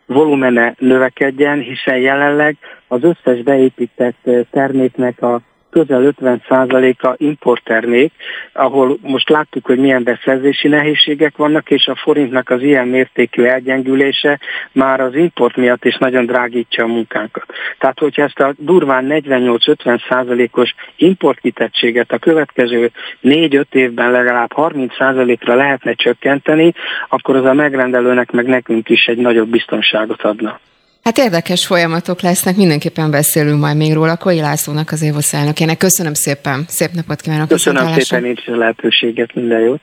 volumene 0.06 0.76
növekedjen, 0.78 1.60
hiszen 1.60 1.98
jelenleg 1.98 2.58
az 2.88 3.04
összes 3.04 3.44
beépített 3.44 4.30
terméknek 4.52 5.22
a 5.22 5.42
közel 5.74 6.14
50%-a 6.22 7.14
importtermék, 7.18 8.12
ahol 8.54 8.98
most 9.02 9.30
láttuk, 9.30 9.66
hogy 9.66 9.78
milyen 9.78 10.04
beszerzési 10.04 10.68
nehézségek 10.68 11.38
vannak, 11.38 11.72
és 11.72 11.88
a 11.88 11.96
forintnak 11.96 12.50
az 12.50 12.62
ilyen 12.62 12.88
mértékű 12.88 13.44
elgyengülése 13.44 14.40
már 14.72 15.00
az 15.00 15.16
import 15.16 15.56
miatt 15.56 15.86
is 15.86 15.98
nagyon 15.98 16.26
drágítja 16.26 16.84
a 16.84 16.88
munkánkat. 16.88 17.46
Tehát, 17.80 18.00
hogyha 18.00 18.24
ezt 18.24 18.40
a 18.40 18.54
durván 18.58 19.06
48-50%-os 19.10 20.76
importkitettséget 20.96 22.12
a 22.12 22.18
következő 22.18 22.92
4-5 23.24 23.64
évben 23.72 24.12
legalább 24.12 24.52
30%-ra 24.56 25.56
lehetne 25.56 25.94
csökkenteni, 25.94 26.74
akkor 27.10 27.36
az 27.36 27.46
a 27.46 27.54
megrendelőnek 27.54 28.32
meg 28.32 28.46
nekünk 28.46 28.90
is 28.90 29.06
egy 29.06 29.18
nagyobb 29.18 29.50
biztonságot 29.50 30.22
adna. 30.22 30.60
Hát 31.04 31.18
érdekes 31.18 31.66
folyamatok 31.66 32.22
lesznek, 32.22 32.56
mindenképpen 32.56 33.12
beszélünk 33.12 33.60
majd 33.60 33.78
még 33.78 33.94
róla. 33.94 34.18
Koi 34.18 34.40
Lászlónak 34.40 34.92
az 34.92 35.02
Évosz 35.02 35.34
elnökének. 35.34 35.78
Köszönöm 35.78 36.14
szépen, 36.14 36.66
szép 36.68 36.92
napot 36.94 37.22
kívánok. 37.22 37.48
Köszönöm 37.48 37.94
szépen 37.94 38.22
nincs 38.22 38.48
a 38.48 38.56
lehetőséget, 38.56 39.34
minden 39.36 39.60
jót. 39.60 39.82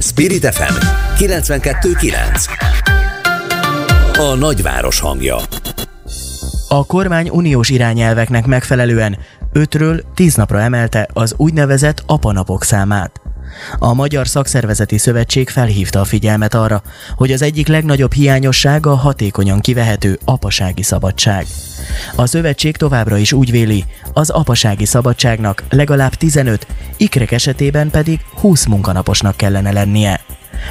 Spirit 0.00 0.54
FM 0.54 0.74
92.9 1.18 2.48
A 4.18 4.34
nagyváros 4.34 5.00
hangja 5.00 5.36
a 6.68 6.86
kormány 6.86 7.28
uniós 7.28 7.70
irányelveknek 7.70 8.46
megfelelően 8.46 9.18
5-ről 9.54 10.02
10 10.14 10.34
napra 10.34 10.60
emelte 10.60 11.08
az 11.12 11.34
úgynevezett 11.36 12.02
apanapok 12.06 12.62
számát. 12.62 13.20
A 13.78 13.94
Magyar 13.94 14.28
Szakszervezeti 14.28 14.98
Szövetség 14.98 15.48
felhívta 15.48 16.00
a 16.00 16.04
figyelmet 16.04 16.54
arra, 16.54 16.82
hogy 17.16 17.32
az 17.32 17.42
egyik 17.42 17.68
legnagyobb 17.68 18.12
hiányosság 18.12 18.86
a 18.86 18.94
hatékonyan 18.94 19.60
kivehető 19.60 20.18
apasági 20.24 20.82
szabadság. 20.82 21.46
A 22.14 22.26
szövetség 22.26 22.76
továbbra 22.76 23.16
is 23.16 23.32
úgy 23.32 23.50
véli, 23.50 23.84
az 24.12 24.30
apasági 24.30 24.84
szabadságnak 24.84 25.64
legalább 25.70 26.14
15, 26.14 26.66
ikrek 26.96 27.32
esetében 27.32 27.90
pedig 27.90 28.20
20 28.34 28.66
munkanaposnak 28.66 29.36
kellene 29.36 29.72
lennie. 29.72 30.20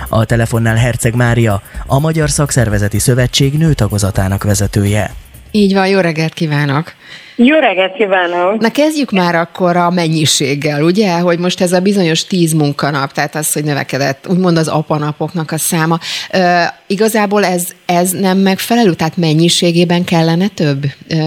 A 0.09 0.25
telefonnál 0.25 0.75
Herceg 0.75 1.15
Mária, 1.15 1.61
a 1.85 1.99
Magyar 1.99 2.29
Szakszervezeti 2.29 2.99
Szövetség 2.99 3.57
nőtagozatának 3.57 4.43
vezetője. 4.43 5.13
Így 5.51 5.73
van, 5.73 5.87
jó 5.87 5.99
reggelt 5.99 6.33
kívánok! 6.33 6.93
Jó 7.39 7.59
reggelt 7.59 7.93
kívánok! 7.93 8.61
Na 8.61 8.69
kezdjük 8.71 9.11
már 9.11 9.35
akkor 9.35 9.75
a 9.75 9.89
mennyiséggel, 9.89 10.83
ugye, 10.83 11.19
hogy 11.19 11.39
most 11.39 11.61
ez 11.61 11.73
a 11.73 11.79
bizonyos 11.81 12.25
tíz 12.25 12.53
munkanap, 12.53 13.11
tehát 13.11 13.35
az, 13.35 13.53
hogy 13.53 13.63
növekedett, 13.63 14.25
úgymond 14.29 14.57
az 14.57 14.67
apanapoknak 14.67 15.51
a 15.51 15.57
száma. 15.57 15.97
E, 16.29 16.73
igazából 16.87 17.45
ez, 17.45 17.67
ez 17.85 18.11
nem 18.11 18.37
megfelelő, 18.37 18.93
tehát 18.93 19.17
mennyiségében 19.17 20.03
kellene 20.03 20.47
több 20.47 20.83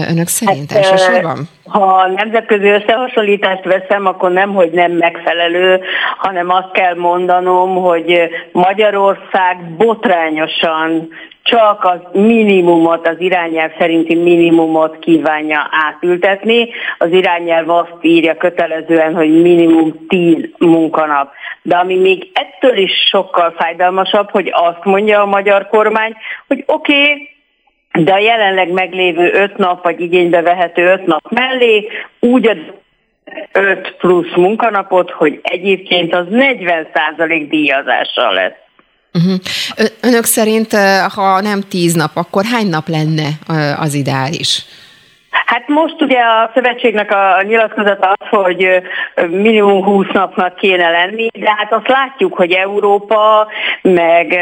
önök 0.09 0.27
szerint 0.27 0.71
hát, 0.71 0.83
elsősorban? 0.83 1.49
Ha 1.65 2.07
nemzetközi 2.15 2.67
összehasonlítást 2.67 3.63
veszem, 3.63 4.05
akkor 4.05 4.31
nem, 4.31 4.53
hogy 4.53 4.71
nem 4.71 4.91
megfelelő, 4.91 5.81
hanem 6.17 6.49
azt 6.49 6.71
kell 6.71 6.95
mondanom, 6.95 7.75
hogy 7.75 8.29
Magyarország 8.51 9.75
botrányosan 9.77 11.09
csak 11.43 11.83
az 11.83 12.21
minimumot, 12.21 13.07
az 13.07 13.15
irányelv 13.19 13.71
szerinti 13.77 14.15
minimumot 14.15 14.99
kívánja 14.99 15.67
átültetni. 15.87 16.69
Az 16.97 17.11
irányelv 17.11 17.69
azt 17.69 17.97
írja 18.01 18.37
kötelezően, 18.37 19.13
hogy 19.13 19.41
minimum 19.41 20.05
10 20.07 20.37
munkanap. 20.57 21.31
De 21.61 21.75
ami 21.75 21.95
még 21.95 22.31
ettől 22.33 22.77
is 22.77 22.91
sokkal 23.09 23.55
fájdalmasabb, 23.57 24.29
hogy 24.29 24.49
azt 24.53 24.83
mondja 24.83 25.21
a 25.21 25.25
magyar 25.25 25.67
kormány, 25.67 26.15
hogy 26.47 26.63
oké, 26.65 27.01
okay, 27.01 27.29
de 28.03 28.13
a 28.13 28.17
jelenleg 28.17 28.71
meglévő 28.71 29.31
öt 29.33 29.57
nap, 29.57 29.83
vagy 29.83 29.99
igénybe 30.01 30.41
vehető 30.41 30.85
öt 30.85 31.05
nap 31.05 31.29
mellé 31.29 31.87
úgy 32.19 32.47
ad 32.47 32.79
5 33.51 33.95
plusz 33.97 34.35
munkanapot, 34.35 35.11
hogy 35.11 35.39
egyébként 35.43 36.15
az 36.15 36.25
40% 36.29 37.45
díjazással 37.49 38.33
lesz. 38.33 38.53
Uh-huh. 39.13 39.39
Önök 40.01 40.23
szerint, 40.23 40.73
ha 41.15 41.41
nem 41.41 41.61
tíz 41.69 41.93
nap, 41.93 42.11
akkor 42.13 42.43
hány 42.45 42.67
nap 42.67 42.87
lenne 42.87 43.27
az 43.79 43.93
ideális? 43.93 44.65
Hát 45.45 45.67
most 45.67 46.01
ugye 46.01 46.19
a 46.19 46.51
szövetségnek 46.53 47.11
a 47.11 47.41
nyilatkozata 47.41 48.13
az, 48.19 48.27
hogy 48.29 48.81
minimum 49.29 49.83
20 49.83 50.05
napnak 50.13 50.55
kéne 50.55 50.89
lenni, 50.89 51.27
de 51.33 51.53
hát 51.57 51.73
azt 51.73 51.87
látjuk, 51.87 52.33
hogy 52.33 52.51
Európa 52.51 53.47
meg 53.81 54.39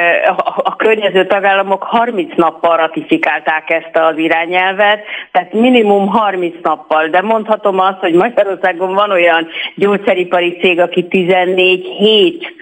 a 0.64 0.76
környező 0.76 1.26
tagállamok 1.26 1.84
30 1.84 2.36
nappal 2.36 2.78
ratifikálták 2.78 3.70
ezt 3.70 3.98
az 3.98 4.18
irányelvet, 4.18 5.04
tehát 5.32 5.54
minimum 5.54 6.08
30 6.08 6.56
nappal, 6.62 7.08
de 7.08 7.22
mondhatom 7.22 7.80
azt, 7.80 8.00
hogy 8.00 8.14
Magyarországon 8.14 8.94
van 8.94 9.12
olyan 9.12 9.48
gyógyszeripari 9.76 10.58
cég, 10.62 10.80
aki 10.80 11.08
14 11.08 11.86
hét 11.86 12.58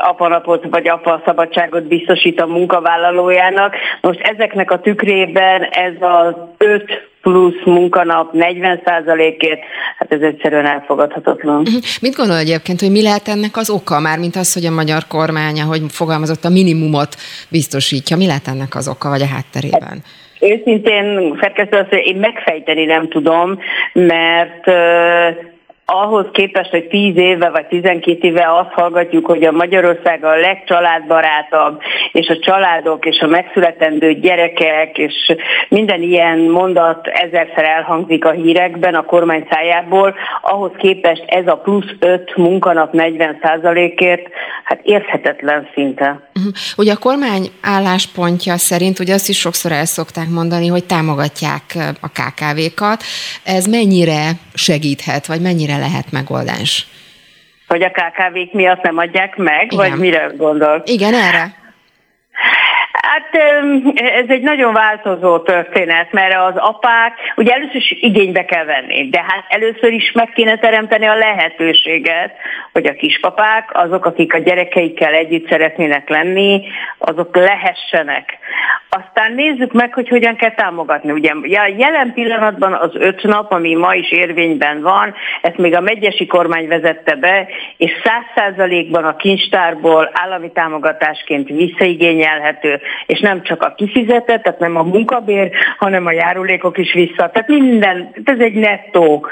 apanapot 0.00 0.66
vagy 0.70 0.88
apa 0.88 1.22
szabadságot 1.24 1.82
biztosít 1.82 2.40
a 2.40 2.46
munkavállalójának. 2.46 3.76
Most 4.00 4.20
ezeknek 4.20 4.70
a 4.70 4.80
tükrében 4.80 5.62
ez 5.62 5.92
az 6.00 6.34
5 6.58 7.09
plusz 7.22 7.64
munkanap 7.64 8.30
40%-ért, 8.32 9.60
hát 9.98 10.12
ez 10.12 10.20
egyszerűen 10.20 10.66
elfogadhatatlan. 10.66 11.60
Mhm. 11.60 11.76
Mit 12.00 12.14
gondol 12.14 12.36
egyébként, 12.36 12.80
hogy 12.80 12.90
mi 12.90 13.02
lehet 13.02 13.28
ennek 13.28 13.56
az 13.56 13.70
oka, 13.70 14.00
már 14.00 14.18
mint 14.18 14.36
az, 14.36 14.52
hogy 14.52 14.64
a 14.64 14.70
magyar 14.70 15.02
kormánya, 15.08 15.64
hogy 15.64 15.82
fogalmazott 15.88 16.44
a 16.44 16.48
minimumot 16.48 17.16
biztosítja, 17.48 18.16
mi 18.16 18.26
lehet 18.26 18.48
ennek 18.48 18.74
az 18.74 18.88
oka, 18.88 19.08
vagy 19.08 19.22
a 19.22 19.26
hátterében? 19.26 20.02
Őszintén, 20.40 21.38
szerkesztő, 21.40 21.96
én 21.96 22.16
megfejteni 22.16 22.84
nem 22.84 23.08
tudom, 23.08 23.58
mert 23.92 24.66
ahhoz 25.90 26.26
képest, 26.32 26.70
hogy 26.70 26.86
10 26.86 27.16
éve 27.16 27.50
vagy 27.50 27.66
12 27.66 28.18
éve 28.28 28.46
azt 28.58 28.72
hallgatjuk, 28.72 29.26
hogy 29.26 29.44
a 29.44 29.52
Magyarország 29.52 30.24
a 30.24 30.36
legcsaládbarátabb, 30.36 31.80
és 32.12 32.28
a 32.28 32.38
családok, 32.38 33.06
és 33.06 33.20
a 33.20 33.26
megszületendő 33.26 34.12
gyerekek, 34.12 34.98
és 34.98 35.36
minden 35.68 36.02
ilyen 36.02 36.38
mondat 36.38 37.06
ezerszer 37.06 37.64
elhangzik 37.64 38.24
a 38.24 38.30
hírekben 38.30 38.94
a 38.94 39.04
kormány 39.04 39.46
szájából, 39.50 40.14
ahhoz 40.42 40.72
képest 40.78 41.24
ez 41.26 41.46
a 41.46 41.56
plusz 41.56 41.90
5 41.98 42.36
munkanap 42.36 42.92
40 42.92 43.38
ért 43.96 44.28
hát 44.64 44.80
érthetetlen 44.82 45.68
szinte. 45.74 46.20
Uh-huh. 46.34 46.52
Ugye 46.76 46.92
a 46.92 46.96
kormány 46.96 47.50
álláspontja 47.60 48.56
szerint, 48.56 48.98
ugye 48.98 49.14
azt 49.14 49.28
is 49.28 49.38
sokszor 49.38 49.72
el 49.72 49.84
szokták 49.84 50.28
mondani, 50.28 50.66
hogy 50.66 50.84
támogatják 50.84 51.62
a 52.00 52.08
KKV-kat. 52.08 53.02
Ez 53.44 53.66
mennyire 53.66 54.30
segíthet, 54.54 55.26
vagy 55.26 55.40
mennyire 55.40 55.78
lehet 55.80 56.12
megoldás? 56.12 56.86
Hogy 57.66 57.82
a 57.82 57.90
KKV-k 57.90 58.52
miatt 58.52 58.82
nem 58.82 58.98
adják 58.98 59.36
meg, 59.36 59.72
Igen. 59.72 59.90
vagy 59.90 59.98
mire 59.98 60.30
gondol? 60.36 60.82
Igen, 60.84 61.14
erre. 61.14 61.54
Hát 62.92 63.34
ez 63.94 64.24
egy 64.28 64.42
nagyon 64.42 64.72
változó 64.72 65.38
történet, 65.38 66.12
mert 66.12 66.34
az 66.34 66.56
apák, 66.56 67.12
ugye 67.36 67.52
először 67.52 67.76
is 67.76 67.96
igénybe 68.00 68.44
kell 68.44 68.64
venni, 68.64 69.08
de 69.08 69.24
hát 69.26 69.44
először 69.48 69.92
is 69.92 70.12
meg 70.12 70.28
kéne 70.28 70.58
teremteni 70.58 71.06
a 71.06 71.16
lehetőséget, 71.16 72.34
hogy 72.72 72.86
a 72.86 72.92
kispapák, 72.92 73.70
azok, 73.72 74.04
akik 74.04 74.34
a 74.34 74.38
gyerekeikkel 74.38 75.12
együtt 75.12 75.48
szeretnének 75.48 76.08
lenni, 76.08 76.62
azok 76.98 77.36
lehessenek. 77.36 78.38
Aztán 78.88 79.32
nézzük 79.32 79.72
meg, 79.72 79.94
hogy 79.94 80.08
hogyan 80.08 80.36
kell 80.36 80.54
támogatni. 80.54 81.10
Ugye 81.10 81.32
jelen 81.76 82.12
pillanatban 82.12 82.72
az 82.72 82.90
öt 82.94 83.22
nap, 83.22 83.52
ami 83.52 83.74
ma 83.74 83.94
is 83.94 84.10
érvényben 84.12 84.82
van, 84.82 85.14
ezt 85.42 85.58
még 85.58 85.74
a 85.74 85.80
megyesi 85.80 86.26
kormány 86.26 86.68
vezette 86.68 87.14
be, 87.14 87.46
és 87.76 87.90
száz 88.04 88.22
százalékban 88.34 89.04
a 89.04 89.16
kincstárból 89.16 90.10
állami 90.12 90.52
támogatásként 90.52 91.48
visszaigényelhető, 91.48 92.79
és 93.06 93.20
nem 93.20 93.42
csak 93.42 93.62
a 93.62 93.74
kifizetett, 93.76 94.42
tehát 94.42 94.58
nem 94.58 94.76
a 94.76 94.82
munkabér, 94.82 95.50
hanem 95.78 96.06
a 96.06 96.12
járulékok 96.12 96.78
is 96.78 96.92
vissza. 96.92 97.30
Tehát 97.30 97.48
minden, 97.48 98.14
ez 98.24 98.38
egy 98.38 98.54
nettó 98.54 99.26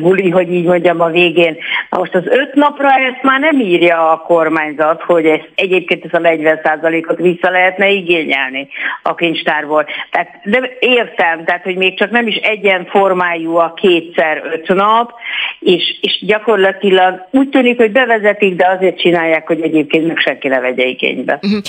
buli, 0.00 0.30
hogy 0.30 0.52
így 0.52 0.64
mondjam 0.64 1.00
a 1.00 1.10
végén. 1.10 1.56
Na 1.90 1.98
most 1.98 2.14
az 2.14 2.26
öt 2.26 2.54
napra 2.54 2.88
ezt 2.88 3.22
már 3.22 3.40
nem 3.40 3.60
írja 3.60 4.10
a 4.10 4.18
kormányzat, 4.18 5.02
hogy 5.02 5.26
ez, 5.26 5.40
egyébként 5.54 6.04
ez 6.04 6.12
a 6.12 6.28
40%-ot 6.28 7.18
vissza 7.18 7.50
lehetne 7.50 7.90
igényelni 7.90 8.68
a 9.02 9.14
kincstárból. 9.14 9.86
Tehát, 10.10 10.40
de 10.44 10.76
értem, 10.80 11.44
tehát 11.44 11.62
hogy 11.62 11.76
még 11.76 11.98
csak 11.98 12.10
nem 12.10 12.26
is 12.26 12.36
egyen 12.36 12.86
formájú 12.86 13.56
a 13.56 13.72
kétszer 13.76 14.42
öt 14.52 14.68
nap, 14.74 15.12
és, 15.60 15.98
és 16.00 16.24
gyakorlatilag 16.26 17.26
úgy 17.30 17.48
tűnik, 17.48 17.76
hogy 17.76 17.92
bevezetik, 17.92 18.56
de 18.56 18.68
azért 18.68 18.98
csinálják, 18.98 19.46
hogy 19.46 19.60
egyébként 19.60 20.06
meg 20.06 20.18
senki 20.18 20.48
ne 20.48 20.60
vegye 20.60 20.84
igénybe. 20.84 21.38
Uh-huh. 21.42 21.60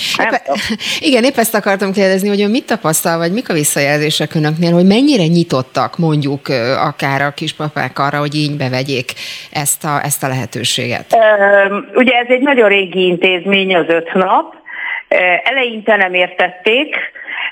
Igen, 1.00 1.24
épp 1.24 1.36
ezt 1.36 1.54
akartam 1.54 1.92
kérdezni, 1.92 2.28
hogy 2.28 2.50
mit 2.50 2.66
tapasztal, 2.66 3.18
vagy 3.18 3.32
mik 3.32 3.48
a 3.50 3.52
visszajelzések 3.52 4.34
önöknél, 4.34 4.72
hogy 4.72 4.86
mennyire 4.86 5.26
nyitottak 5.26 5.98
mondjuk 5.98 6.48
akár 6.78 7.22
a 7.22 7.30
kispapák 7.30 7.98
arra, 7.98 8.18
hogy 8.18 8.34
így 8.34 8.56
bevegyék 8.56 9.12
ezt 9.52 9.84
a, 9.84 10.00
ezt 10.04 10.24
a 10.24 10.28
lehetőséget? 10.28 11.16
Ugye 11.94 12.12
ez 12.12 12.26
egy 12.28 12.42
nagyon 12.42 12.68
régi 12.68 13.06
intézmény, 13.06 13.76
az 13.76 13.88
öt 13.88 14.14
nap, 14.14 14.54
Eleinte 15.44 15.96
nem 15.96 16.14
értették, 16.14 16.96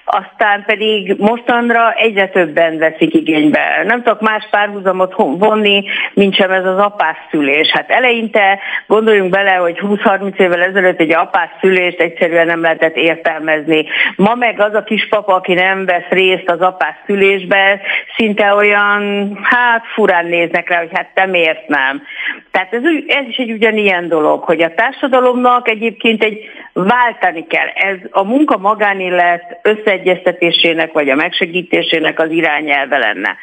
aztán 0.04 0.64
pedig 0.66 1.14
mostanra 1.18 1.92
egyre 1.92 2.28
többen 2.28 2.78
veszik 2.78 3.14
igénybe. 3.14 3.82
Nem 3.84 4.02
tudok 4.02 4.20
más 4.20 4.48
párhuzamot 4.50 5.14
vonni, 5.16 5.84
mint 6.14 6.34
sem 6.34 6.50
ez 6.50 6.64
az 6.64 6.78
apás 6.78 7.16
szülés. 7.30 7.70
Hát 7.70 7.90
eleinte 7.90 8.58
gondoljunk 8.86 9.30
bele, 9.30 9.52
hogy 9.52 9.78
20-30 9.82 10.38
évvel 10.38 10.62
ezelőtt 10.62 11.00
egy 11.00 11.12
apás 11.12 11.48
szülést 11.60 12.00
egyszerűen 12.00 12.46
nem 12.46 12.60
lehetett 12.60 12.96
értelmezni. 12.96 13.84
Ma 14.16 14.34
meg 14.34 14.60
az 14.60 14.74
a 14.74 14.82
kispapa, 14.82 15.34
aki 15.34 15.54
nem 15.54 15.84
vesz 15.84 16.08
részt 16.08 16.50
az 16.50 16.60
apás 16.60 16.94
szülésbe, 17.06 17.80
szinte 18.16 18.54
olyan, 18.54 19.30
hát 19.42 19.84
furán 19.94 20.26
néznek 20.26 20.68
rá, 20.68 20.78
hogy 20.78 20.90
hát 20.92 21.10
te 21.14 21.26
miért 21.26 21.68
nem. 21.68 22.02
Tehát 22.50 22.72
ez, 22.72 22.82
ez 23.06 23.26
is 23.28 23.36
egy 23.36 23.52
ugyanilyen 23.52 24.08
dolog, 24.08 24.42
hogy 24.44 24.62
a 24.62 24.74
társadalomnak 24.74 25.68
egyébként 25.68 26.24
egy 26.24 26.50
váltani 26.72 27.46
kell. 27.46 27.66
Ez 27.66 27.96
a 28.10 28.24
munka 28.24 28.58
magánélet 28.58 29.58
összeegyeztetésének 29.92 30.92
vagy 30.92 31.08
a 31.08 31.14
megsegítésének 31.14 32.18
az 32.18 32.30
irányelve 32.30 32.98
lenne 32.98 33.36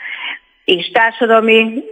és 0.70 0.92
társadalmi 0.92 1.84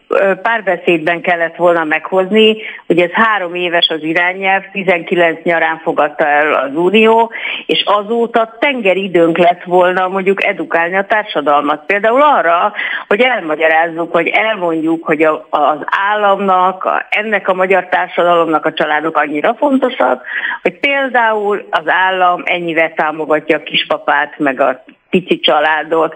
párbeszédben 0.41 1.21
kellett 1.21 1.55
volna 1.55 1.83
meghozni, 1.83 2.57
hogy 2.87 2.99
ez 2.99 3.11
három 3.11 3.55
éves 3.55 3.87
az 3.89 4.03
irányelv, 4.03 4.63
19 4.71 5.43
nyarán 5.43 5.79
fogadta 5.83 6.25
el 6.25 6.53
az 6.53 6.75
Unió, 6.75 7.31
és 7.65 7.83
azóta 7.85 8.55
tengeridőnk 8.59 9.37
lett 9.37 9.63
volna 9.63 10.07
mondjuk 10.07 10.45
edukálni 10.45 10.95
a 10.95 11.05
társadalmat. 11.05 11.85
Például 11.85 12.21
arra, 12.21 12.73
hogy 13.07 13.19
elmagyarázzuk, 13.19 14.11
hogy 14.11 14.27
elmondjuk, 14.27 15.05
hogy 15.05 15.23
az 15.49 15.79
államnak, 15.85 17.05
ennek 17.09 17.47
a 17.47 17.53
magyar 17.53 17.87
társadalomnak 17.87 18.65
a 18.65 18.73
családok 18.73 19.17
annyira 19.17 19.55
fontosak, 19.55 20.23
hogy 20.61 20.79
például 20.79 21.67
az 21.69 21.87
állam 21.87 22.41
ennyivel 22.45 22.93
támogatja 22.93 23.57
a 23.57 23.63
kispapát, 23.63 24.33
meg 24.37 24.61
a 24.61 24.83
pici 25.09 25.39
családot, 25.39 26.15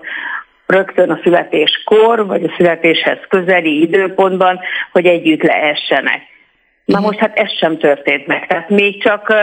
rögtön 0.71 1.10
a 1.10 1.19
születéskor, 1.23 2.25
vagy 2.27 2.43
a 2.43 2.53
születéshez 2.57 3.17
közeli 3.29 3.81
időpontban, 3.81 4.60
hogy 4.91 5.05
együtt 5.05 5.41
leessenek. 5.41 6.21
Na 6.86 6.99
most 6.99 7.19
hát 7.19 7.38
ez 7.38 7.57
sem 7.57 7.77
történt 7.77 8.27
meg. 8.27 8.47
Tehát 8.47 8.69
még 8.69 9.03
csak 9.03 9.34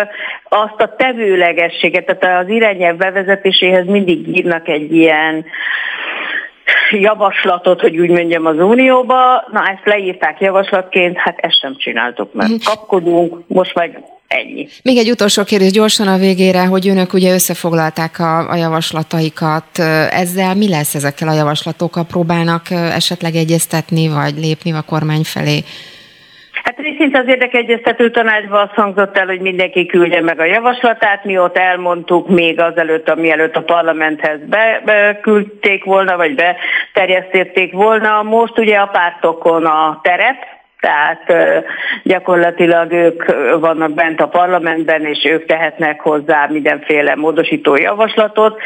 azt 0.44 0.80
a 0.80 0.94
tevőlegességet, 0.96 2.18
tehát 2.18 2.44
az 2.44 2.50
irányelv 2.50 2.96
bevezetéséhez 2.96 3.86
mindig 3.86 4.36
írnak 4.36 4.68
egy 4.68 4.94
ilyen 4.94 5.44
javaslatot, 6.90 7.80
hogy 7.80 7.98
úgy 7.98 8.10
mondjam, 8.10 8.46
az 8.46 8.58
Unióba. 8.58 9.44
Na 9.52 9.66
ezt 9.66 9.84
leírták 9.84 10.40
javaslatként, 10.40 11.18
hát 11.18 11.38
ezt 11.38 11.58
sem 11.60 11.76
csináltuk 11.76 12.32
meg. 12.32 12.48
Kapkodunk, 12.64 13.44
most 13.46 13.74
meg 13.74 14.00
Ennyi. 14.28 14.68
Még 14.82 14.96
egy 14.96 15.10
utolsó 15.10 15.44
kérdés 15.44 15.70
gyorsan 15.70 16.08
a 16.08 16.16
végére, 16.16 16.66
hogy 16.66 16.88
önök 16.88 17.12
ugye 17.12 17.32
összefoglalták 17.32 18.18
a, 18.18 18.50
a 18.50 18.56
javaslataikat. 18.56 19.78
Ezzel 20.10 20.54
mi 20.54 20.68
lesz 20.68 20.94
ezekkel 20.94 21.28
a 21.28 21.34
javaslatokkal? 21.34 22.04
Próbálnak 22.04 22.70
esetleg 22.70 23.34
egyeztetni, 23.34 24.08
vagy 24.08 24.34
lépni 24.36 24.72
a 24.72 24.82
kormány 24.82 25.22
felé? 25.24 25.58
Hát 26.62 26.76
részint 26.78 27.16
az 27.16 27.24
érdekegyeztető 27.26 28.10
tanácsban 28.10 28.62
azt 28.62 28.74
hangzott 28.74 29.16
el, 29.16 29.26
hogy 29.26 29.40
mindenki 29.40 29.86
küldje 29.86 30.20
meg 30.20 30.40
a 30.40 30.44
javaslatát, 30.44 31.24
mi 31.24 31.38
ott 31.38 31.56
elmondtuk 31.56 32.28
még 32.28 32.60
azelőtt, 32.60 33.08
amielőtt 33.08 33.56
a 33.56 33.62
parlamenthez 33.62 34.40
beküldték 34.84 35.84
volna, 35.84 36.16
vagy 36.16 36.34
beterjesztették 36.34 37.72
volna. 37.72 38.22
Most 38.22 38.58
ugye 38.58 38.76
a 38.76 38.86
pártokon 38.86 39.64
a 39.64 40.00
teret, 40.02 40.57
tehát 40.80 41.32
gyakorlatilag 42.02 42.92
ők 42.92 43.24
vannak 43.60 43.92
bent 43.92 44.20
a 44.20 44.28
parlamentben, 44.28 45.04
és 45.04 45.24
ők 45.24 45.46
tehetnek 45.46 46.00
hozzá 46.00 46.46
mindenféle 46.50 47.14
módosító 47.14 47.76
javaslatot. 47.76 48.60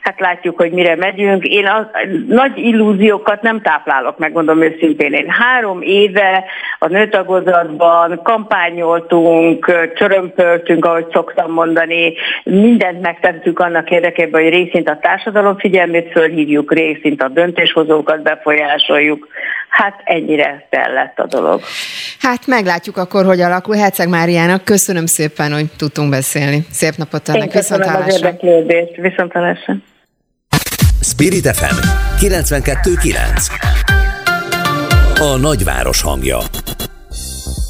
Hát 0.00 0.20
látjuk, 0.20 0.56
hogy 0.56 0.72
mire 0.72 0.96
megyünk. 0.96 1.44
Én 1.44 1.66
a 1.66 1.90
nagy 2.28 2.58
illúziókat 2.58 3.42
nem 3.42 3.60
táplálok, 3.60 4.18
megmondom 4.18 4.62
őszintén. 4.62 5.12
Én 5.12 5.28
három 5.28 5.82
éve 5.82 6.44
a 6.78 6.86
nőtagozatban 6.86 8.20
kampányoltunk, 8.22 9.90
csörömpöltünk, 9.94 10.84
ahogy 10.84 11.06
szoktam 11.12 11.52
mondani, 11.52 12.14
mindent 12.44 13.00
megtettük 13.00 13.58
annak 13.58 13.90
érdekében, 13.90 14.42
hogy 14.42 14.50
részint 14.50 14.88
a 14.88 14.98
társadalom 15.00 15.58
figyelmét 15.58 16.10
fölhívjuk, 16.10 16.72
részint 16.72 17.22
a 17.22 17.28
döntéshozókat 17.28 18.22
befolyásoljuk. 18.22 19.28
Hát 19.68 20.00
ennyire 20.04 20.66
tellett 20.70 21.18
a 21.18 21.26
dolog. 21.26 21.60
Hát 22.20 22.46
meglátjuk 22.46 22.96
akkor, 22.96 23.24
hogy 23.24 23.40
alakul. 23.40 23.76
Herceg 23.76 24.08
Máriának 24.08 24.64
köszönöm 24.64 25.06
szépen, 25.06 25.52
hogy 25.52 25.66
tudtunk 25.76 26.10
beszélni. 26.10 26.66
Szép 26.70 26.94
napot 26.96 27.28
önnek, 27.28 27.52
viszontlátásra. 27.52 28.04
az 28.04 28.14
érdeklődést, 28.14 28.96
viszontlátásra. 28.96 29.74
Spirit 31.20 31.56
FM 31.56 31.74
92.9 32.18 33.46
A 35.18 35.36
nagyváros 35.36 36.00
hangja 36.00 36.38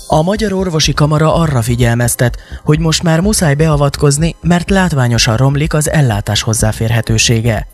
a 0.07 0.23
Magyar 0.23 0.53
Orvosi 0.53 0.93
Kamara 0.93 1.35
arra 1.35 1.63
figyelmeztet, 1.63 2.39
hogy 2.65 2.79
most 2.79 3.03
már 3.03 3.21
muszáj 3.21 3.55
beavatkozni, 3.55 4.35
mert 4.41 4.71
látványosan 4.71 5.37
romlik 5.37 5.75
az 5.75 5.91
ellátás 5.91 6.43
hozzáférhetősége. 6.43 7.67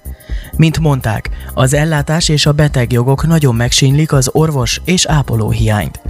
Mint 0.57 0.79
mondták, 0.79 1.31
az 1.55 1.75
ellátás 1.75 2.29
és 2.29 2.47
a 2.47 2.53
betegjogok 2.53 3.27
nagyon 3.27 3.55
megsínlik 3.55 4.13
az 4.13 4.31
orvos 4.33 4.81
és 4.85 5.07
ápoló 5.07 5.51
hiányt. 5.51 6.01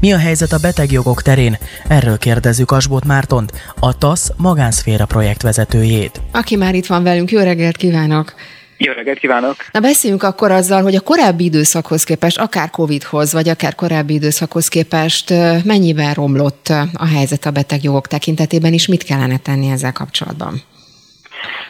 Mi 0.00 0.12
a 0.12 0.18
helyzet 0.18 0.52
a 0.52 0.58
betegjogok 0.58 1.22
terén? 1.22 1.58
Erről 1.88 2.18
kérdezzük 2.18 2.70
Asbot 2.70 3.04
Mártont, 3.04 3.52
a 3.80 3.98
TASZ 3.98 4.32
magánszféra 4.36 5.06
projektvezetőjét. 5.06 6.20
Aki 6.32 6.56
már 6.56 6.74
itt 6.74 6.86
van 6.86 7.02
velünk, 7.02 7.30
jó 7.30 7.40
reggelt 7.40 7.76
kívánok! 7.76 8.34
Jó 8.76 8.92
reggelt 8.92 9.18
kívánok! 9.18 9.56
Na 9.72 9.80
beszéljünk 9.80 10.22
akkor 10.22 10.50
azzal, 10.50 10.82
hogy 10.82 10.94
a 10.94 11.00
korábbi 11.00 11.44
időszakhoz 11.44 12.04
képest, 12.04 12.38
akár 12.38 12.70
Covid-hoz, 12.70 13.32
vagy 13.32 13.48
akár 13.48 13.74
korábbi 13.74 14.14
időszakhoz 14.14 14.68
képest 14.68 15.30
mennyiben 15.64 16.14
romlott 16.14 16.66
a 16.94 17.06
helyzet 17.06 17.44
a 17.44 17.50
betegjogok 17.50 18.06
tekintetében, 18.06 18.72
és 18.72 18.86
mit 18.86 19.02
kellene 19.02 19.38
tenni 19.38 19.70
ezzel 19.70 19.92
kapcsolatban? 19.92 20.54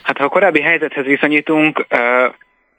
Hát 0.03 0.17
ha 0.19 0.25
a 0.25 0.29
korábbi 0.29 0.61
helyzethez 0.61 1.05
viszonyítunk, 1.05 1.87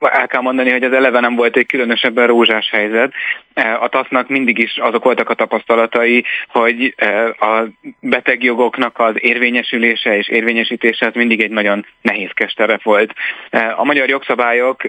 el 0.00 0.26
kell 0.26 0.40
mondani, 0.40 0.70
hogy 0.70 0.82
az 0.82 0.92
eleve 0.92 1.20
nem 1.20 1.34
volt 1.34 1.56
egy 1.56 1.66
különösebben 1.66 2.26
rózsás 2.26 2.70
helyzet. 2.70 3.12
E, 3.54 3.78
a 3.80 3.88
TASZ-nak 3.88 4.28
mindig 4.28 4.58
is 4.58 4.76
azok 4.76 5.04
voltak 5.04 5.30
a 5.30 5.34
tapasztalatai, 5.34 6.24
hogy 6.48 6.94
e, 6.96 7.26
a 7.26 7.68
betegjogoknak 8.00 8.98
az 8.98 9.14
érvényesülése 9.16 10.16
és 10.16 10.28
érvényesítése 10.28 11.06
az 11.06 11.14
mindig 11.14 11.40
egy 11.40 11.50
nagyon 11.50 11.86
nehézkes 12.02 12.52
terep 12.52 12.82
volt. 12.82 13.14
E, 13.50 13.74
a 13.76 13.84
magyar 13.84 14.08
jogszabályok 14.08 14.82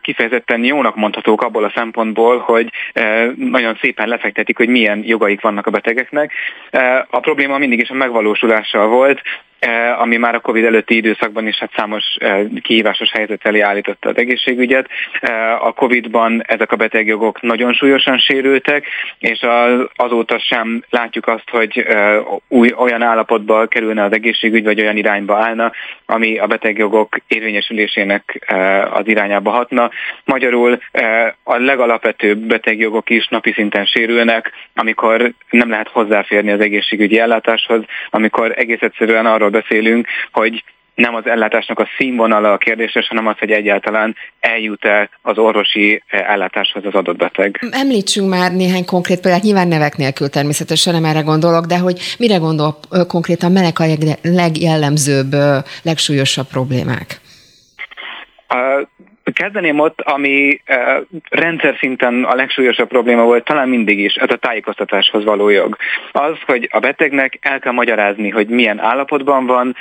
kifejezetten 0.00 0.64
jónak 0.64 0.96
mondhatók 0.96 1.42
abból 1.42 1.64
a 1.64 1.72
szempontból, 1.74 2.38
hogy 2.38 2.72
nagyon 3.36 3.78
szépen 3.80 4.08
lefektetik, 4.08 4.56
hogy 4.56 4.68
milyen 4.68 5.02
jogaik 5.04 5.40
vannak 5.40 5.66
a 5.66 5.70
betegeknek. 5.70 6.32
A 7.10 7.20
probléma 7.20 7.58
mindig 7.58 7.80
is 7.80 7.90
a 7.90 7.94
megvalósulással 7.94 8.86
volt, 8.86 9.22
ami 9.98 10.16
már 10.16 10.34
a 10.34 10.40
Covid 10.40 10.64
előtti 10.64 10.96
időszakban 10.96 11.46
is 11.46 11.58
hát 11.58 11.72
számos 11.76 12.04
kihívásos 12.62 13.10
helyzet 13.12 13.46
elé 13.46 13.60
állította 13.60 14.08
az 14.08 14.16
egészségügyet. 14.16 14.88
A 15.60 15.72
Covid-ban 15.72 16.42
ezek 16.46 16.72
a 16.72 16.76
betegjogok 16.76 17.40
nagyon 17.40 17.72
súlyosan 17.72 18.18
sérültek, 18.18 18.86
és 19.18 19.40
az, 19.40 19.86
azóta 19.94 20.38
sem 20.38 20.84
látjuk 20.90 21.26
azt, 21.26 21.50
hogy 21.50 21.86
új, 22.48 22.72
olyan 22.76 23.02
állapotba 23.02 23.66
kerülne 23.66 24.04
az 24.04 24.12
egészségügy, 24.12 24.64
vagy 24.64 24.80
olyan 24.80 24.96
irányba 24.96 25.36
állna, 25.36 25.72
ami 26.06 26.38
a 26.38 26.46
betegjogok 26.46 27.16
érvényesülésének 27.26 28.52
az 28.92 29.06
irányába 29.08 29.50
hatna. 29.50 29.90
Magyarul 30.24 30.78
a 31.42 31.56
legalapvetőbb 31.56 32.38
betegjogok 32.38 33.10
is 33.10 33.28
napi 33.28 33.52
szinten 33.52 33.84
sérülnek, 33.84 34.50
amikor 34.74 35.32
nem 35.50 35.70
lehet 35.70 35.88
hozzáférni 35.88 36.50
az 36.50 36.60
egészségügyi 36.60 37.18
ellátáshoz, 37.18 37.84
amikor 38.10 38.52
egész 38.56 38.80
egyszerűen 38.80 39.26
arról 39.26 39.50
beszélünk, 39.52 40.06
hogy 40.32 40.64
nem 40.94 41.14
az 41.14 41.26
ellátásnak 41.26 41.78
a 41.78 41.88
színvonala 41.96 42.52
a 42.52 42.56
kérdéses, 42.56 43.08
hanem 43.08 43.26
az, 43.26 43.38
hogy 43.38 43.50
egyáltalán 43.50 44.16
eljut-e 44.40 45.10
az 45.22 45.38
orvosi 45.38 46.02
ellátáshoz 46.08 46.84
az 46.84 46.94
adott 46.94 47.16
beteg. 47.16 47.58
Említsünk 47.70 48.28
már 48.28 48.52
néhány 48.52 48.84
konkrét 48.84 49.20
példát, 49.20 49.42
nyilván 49.42 49.68
nevek 49.68 49.96
nélkül 49.96 50.28
természetesen 50.28 50.92
nem 50.92 51.04
erre 51.04 51.20
gondolok, 51.20 51.64
de 51.64 51.78
hogy 51.78 52.00
mire 52.18 52.36
gondol 52.36 52.78
konkrétan, 53.08 53.52
melek 53.52 53.78
a 53.78 53.84
legjellemzőbb, 54.22 55.32
legsúlyosabb 55.82 56.46
problémák? 56.46 57.20
Kezdeném 59.32 59.78
ott, 59.78 60.00
ami 60.00 60.60
rendszer 61.30 61.76
szinten 61.78 62.24
a 62.24 62.34
legsúlyosabb 62.34 62.88
probléma 62.88 63.22
volt, 63.22 63.44
talán 63.44 63.68
mindig 63.68 63.98
is, 63.98 64.14
ez 64.14 64.30
a 64.30 64.36
tájékoztatáshoz 64.36 65.24
való 65.24 65.48
jog. 65.48 65.76
Az, 66.12 66.36
hogy 66.46 66.68
a 66.72 66.78
betegnek 66.78 67.38
el 67.40 67.58
kell 67.58 67.72
magyarázni, 67.72 68.28
hogy 68.28 68.48
milyen 68.48 68.80
állapotban 68.80 69.46
van, 69.46 69.76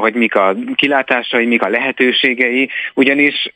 hogy 0.00 0.14
mik 0.14 0.34
a 0.34 0.54
kilátásai, 0.74 1.46
mik 1.46 1.62
a 1.62 1.68
lehetőségei, 1.68 2.68
ugyanis 2.94 3.52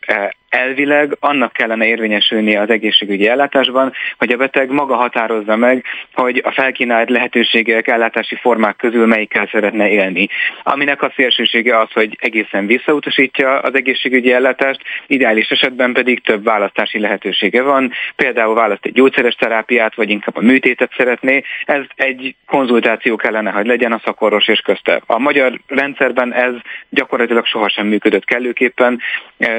elvileg 0.56 1.16
annak 1.20 1.52
kellene 1.52 1.86
érvényesülni 1.86 2.56
az 2.56 2.70
egészségügyi 2.70 3.28
ellátásban, 3.28 3.92
hogy 4.18 4.32
a 4.32 4.36
beteg 4.36 4.70
maga 4.70 4.94
határozza 4.94 5.56
meg, 5.56 5.84
hogy 6.12 6.40
a 6.44 6.50
felkínált 6.50 7.10
lehetőségek, 7.10 7.88
ellátási 7.88 8.34
formák 8.34 8.76
közül 8.76 9.06
melyikkel 9.06 9.48
szeretne 9.52 9.88
élni. 9.88 10.28
Aminek 10.62 11.02
a 11.02 11.12
szélsősége 11.16 11.78
az, 11.78 11.92
hogy 11.92 12.16
egészen 12.20 12.66
visszautasítja 12.66 13.58
az 13.58 13.74
egészségügyi 13.74 14.32
ellátást, 14.32 14.80
ideális 15.06 15.48
esetben 15.48 15.92
pedig 15.92 16.22
több 16.22 16.44
választási 16.44 16.98
lehetősége 16.98 17.62
van, 17.62 17.92
például 18.16 18.54
választ 18.54 18.84
egy 18.84 18.92
gyógyszeres 18.92 19.34
terápiát, 19.34 19.94
vagy 19.94 20.10
inkább 20.10 20.36
a 20.36 20.40
műtétet 20.40 20.92
szeretné. 20.96 21.42
Ez 21.64 21.82
egy 21.94 22.34
konzultáció 22.46 23.16
kellene, 23.16 23.50
hogy 23.50 23.66
legyen 23.66 23.92
a 23.92 24.00
szakorvos 24.04 24.48
és 24.48 24.60
közte. 24.60 25.00
A 25.06 25.18
magyar 25.18 25.60
rendszerben 25.66 26.32
ez 26.34 26.52
gyakorlatilag 26.88 27.46
sohasem 27.46 27.86
működött 27.86 28.24
kellőképpen, 28.24 29.00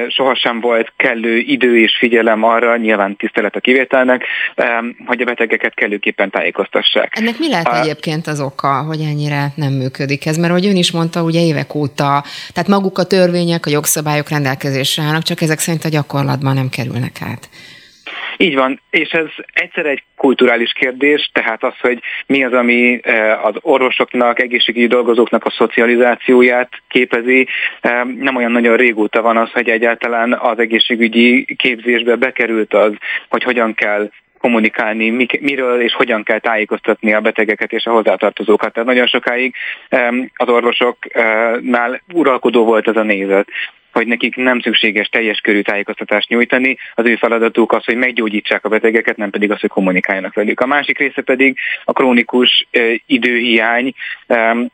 sohasem 0.08 0.60
volt 0.60 0.87
kellő 0.96 1.38
idő 1.38 1.80
és 1.80 1.98
figyelem 1.98 2.44
arra, 2.44 2.78
nyilván 2.78 3.16
tisztelet 3.16 3.56
a 3.56 3.60
kivételnek, 3.60 4.24
hogy 5.06 5.22
a 5.22 5.26
betegeket 5.26 5.74
kellőképpen 5.74 6.30
tájékoztassák. 6.30 7.18
Ennek 7.20 7.40
mi 7.40 7.50
lehet 7.50 7.68
a... 7.68 7.80
egyébként 7.80 8.28
az 8.28 8.42
oka, 8.42 8.82
hogy 8.82 9.00
ennyire 9.02 9.52
nem 9.56 9.74
működik 9.74 10.26
ez? 10.26 10.38
Mert 10.38 10.50
ahogy 10.50 10.66
ön 10.66 10.76
is 10.76 10.92
mondta, 10.92 11.24
ugye 11.24 11.42
évek 11.42 11.76
óta, 11.76 12.24
tehát 12.54 12.70
maguk 12.70 12.98
a 12.98 13.04
törvények, 13.04 13.66
a 13.66 13.70
jogszabályok 13.70 14.30
rendelkezésre 14.30 15.04
állnak, 15.04 15.24
csak 15.24 15.42
ezek 15.42 15.60
szerint 15.60 15.84
a 15.84 15.90
gyakorlatban 15.90 16.54
nem 16.54 16.70
kerülnek 16.70 17.22
át. 17.22 17.50
Így 18.38 18.56
van, 18.56 18.82
és 18.90 19.10
ez 19.10 19.26
egyszer 19.54 19.86
egy 19.86 20.04
kulturális 20.16 20.72
kérdés, 20.72 21.30
tehát 21.34 21.64
az, 21.64 21.74
hogy 21.80 22.00
mi 22.26 22.44
az, 22.44 22.54
ami 22.54 23.00
eh, 23.04 23.46
az 23.46 23.54
orvosoknak, 23.62 24.42
egészségügyi 24.42 24.88
dolgozóknak 24.88 25.46
a 25.46 25.54
szocializációját 25.58 26.70
képezi. 26.88 27.48
Eh, 27.82 28.04
nem 28.04 28.36
olyan 28.36 28.52
nagyon 28.52 28.76
régóta 28.76 29.22
van 29.22 29.38
az, 29.38 29.52
hogy 29.52 29.70
egyáltalán 29.70 30.34
az 30.34 30.60
egészségügyi 30.60 31.56
képzésbe 31.56 32.16
bekerült 32.16 32.74
az, 32.74 32.92
hogy 33.30 33.44
hogyan 33.44 33.74
kell 33.74 34.10
kommunikálni, 34.40 35.28
miről 35.40 35.82
és 35.82 35.94
hogyan 35.94 36.24
kell 36.24 36.40
tájékoztatni 36.40 37.14
a 37.14 37.22
betegeket 37.22 37.72
és 37.72 37.86
a 37.86 37.92
hozzátartozókat. 37.92 38.74
Tehát 38.74 38.90
nagyon 38.90 39.08
sokáig 39.08 39.56
az 40.34 40.48
orvosoknál 40.48 42.02
uralkodó 42.14 42.66
volt 42.66 42.88
ez 42.88 42.96
a 42.96 43.04
nézet 43.04 43.48
hogy 43.98 44.08
nekik 44.08 44.36
nem 44.36 44.60
szükséges 44.60 45.08
teljes 45.08 45.40
körű 45.40 45.62
tájékoztatást 45.62 46.30
nyújtani, 46.30 46.78
az 46.94 47.06
ő 47.06 47.16
feladatuk 47.16 47.72
az, 47.72 47.86
hogy 47.86 47.96
meggyógyítsák 47.96 48.66
a 48.66 48.70
betegeket, 48.70 49.18
nem 49.18 49.30
pedig 49.30 49.52
az, 49.52 49.60
hogy 49.60 49.70
kommunikáljanak 49.70 50.34
velük. 50.34 50.60
A 50.60 50.66
másik 50.66 50.98
része 50.98 51.22
pedig 51.22 51.58
a 51.84 51.94
krónikus 51.94 52.68
időhiány, 53.06 53.94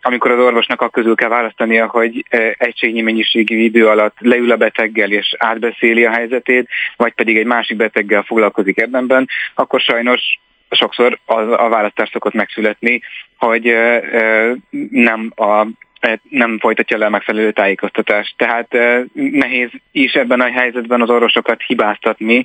amikor 0.01 0.32
az 0.32 0.39
orvosnak 0.39 0.82
a 0.82 0.89
közül 0.89 1.15
kell 1.15 1.30
választania, 1.30 1.88
hogy 1.88 2.26
egységnyi 2.57 3.01
mennyiségű 3.01 3.57
idő 3.57 3.88
alatt 3.88 4.15
leül 4.19 4.51
a 4.51 4.55
beteggel 4.55 5.11
és 5.11 5.36
átbeszéli 5.38 6.05
a 6.05 6.11
helyzetét, 6.11 6.69
vagy 6.95 7.13
pedig 7.13 7.38
egy 7.38 7.45
másik 7.45 7.78
beteggel 7.78 8.24
foglalkozik 8.24 8.80
ebbenben, 8.80 9.28
akkor 9.53 9.80
sajnos 9.80 10.21
sokszor 10.69 11.19
a, 11.26 11.39
a 11.39 11.69
választás 11.69 12.09
szokott 12.09 12.34
megszületni, 12.34 13.01
hogy 13.38 13.74
nem 14.89 15.32
a 15.36 15.67
nem 16.30 16.60
folytatja 16.60 16.97
le 16.97 17.06
a 17.06 17.10
megfelelő 17.10 17.51
tájékoztatást. 17.51 18.34
Tehát 18.38 18.78
nehéz 19.14 19.70
is 19.91 20.14
ebben 20.14 20.41
a 20.41 20.51
helyzetben 20.51 21.01
az 21.01 21.10
orvosokat 21.10 21.62
hibáztatni, 21.62 22.43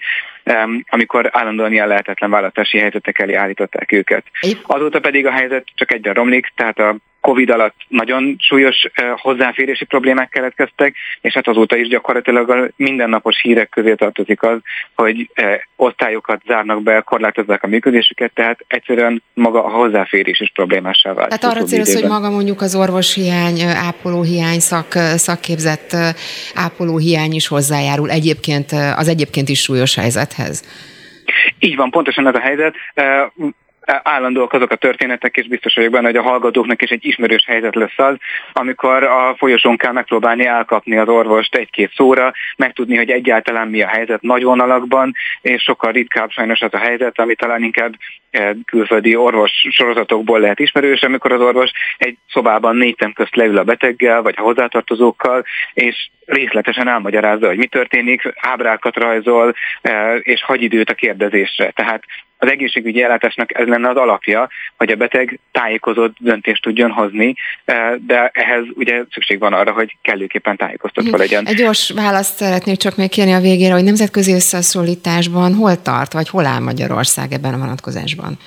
amikor 0.88 1.28
állandóan 1.32 1.72
ilyen 1.72 1.88
lehetetlen 1.88 2.30
választási 2.30 2.78
helyzetek 2.78 3.18
elé 3.18 3.34
állították 3.34 3.92
őket. 3.92 4.24
Azóta 4.62 5.00
pedig 5.00 5.26
a 5.26 5.30
helyzet 5.30 5.64
csak 5.74 5.92
egyre 5.92 6.12
romlik, 6.12 6.52
tehát 6.54 6.78
a 6.78 6.96
Covid 7.28 7.50
alatt 7.50 7.74
nagyon 7.88 8.36
súlyos 8.38 8.86
hozzáférési 9.16 9.84
problémák 9.84 10.28
keletkeztek, 10.28 10.94
és 11.20 11.32
hát 11.34 11.48
azóta 11.48 11.76
is 11.76 11.88
gyakorlatilag 11.88 12.50
a 12.50 12.68
mindennapos 12.76 13.40
hírek 13.40 13.68
közé 13.68 13.94
tartozik 13.94 14.42
az, 14.42 14.58
hogy 14.94 15.30
osztályokat 15.76 16.42
zárnak 16.46 16.82
be, 16.82 17.00
korlátozzák 17.00 17.62
a 17.62 17.66
működésüket, 17.66 18.32
tehát 18.34 18.64
egyszerűen 18.66 19.22
maga 19.34 19.64
a 19.64 19.68
hozzáférés 19.68 20.40
is 20.40 20.50
problémássá 20.54 21.12
vált. 21.12 21.28
Tehát 21.28 21.56
arra 21.56 21.66
céloz, 21.66 22.00
hogy 22.00 22.10
maga 22.10 22.30
mondjuk 22.30 22.60
az 22.60 22.74
orvoshiány, 22.74 23.60
ápolóhiány, 23.62 24.58
szak, 24.58 24.92
szakképzett 25.16 25.96
ápolóhiány 26.54 27.32
is 27.32 27.48
hozzájárul 27.48 28.10
egyébként 28.10 28.72
az 28.96 29.08
egyébként 29.08 29.48
is 29.48 29.60
súlyos 29.60 29.94
helyzethez. 29.94 30.64
Így 31.58 31.76
van, 31.76 31.90
pontosan 31.90 32.26
ez 32.26 32.34
a 32.34 32.40
helyzet 32.40 32.74
állandóak 34.02 34.52
azok 34.52 34.70
a 34.70 34.76
történetek, 34.76 35.36
és 35.36 35.48
biztos 35.48 35.74
vagyok 35.74 35.92
benne, 35.92 36.06
hogy 36.06 36.16
a 36.16 36.22
hallgatóknak 36.22 36.82
is 36.82 36.90
egy 36.90 37.04
ismerős 37.06 37.44
helyzet 37.46 37.74
lesz 37.74 37.98
az, 37.98 38.16
amikor 38.52 39.02
a 39.02 39.34
folyosón 39.38 39.76
kell 39.76 39.92
megpróbálni 39.92 40.46
elkapni 40.46 40.96
az 40.96 41.08
orvost 41.08 41.54
egy-két 41.54 41.92
szóra, 41.94 42.32
megtudni, 42.56 42.96
hogy 42.96 43.10
egyáltalán 43.10 43.68
mi 43.68 43.82
a 43.82 43.88
helyzet 43.88 44.22
nagy 44.22 44.42
vonalakban, 44.42 45.14
és 45.40 45.62
sokkal 45.62 45.92
ritkább 45.92 46.30
sajnos 46.30 46.60
az 46.60 46.74
a 46.74 46.78
helyzet, 46.78 47.18
ami 47.18 47.34
talán 47.34 47.62
inkább 47.62 47.94
eh, 48.30 48.50
külföldi 48.64 49.16
orvos 49.16 49.52
sorozatokból 49.70 50.40
lehet 50.40 50.58
ismerős, 50.58 51.02
amikor 51.02 51.32
az 51.32 51.40
orvos 51.40 51.70
egy 51.98 52.16
szobában 52.28 52.76
négy 52.76 52.96
közt 53.14 53.36
leül 53.36 53.58
a 53.58 53.64
beteggel, 53.64 54.22
vagy 54.22 54.34
a 54.36 54.42
hozzátartozókkal, 54.42 55.44
és 55.74 56.08
részletesen 56.26 56.88
elmagyarázza, 56.88 57.46
hogy 57.46 57.56
mi 57.56 57.66
történik, 57.66 58.22
ábrákat 58.40 58.96
rajzol, 58.96 59.54
eh, 59.80 60.16
és 60.22 60.42
hagy 60.42 60.62
időt 60.62 60.90
a 60.90 60.94
kérdezésre. 60.94 61.70
Tehát 61.70 62.02
az 62.38 62.50
egészségügyi 62.50 63.02
ellátásnak 63.02 63.58
ez 63.58 63.66
lenne 63.66 63.88
az 63.88 63.96
alapja, 63.96 64.48
hogy 64.76 64.90
a 64.90 64.96
beteg 64.96 65.38
tájékozott 65.52 66.16
döntést 66.18 66.62
tudjon 66.62 66.90
hozni, 66.90 67.34
eh, 67.64 67.92
de 68.06 68.30
ehhez 68.32 68.64
ugye 68.74 69.02
szükség 69.10 69.38
van 69.38 69.52
arra, 69.52 69.72
hogy 69.72 69.96
kellőképpen 70.02 70.56
tájékoztatva 70.56 71.16
legyen. 71.16 71.46
Egy 71.46 71.56
gyors 71.56 71.90
választ 71.90 72.36
szeretnék 72.36 72.76
csak 72.76 72.96
még 72.96 73.08
kérni 73.08 73.32
a 73.32 73.40
végére, 73.40 73.72
hogy 73.72 73.84
nemzetközi 73.84 74.32
összehasonlításban 74.32 75.54
hol 75.54 75.82
tart, 75.82 76.12
vagy 76.12 76.28
hol 76.28 76.46
áll 76.46 76.60
Magyarország 76.60 77.32
ebben 77.32 77.54
a 77.54 77.58
vonatkozásban? 77.58 78.38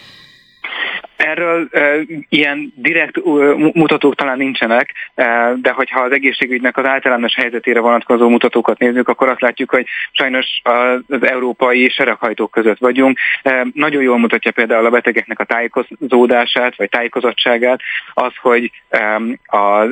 Erről 1.21 1.67
e, 1.71 1.95
ilyen 2.29 2.73
direkt 2.75 3.25
mutatók 3.73 4.15
talán 4.15 4.37
nincsenek, 4.37 4.93
e, 5.15 5.53
de 5.61 5.71
hogyha 5.71 5.99
az 5.99 6.11
egészségügynek 6.11 6.77
az 6.77 6.85
általános 6.85 7.35
helyzetére 7.35 7.79
vonatkozó 7.79 8.29
mutatókat 8.29 8.79
nézzük, 8.79 9.07
akkor 9.07 9.29
azt 9.29 9.41
látjuk, 9.41 9.69
hogy 9.69 9.85
sajnos 10.11 10.61
az 11.07 11.27
európai 11.27 11.89
sereghajtók 11.89 12.51
között 12.51 12.77
vagyunk. 12.77 13.17
E, 13.43 13.67
nagyon 13.73 14.01
jól 14.01 14.17
mutatja 14.17 14.51
például 14.51 14.85
a 14.85 14.89
betegeknek 14.89 15.39
a 15.39 15.43
tájékozódását, 15.43 16.75
vagy 16.75 16.89
tájékozottságát, 16.89 17.79
az, 18.13 18.33
hogy 18.41 18.71
e, 18.89 19.15
a, 19.57 19.87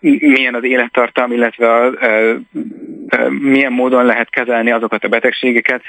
milyen 0.00 0.54
az 0.54 0.64
élettartam, 0.64 1.32
illetve 1.32 1.72
a, 1.72 1.86
a, 1.86 2.34
a, 3.08 3.28
milyen 3.28 3.72
módon 3.72 4.04
lehet 4.04 4.30
kezelni 4.30 4.70
azokat 4.70 5.04
a 5.04 5.08
betegségeket, 5.08 5.82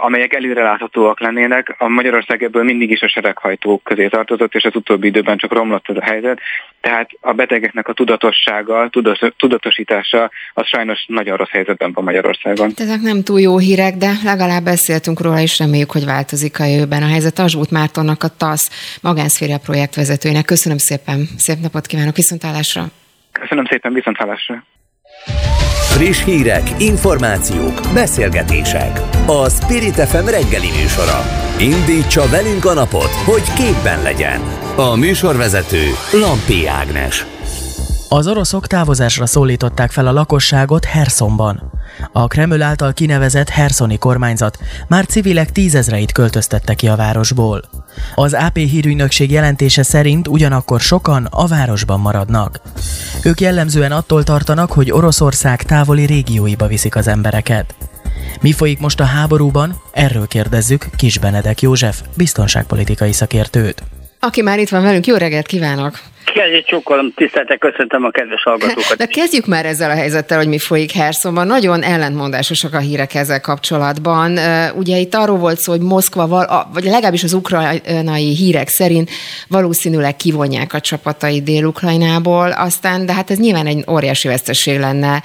amelyek 0.00 0.32
előreláthatóak 0.32 1.20
lennének. 1.20 1.74
A 1.78 1.88
Magyarország 1.88 2.42
ebből 2.42 2.62
mindig 2.62 2.90
is 2.90 3.02
a 3.02 3.08
sereghajtók 3.08 3.82
közé 3.82 4.08
tartozott, 4.08 4.54
és 4.54 4.64
az 4.64 4.76
utóbbi 4.76 5.06
időben 5.06 5.36
csak 5.36 5.52
romlott 5.52 5.88
ez 5.88 5.96
a 5.96 6.04
helyzet. 6.04 6.40
Tehát 6.80 7.10
a 7.20 7.32
betegeknek 7.32 7.88
a 7.88 7.92
tudatossága, 7.92 8.90
tudatosítása 9.36 10.30
az 10.54 10.66
sajnos 10.66 11.04
nagyon 11.06 11.36
rossz 11.36 11.50
helyzetben 11.50 11.92
van 11.92 12.04
Magyarországon. 12.04 12.70
Ezek 12.76 13.00
nem 13.00 13.22
túl 13.22 13.40
jó 13.40 13.58
hírek, 13.58 13.94
de 13.94 14.10
legalább 14.24 14.64
beszéltünk 14.64 15.20
róla, 15.20 15.40
és 15.40 15.58
reméljük, 15.58 15.90
hogy 15.90 16.04
változik 16.04 16.60
a 16.60 16.64
jövőben 16.64 17.02
a 17.02 17.08
helyzet. 17.08 17.38
Asbút 17.38 17.70
Mártonnak 17.70 18.22
a 18.22 18.28
TASZ 18.36 18.98
magánszféra 19.02 19.58
projektvezetőjének. 19.58 20.44
Köszönöm 20.44 20.78
szépen, 20.78 21.18
szép 21.36 21.56
napot 21.62 21.86
kívánok, 21.86 22.16
viszontlátásra! 22.16 22.84
Köszönöm 23.32 23.64
szépen, 23.64 23.92
viszontlátásra! 23.92 24.64
Friss 25.94 26.24
hírek, 26.24 26.82
információk, 26.82 27.80
beszélgetések. 27.92 29.00
A 29.26 29.50
Spirit 29.50 29.94
FM 29.94 30.26
reggeli 30.26 30.70
műsora. 30.80 31.20
Indítsa 31.58 32.28
velünk 32.28 32.64
a 32.64 32.72
napot, 32.72 33.10
hogy 33.10 33.52
képben 33.52 34.02
legyen. 34.02 34.40
A 34.76 34.96
műsorvezető 34.96 35.82
Lampi 36.12 36.66
Ágnes. 36.66 37.33
Az 38.08 38.26
oroszok 38.26 38.66
távozásra 38.66 39.26
szólították 39.26 39.90
fel 39.90 40.06
a 40.06 40.12
lakosságot 40.12 40.84
Hersonban. 40.84 41.70
A 42.12 42.26
Kreml 42.26 42.62
által 42.62 42.92
kinevezett 42.92 43.48
Herszoni 43.48 43.98
kormányzat 43.98 44.58
már 44.88 45.06
civilek 45.06 45.52
tízezreit 45.52 46.12
költöztette 46.12 46.74
ki 46.74 46.88
a 46.88 46.96
városból. 46.96 47.62
Az 48.14 48.34
AP 48.34 48.56
hírügynökség 48.56 49.30
jelentése 49.30 49.82
szerint 49.82 50.28
ugyanakkor 50.28 50.80
sokan 50.80 51.28
a 51.30 51.46
városban 51.46 52.00
maradnak. 52.00 52.60
Ők 53.22 53.40
jellemzően 53.40 53.92
attól 53.92 54.24
tartanak, 54.24 54.72
hogy 54.72 54.90
Oroszország 54.90 55.62
távoli 55.62 56.06
régióiba 56.06 56.66
viszik 56.66 56.96
az 56.96 57.08
embereket. 57.08 57.74
Mi 58.40 58.52
folyik 58.52 58.78
most 58.78 59.00
a 59.00 59.04
háborúban? 59.04 59.80
Erről 59.92 60.26
kérdezzük 60.26 60.88
Kis 60.96 61.18
Benedek 61.18 61.60
József, 61.60 62.02
biztonságpolitikai 62.16 63.12
szakértőt. 63.12 63.82
Aki 64.20 64.42
már 64.42 64.58
itt 64.58 64.68
van 64.68 64.82
velünk, 64.82 65.06
jó 65.06 65.16
reggelt 65.16 65.46
kívánok! 65.46 66.00
Kezdjük 66.24 66.64
csókolom, 66.64 67.12
tiszteltek, 67.14 67.58
köszöntöm 67.58 68.04
a 68.04 68.10
kedves 68.10 68.42
hallgatókat. 68.42 68.96
De 68.96 69.06
kezdjük 69.06 69.46
már 69.46 69.66
ezzel 69.66 69.90
a 69.90 69.94
helyzettel, 69.94 70.38
hogy 70.38 70.48
mi 70.48 70.58
folyik 70.58 70.92
Herszonban. 70.92 71.46
Nagyon 71.46 71.82
ellentmondásosak 71.82 72.74
a 72.74 72.78
hírek 72.78 73.14
ezzel 73.14 73.40
kapcsolatban. 73.40 74.38
Ugye 74.74 74.96
itt 74.96 75.14
arról 75.14 75.36
volt 75.36 75.58
szó, 75.58 75.72
hogy 75.72 75.80
Moszkva, 75.80 76.26
vagy 76.72 76.84
legalábbis 76.84 77.22
az 77.22 77.32
ukrajnai 77.32 78.34
hírek 78.34 78.68
szerint 78.68 79.10
valószínűleg 79.48 80.16
kivonják 80.16 80.72
a 80.72 80.80
csapatai 80.80 81.42
Dél-Ukrajnából, 81.42 82.50
aztán, 82.50 83.06
de 83.06 83.12
hát 83.12 83.30
ez 83.30 83.38
nyilván 83.38 83.66
egy 83.66 83.84
óriási 83.90 84.28
veszteség 84.28 84.78
lenne 84.78 85.22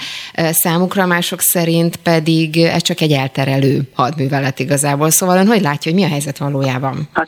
számukra, 0.51 1.05
mások 1.05 1.41
szerint 1.41 1.95
pedig 1.95 2.57
ez 2.57 2.81
csak 2.81 3.01
egy 3.01 3.11
elterelő 3.11 3.81
hadművelet 3.93 4.59
igazából. 4.59 5.09
Szóval 5.09 5.37
ön 5.37 5.47
hogy 5.47 5.61
látja, 5.61 5.91
hogy 5.91 5.99
mi 5.99 6.05
a 6.05 6.09
helyzet 6.09 6.37
valójában? 6.37 7.09
Hát 7.13 7.27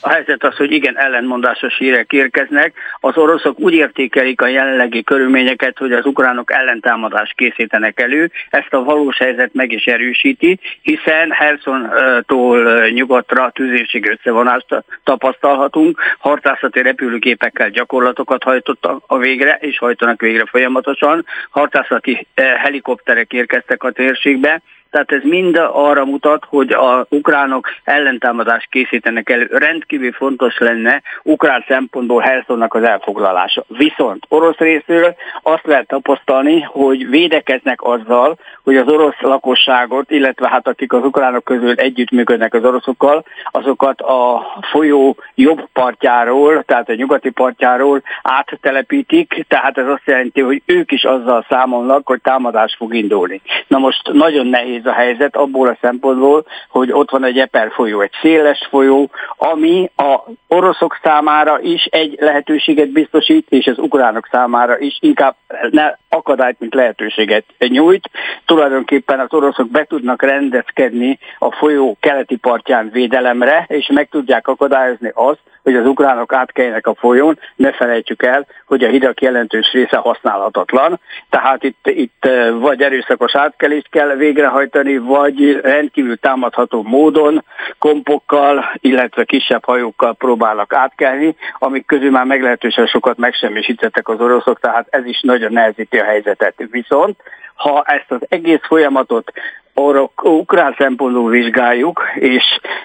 a 0.00 0.08
helyzet 0.08 0.44
az, 0.44 0.56
hogy 0.56 0.70
igen, 0.70 0.98
ellentmondásos 0.98 1.76
hírek 1.78 2.12
érkeznek. 2.12 2.72
Az 3.06 3.16
oroszok 3.16 3.58
úgy 3.58 3.74
értékelik 3.74 4.40
a 4.40 4.46
jelenlegi 4.46 5.02
körülményeket, 5.02 5.78
hogy 5.78 5.92
az 5.92 6.06
ukránok 6.06 6.52
ellentámadást 6.52 7.34
készítenek 7.34 8.00
elő. 8.00 8.30
Ezt 8.50 8.72
a 8.72 8.84
valós 8.84 9.18
helyzet 9.18 9.54
meg 9.54 9.72
is 9.72 9.84
erősíti, 9.84 10.58
hiszen 10.82 11.30
Hersontól 11.30 12.88
nyugatra 12.88 13.50
tűzérségi 13.50 14.08
összevonást 14.08 14.66
tapasztalhatunk. 15.04 16.00
Harcászati 16.18 16.82
repülőgépekkel 16.82 17.70
gyakorlatokat 17.70 18.42
hajtottak 18.42 19.02
a 19.06 19.18
végre, 19.18 19.58
és 19.60 19.78
hajtanak 19.78 20.20
végre 20.20 20.44
folyamatosan. 20.46 21.26
Harcászati 21.50 22.26
helikopterek 22.34 23.32
érkeztek 23.32 23.82
a 23.82 23.90
térségbe, 23.90 24.62
tehát 24.90 25.12
ez 25.12 25.22
mind 25.22 25.56
arra 25.72 26.04
mutat, 26.04 26.44
hogy 26.48 26.72
a 26.72 27.06
ukránok 27.08 27.68
ellentámadást 27.84 28.68
készítenek 28.70 29.30
elő. 29.30 29.48
Rendkívül 29.52 30.12
fontos 30.12 30.58
lenne 30.58 31.02
ukrán 31.22 31.64
szempontból 31.68 32.20
Hersonnak 32.20 32.74
az 32.74 32.82
elfoglalása. 32.82 33.64
Viszont 33.68 34.24
orosz 34.28 34.56
részről 34.56 35.14
azt 35.42 35.66
lehet 35.66 35.86
tapasztalni, 35.86 36.60
hogy 36.60 37.08
védekeznek 37.08 37.82
azzal, 37.82 38.38
hogy 38.64 38.76
az 38.76 38.88
orosz 38.88 39.20
lakosságot, 39.20 40.10
illetve 40.10 40.48
hát 40.48 40.68
akik 40.68 40.92
az 40.92 41.04
ukránok 41.04 41.44
közül 41.44 41.74
együttműködnek 41.74 42.54
az 42.54 42.64
oroszokkal, 42.64 43.24
azokat 43.50 44.00
a 44.00 44.46
folyó 44.70 45.16
jobb 45.34 45.68
partjáról, 45.72 46.62
tehát 46.62 46.88
a 46.88 46.94
nyugati 46.94 47.30
partjáról 47.30 48.02
áttelepítik, 48.22 49.44
tehát 49.48 49.78
ez 49.78 49.86
azt 49.86 50.02
jelenti, 50.04 50.40
hogy 50.40 50.62
ők 50.66 50.92
is 50.92 51.04
azzal 51.04 51.46
számolnak, 51.48 52.06
hogy 52.06 52.20
támadás 52.20 52.74
fog 52.78 52.94
indulni. 52.94 53.40
Na 53.66 53.78
most 53.78 54.12
nagyon 54.12 54.46
nehéz 54.46 54.75
a 54.84 54.92
helyzet 54.92 55.36
abból 55.36 55.68
a 55.68 55.78
szempontból, 55.80 56.46
hogy 56.68 56.92
ott 56.92 57.10
van 57.10 57.24
egy 57.24 57.38
Eper 57.38 57.70
folyó, 57.72 58.00
egy 58.00 58.12
széles 58.22 58.66
folyó, 58.70 59.10
ami 59.36 59.90
a 59.96 60.20
oroszok 60.48 60.98
számára 61.02 61.60
is 61.60 61.84
egy 61.84 62.16
lehetőséget 62.20 62.88
biztosít, 62.88 63.46
és 63.48 63.66
az 63.66 63.78
ukránok 63.78 64.28
számára 64.30 64.78
is 64.78 64.98
inkább 65.00 65.34
ne 65.70 65.94
akadályt, 66.16 66.58
mint 66.58 66.74
lehetőséget 66.74 67.44
nyújt. 67.58 68.10
Tulajdonképpen 68.44 69.20
az 69.20 69.32
oroszok 69.32 69.70
be 69.70 69.84
tudnak 69.84 70.22
rendezkedni 70.22 71.18
a 71.38 71.52
folyó 71.52 71.96
keleti 72.00 72.36
partján 72.36 72.90
védelemre, 72.90 73.64
és 73.68 73.90
meg 73.94 74.08
tudják 74.08 74.48
akadályozni 74.48 75.10
azt, 75.14 75.40
hogy 75.66 75.76
az 75.76 75.86
ukránok 75.86 76.32
átkeljenek 76.32 76.86
a 76.86 76.94
folyón, 76.94 77.38
ne 77.56 77.72
felejtsük 77.72 78.22
el, 78.22 78.46
hogy 78.66 78.84
a 78.84 78.88
hidak 78.88 79.20
jelentős 79.20 79.72
része 79.72 79.96
használhatatlan, 79.96 81.00
tehát 81.30 81.64
itt, 81.64 81.86
itt 81.86 82.28
vagy 82.58 82.82
erőszakos 82.82 83.34
átkelést 83.34 83.88
kell 83.90 84.14
végrehajtani, 84.14 84.98
vagy 84.98 85.60
rendkívül 85.62 86.16
támadható 86.16 86.82
módon 86.82 87.44
kompokkal, 87.78 88.64
illetve 88.80 89.24
kisebb 89.24 89.64
hajókkal 89.64 90.14
próbálnak 90.14 90.72
átkelni, 90.72 91.36
amik 91.58 91.86
közül 91.86 92.10
már 92.10 92.24
meglehetősen 92.24 92.86
sokat 92.86 93.16
megsemmisítettek 93.16 94.08
az 94.08 94.20
oroszok, 94.20 94.60
tehát 94.60 94.86
ez 94.90 95.04
is 95.04 95.20
nagyon 95.20 95.52
nehezíti 95.52 95.98
a 95.98 96.04
helyzetet. 96.06 96.54
Viszont 96.70 97.20
ha 97.54 97.82
ezt 97.82 98.10
az 98.10 98.20
egész 98.28 98.60
folyamatot 98.62 99.32
orok, 99.76 100.24
ukrán 100.24 100.74
szempontból 100.78 101.30
vizsgáljuk, 101.30 102.02
és 102.14 102.44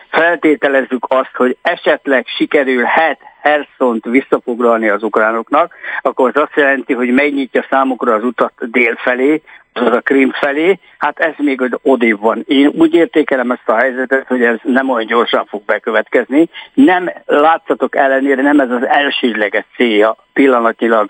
feltételezzük 0.10 1.06
azt, 1.10 1.36
hogy 1.36 1.58
esetleg 1.62 2.26
sikerülhet 2.38 3.20
Herszont 3.42 4.06
visszafoglalni 4.06 4.90
az 4.90 5.04
ukránoknak, 5.04 5.76
akkor 6.02 6.32
az 6.34 6.42
azt 6.42 6.56
jelenti, 6.56 6.94
hogy 6.94 7.10
megnyitja 7.10 7.66
számukra 7.70 8.14
az 8.14 8.24
utat 8.24 8.54
dél 8.72 8.96
felé, 8.96 9.42
az 9.74 9.92
a 9.96 10.02
Krim 10.02 10.32
felé, 10.32 10.80
hát 10.98 11.20
ez 11.20 11.34
még 11.38 11.80
odébb 11.82 12.20
van. 12.20 12.44
Én 12.48 12.72
úgy 12.78 12.94
értékelem 12.94 13.52
ezt 13.52 13.70
a 13.70 13.76
helyzetet, 13.76 14.28
hogy 14.28 14.44
ez 14.44 14.58
nem 14.64 14.90
olyan 14.90 15.06
gyorsan 15.06 15.46
fog 15.46 15.62
bekövetkezni. 15.66 16.50
Nem 16.74 17.12
látszatok 17.26 17.96
ellenére, 17.96 18.42
nem 18.42 18.60
ez 18.60 18.70
az 18.72 18.88
elsődleges 18.88 19.66
célja 19.76 20.16
pillanatilag 20.34 21.10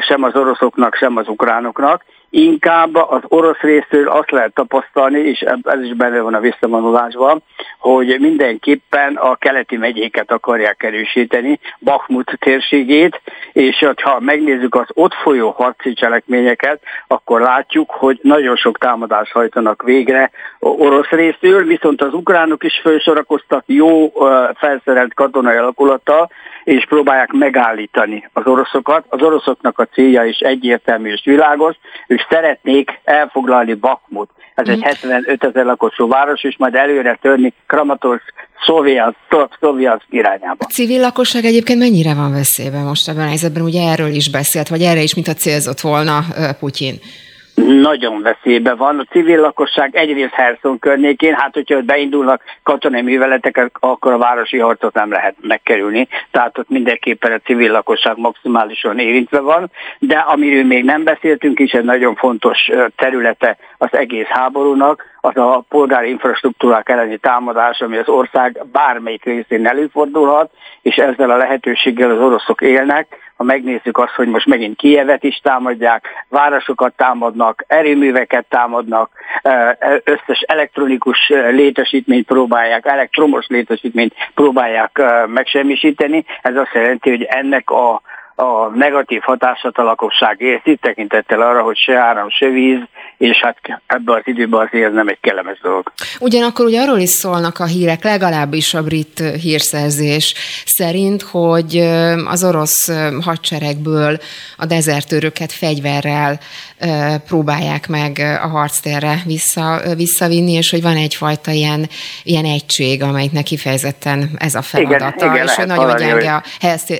sem 0.00 0.22
az 0.22 0.34
oroszoknak, 0.34 0.94
sem 0.94 1.16
az 1.16 1.28
ukránoknak, 1.28 2.04
inkább 2.30 2.94
az 2.94 3.22
orosz 3.28 3.60
részről 3.60 4.08
azt 4.08 4.30
lehet 4.30 4.54
tapasztalni, 4.54 5.18
és 5.18 5.40
ez 5.62 5.82
is 5.82 5.94
benne 5.94 6.20
van 6.20 6.34
a 6.34 6.40
visszavonulásban, 6.40 7.42
hogy 7.78 8.16
mindenképpen 8.20 9.16
a 9.16 9.36
keleti 9.36 9.76
megyéket 9.76 10.32
akarják 10.32 10.82
erősíteni, 10.82 11.60
Bakhmut 11.78 12.36
térségét, 12.38 13.20
és 13.52 13.86
ha 14.02 14.20
megnézzük 14.20 14.74
az 14.74 14.86
ott 14.92 15.14
folyó 15.14 15.50
harci 15.50 15.92
cselekményeket, 15.92 16.80
akkor 17.06 17.40
látjuk, 17.40 17.90
hogy 17.90 18.18
nagyon 18.22 18.56
sok 18.56 18.78
támadást 18.78 19.32
hajtanak 19.32 19.82
végre 19.82 20.30
orosz 20.58 21.08
részről, 21.08 21.64
viszont 21.64 22.02
az 22.02 22.12
ukránok 22.12 22.64
is 22.64 22.80
felsorakoztak 22.82 23.62
jó 23.66 24.12
felszerelt 24.54 25.14
katonai 25.14 25.56
alakulattal, 25.56 26.30
és 26.64 26.86
próbálják 26.88 27.32
megállítani 27.32 28.28
az 28.32 28.46
oroszokat. 28.46 29.04
Az 29.08 29.22
oroszoknak 29.22 29.78
a 29.78 29.84
célja 29.84 30.24
is 30.24 30.38
egyértelmű 30.38 31.12
és 31.12 31.22
világos, 31.24 31.76
ők 32.06 32.20
szeretnék 32.30 33.00
elfoglalni 33.04 33.74
Bakmut. 33.74 34.30
Ez 34.54 34.68
egy 34.68 34.82
75 34.82 35.26
mhm. 35.26 35.46
ezer 35.46 35.64
lakosú 35.64 36.08
város, 36.08 36.44
és 36.44 36.56
majd 36.58 36.74
előre 36.74 37.18
törni 37.22 37.52
Kramatorsk 37.66 38.32
Szovjet 39.60 40.02
irányába. 40.10 40.56
A 40.58 40.72
civil 40.72 41.00
lakosság 41.00 41.44
egyébként 41.44 41.78
mennyire 41.78 42.14
van 42.14 42.32
veszélyben 42.32 42.84
most 42.84 43.08
ebben 43.08 43.24
a 43.24 43.26
helyzetben? 43.26 43.62
Ugye 43.62 43.90
erről 43.90 44.10
is 44.10 44.30
beszélt, 44.30 44.68
vagy 44.68 44.82
erre 44.82 45.00
is, 45.00 45.14
mint 45.14 45.28
a 45.28 45.32
célzott 45.32 45.80
volna 45.80 46.20
Putyin 46.58 46.94
nagyon 47.66 48.22
veszélybe 48.22 48.74
van. 48.74 48.98
A 48.98 49.04
civil 49.10 49.40
lakosság 49.40 49.96
egyrészt 49.96 50.32
Herson 50.32 50.78
környékén, 50.78 51.34
hát 51.34 51.54
hogyha 51.54 51.80
beindulnak 51.80 52.42
katonai 52.62 53.02
műveletek, 53.02 53.70
akkor 53.72 54.12
a 54.12 54.18
városi 54.18 54.58
harcot 54.58 54.94
nem 54.94 55.10
lehet 55.10 55.34
megkerülni. 55.40 56.08
Tehát 56.30 56.58
ott 56.58 56.68
mindenképpen 56.68 57.32
a 57.32 57.38
civil 57.38 57.72
lakosság 57.72 58.16
maximálisan 58.16 58.98
érintve 58.98 59.40
van, 59.40 59.70
de 59.98 60.16
amiről 60.16 60.64
még 60.64 60.84
nem 60.84 61.04
beszéltünk 61.04 61.58
is, 61.58 61.72
egy 61.72 61.84
nagyon 61.84 62.14
fontos 62.14 62.70
területe 62.96 63.56
az 63.78 63.88
egész 63.90 64.26
háborúnak, 64.26 65.04
az 65.20 65.36
a 65.36 65.64
polgári 65.68 66.08
infrastruktúrák 66.08 66.88
elleni 66.88 67.16
támadás, 67.16 67.80
ami 67.80 67.96
az 67.96 68.08
ország 68.08 68.66
bármelyik 68.72 69.24
részén 69.24 69.66
előfordulhat, 69.66 70.50
és 70.82 70.96
ezzel 70.96 71.30
a 71.30 71.36
lehetőséggel 71.36 72.10
az 72.10 72.20
oroszok 72.20 72.60
élnek, 72.60 73.27
ha 73.38 73.44
megnézzük 73.44 73.98
azt, 73.98 74.12
hogy 74.12 74.28
most 74.28 74.46
megint 74.46 74.76
Kievet 74.76 75.24
is 75.24 75.40
támadják, 75.42 76.06
városokat 76.28 76.96
támadnak, 76.96 77.64
erőműveket 77.66 78.46
támadnak, 78.48 79.10
összes 80.04 80.40
elektronikus 80.40 81.28
létesítményt 81.50 82.26
próbálják, 82.26 82.86
elektromos 82.86 83.46
létesítményt 83.46 84.14
próbálják 84.34 85.02
megsemmisíteni. 85.26 86.24
Ez 86.42 86.56
azt 86.56 86.74
jelenti, 86.74 87.10
hogy 87.10 87.22
ennek 87.22 87.70
a 87.70 88.02
a 88.40 88.68
negatív 88.74 89.20
hatását 89.22 89.78
a 89.78 89.82
lakosság 89.82 90.40
érzi, 90.40 90.78
tekintettel 90.80 91.40
arra, 91.40 91.62
hogy 91.62 91.76
se 91.76 91.96
áram, 91.96 92.30
se 92.30 92.46
víz, 92.46 92.80
és 93.16 93.36
hát 93.40 93.56
ebben 93.86 94.14
az 94.14 94.22
időben 94.24 94.60
azért 94.60 94.84
ez 94.84 94.92
nem 94.92 95.08
egy 95.08 95.18
kellemes 95.20 95.60
dolog. 95.60 95.92
Ugyanakkor 96.20 96.66
ugye 96.66 96.80
arról 96.80 96.98
is 96.98 97.08
szólnak 97.08 97.58
a 97.58 97.64
hírek, 97.64 98.04
legalábbis 98.04 98.74
a 98.74 98.82
brit 98.82 99.18
hírszerzés 99.18 100.34
szerint, 100.64 101.22
hogy 101.22 101.76
az 102.26 102.44
orosz 102.44 102.92
hadseregből 103.24 104.18
a 104.56 104.66
dezertőröket 104.66 105.52
fegyverrel 105.52 106.38
próbálják 107.26 107.88
meg 107.88 108.18
a 108.42 108.46
harctérre 108.46 109.22
vissza, 109.26 109.80
visszavinni, 109.96 110.52
és 110.52 110.70
hogy 110.70 110.82
van 110.82 110.96
egyfajta 110.96 111.50
ilyen, 111.50 111.88
ilyen 112.22 112.44
egység, 112.44 113.02
amelyiknek 113.02 113.44
kifejezetten 113.44 114.30
ez 114.38 114.54
a 114.54 114.62
feladata, 114.62 115.14
igen, 115.16 115.34
igen, 115.34 115.46
és 115.46 115.54
hogy 115.54 115.66
nagyon 115.66 115.96
gyenge 115.96 116.42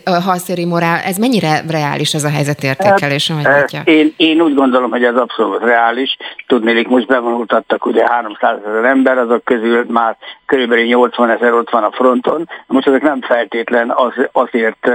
a 0.04 0.20
harctéri 0.20 0.64
morál. 0.64 1.00
Ez 1.00 1.16
mennyire 1.28 1.62
reális 1.70 2.14
ez 2.14 2.24
a 2.24 2.30
helyzetértékelés, 2.30 3.30
hát, 3.30 3.72
Én, 3.84 4.14
én 4.16 4.40
úgy 4.40 4.54
gondolom, 4.54 4.90
hogy 4.90 5.04
ez 5.04 5.16
abszolút 5.16 5.62
reális, 5.64 6.08
is. 6.08 6.16
Tudnélik, 6.46 6.88
most 6.88 7.06
bevonultattak 7.06 7.86
ugye 7.86 8.06
300 8.08 8.58
ezer 8.66 8.84
ember, 8.84 9.18
azok 9.18 9.44
közül 9.44 9.84
már 9.88 10.16
körülbelül 10.46 10.84
80 10.84 11.30
ezer 11.30 11.52
ott 11.52 11.70
van 11.70 11.82
a 11.82 11.90
fronton. 11.90 12.48
Most 12.66 12.86
ezek 12.86 13.02
nem 13.02 13.20
feltétlen 13.20 13.90
az, 13.90 14.12
azért 14.32 14.90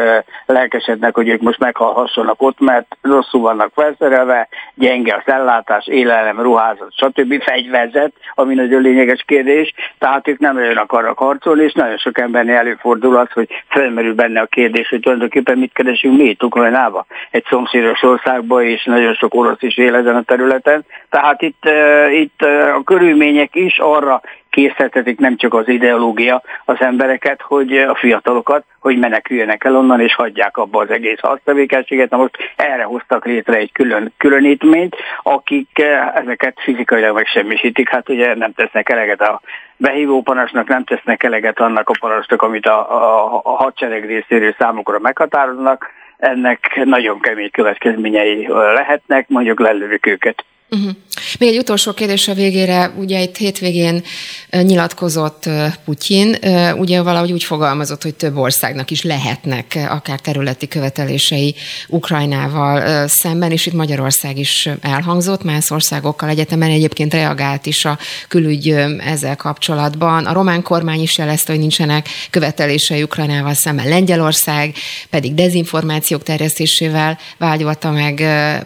lelkesednek, 0.45 1.15
hogy 1.15 1.27
ők 1.27 1.41
most 1.41 1.59
meghalhassanak 1.59 2.41
ott, 2.41 2.59
mert 2.59 2.97
rosszul 3.01 3.41
vannak 3.41 3.71
felszerelve, 3.75 4.47
gyenge 4.75 5.15
az 5.25 5.33
ellátás, 5.33 5.87
élelem, 5.87 6.41
ruházat, 6.41 6.93
stb. 6.95 7.43
fegyverzet, 7.43 8.11
ami 8.35 8.53
nagyon 8.53 8.81
lényeges 8.81 9.23
kérdés, 9.27 9.73
tehát 9.97 10.27
ők 10.27 10.39
nem 10.39 10.55
nagyon 10.55 10.77
akarnak 10.77 11.17
harcolni, 11.17 11.63
és 11.63 11.73
nagyon 11.73 11.97
sok 11.97 12.19
embernél 12.19 12.55
előfordul 12.55 13.17
az, 13.17 13.31
hogy 13.33 13.47
felmerül 13.67 14.13
benne 14.13 14.41
a 14.41 14.45
kérdés, 14.45 14.89
hogy 14.89 14.99
tulajdonképpen 14.99 15.57
mit 15.57 15.73
keresünk 15.73 16.17
mi 16.17 16.22
itt 16.29 16.43
Ukrajnába, 16.43 17.05
egy 17.31 17.45
szomszédos 17.49 18.03
országba, 18.03 18.63
és 18.63 18.83
nagyon 18.83 19.13
sok 19.13 19.33
orosz 19.33 19.61
is 19.61 19.77
él 19.77 19.95
ezen 19.95 20.15
a 20.15 20.21
területen. 20.21 20.85
Tehát 21.09 21.41
itt, 21.41 21.69
itt 22.11 22.41
a 22.75 22.83
körülmények 22.83 23.55
is 23.55 23.79
arra 23.79 24.21
készítetik 24.53 25.19
nem 25.19 25.37
csak 25.37 25.53
az 25.53 25.67
ideológia 25.67 26.41
az 26.65 26.75
embereket, 26.79 27.41
hogy 27.41 27.77
a 27.77 27.95
fiatalokat, 27.95 28.63
hogy 28.79 28.97
meneküljenek 28.97 29.63
el 29.63 29.75
onnan, 29.75 29.99
és 29.99 30.15
hagyják 30.15 30.57
abba 30.57 30.81
az 30.81 30.89
egész 30.89 31.19
harctevékenységet. 31.19 32.09
Na 32.09 32.17
most 32.17 32.37
erre 32.55 32.83
hoztak 32.83 33.25
létre 33.25 33.57
egy 33.57 33.71
külön, 33.71 34.13
különítményt, 34.17 34.95
akik 35.23 35.79
ezeket 36.13 36.59
fizikailag 36.59 37.15
megsemmisítik. 37.15 37.89
Hát 37.89 38.09
ugye 38.09 38.35
nem 38.35 38.53
tesznek 38.53 38.89
eleget 38.89 39.21
a 39.21 39.41
behívó 39.77 40.21
panasnak, 40.21 40.67
nem 40.67 40.83
tesznek 40.83 41.23
eleget 41.23 41.59
annak 41.59 41.89
a 41.89 41.93
panasnak, 41.99 42.41
amit 42.41 42.65
a, 42.65 42.91
a, 42.91 43.41
a 43.43 43.49
hadsereg 43.49 44.05
részéről 44.05 44.55
számukra 44.59 44.99
meghatároznak, 44.99 45.91
ennek 46.23 46.81
nagyon 46.83 47.19
kemény 47.19 47.51
következményei 47.51 48.47
lehetnek, 48.47 49.27
mondjuk 49.29 49.59
lelőjük 49.59 50.05
őket. 50.05 50.45
Uh-huh. 50.69 50.95
Még 51.39 51.49
egy 51.49 51.57
utolsó 51.57 51.93
kérdés 51.93 52.27
a 52.27 52.33
végére. 52.33 52.93
Ugye 52.97 53.21
itt 53.21 53.37
hétvégén 53.37 54.03
nyilatkozott 54.51 55.49
Putyin, 55.85 56.37
ugye 56.77 57.01
valahogy 57.01 57.31
úgy 57.31 57.43
fogalmazott, 57.43 58.03
hogy 58.03 58.15
több 58.15 58.37
országnak 58.37 58.91
is 58.91 59.03
lehetnek 59.03 59.79
akár 59.89 60.19
területi 60.19 60.67
követelései 60.67 61.55
Ukrajnával 61.87 63.07
szemben, 63.07 63.51
és 63.51 63.65
itt 63.65 63.73
Magyarország 63.73 64.37
is 64.37 64.69
elhangzott, 64.81 65.43
más 65.43 65.71
országokkal 65.71 66.29
egyetemen 66.29 66.69
egyébként 66.69 67.13
reagált 67.13 67.65
is 67.65 67.85
a 67.85 67.97
külügy 68.27 68.69
ezzel 68.99 69.35
kapcsolatban. 69.35 70.25
A 70.25 70.33
román 70.33 70.61
kormány 70.61 71.01
is 71.01 71.17
jelezte, 71.17 71.51
hogy 71.51 71.61
nincsenek 71.61 72.07
követelései 72.29 73.03
Ukrajnával 73.03 73.53
szemben. 73.53 73.87
Lengyelország 73.87 74.75
pedig 75.09 75.33
dezinformációk 75.33 76.23
terjesztésével 76.23 77.17
vágyolta 77.37 77.91
meg 77.91 78.23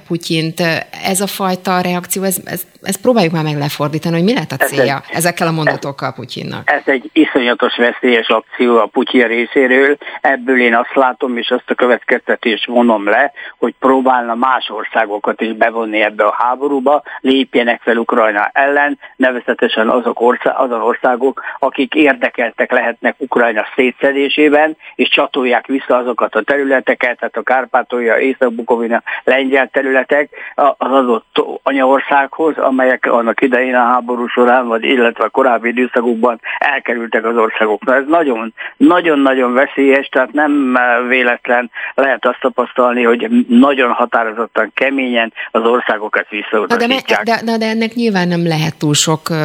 Putyint. 0.08 0.60
Ez 1.04 1.22
a 1.22 1.28
fajta 1.28 1.72
reakció, 1.72 1.96
ez, 2.06 2.38
ez, 2.46 2.68
ezt 2.82 3.02
próbáljuk 3.02 3.34
már 3.34 3.44
meg 3.44 3.58
lefordítani, 3.58 4.16
hogy 4.16 4.24
mi 4.24 4.34
lehet 4.34 4.52
a 4.52 4.56
célja 4.56 4.96
ez 4.96 5.04
egy, 5.10 5.16
ezekkel 5.16 5.48
a 5.48 5.52
mondatokkal 5.52 6.14
Putyinnak. 6.14 6.72
Ez 6.72 6.82
egy 6.86 7.10
iszonyatos 7.14 7.76
veszélyes 7.76 8.28
akció 8.28 8.78
a 8.78 8.86
Putyin 8.86 9.28
részéről. 9.28 9.98
Ebből 10.22 10.60
én 10.62 10.76
azt 10.76 10.96
látom, 10.96 11.38
és 11.38 11.50
azt 11.50 11.70
a 11.70 11.76
következtetést 11.76 12.66
vonom 12.66 13.06
le, 13.08 13.32
hogy 13.58 13.76
próbálna 13.80 14.36
más 14.36 14.70
országokat 14.70 15.42
is 15.42 15.54
bevonni 15.54 16.02
ebbe 16.02 16.24
a 16.24 16.36
háborúba, 16.38 17.04
lépjenek 17.20 17.82
fel 17.82 17.98
Ukrajna 17.98 18.50
ellen, 18.54 19.00
nevezetesen 19.16 19.90
azok 19.90 20.22
ország, 20.22 20.54
azon 20.58 20.82
országok, 20.82 21.42
akik 21.60 21.94
érdekeltek 21.94 22.72
lehetnek 22.72 23.16
Ukrajna 23.18 23.66
szétszedésében, 23.76 24.78
és 24.96 25.10
csatolják 25.10 25.66
vissza 25.66 25.96
azokat 25.98 26.36
a 26.36 26.42
területeket, 26.42 27.18
tehát 27.18 27.38
a 27.38 27.42
Kárpátolja, 27.42 28.18
Észak-Bukovina, 28.18 29.04
lengyel 29.24 29.68
területek 29.68 30.30
az 30.56 30.92
adott 30.92 31.42
anyaországhoz, 31.80 32.58
amelyek 32.58 33.06
annak 33.06 33.42
idején 33.42 33.76
a 33.76 33.86
háború 33.86 34.28
során, 34.28 34.68
vagy 34.68 34.84
illetve 34.84 35.24
a 35.24 35.30
korábbi 35.30 35.68
időszakokban 35.68 36.40
elkerültek 36.58 37.26
az 37.26 37.38
országokra. 37.38 37.96
Ez 37.96 38.04
nagyon, 38.08 38.54
nagyon-nagyon 38.78 39.54
veszélyes, 39.54 40.08
tehát 40.08 40.32
nem 40.32 40.78
véletlen 41.08 41.72
lehet 41.94 42.26
azt 42.26 42.40
tapasztalni, 42.40 43.04
hogy 43.04 43.30
nagyon 43.48 43.92
határozottan, 43.92 44.72
keményen 44.74 45.34
az 45.52 45.62
országokat 45.62 46.30
visszautasítják. 46.30 47.24
De, 47.24 47.36
de, 47.36 47.52
de, 47.52 47.58
de 47.58 47.66
ennek 47.66 47.94
nyilván 47.94 48.28
nem 48.28 48.48
lehet 48.48 48.78
túl 48.78 48.94
sok 48.94 49.30
uh, 49.30 49.38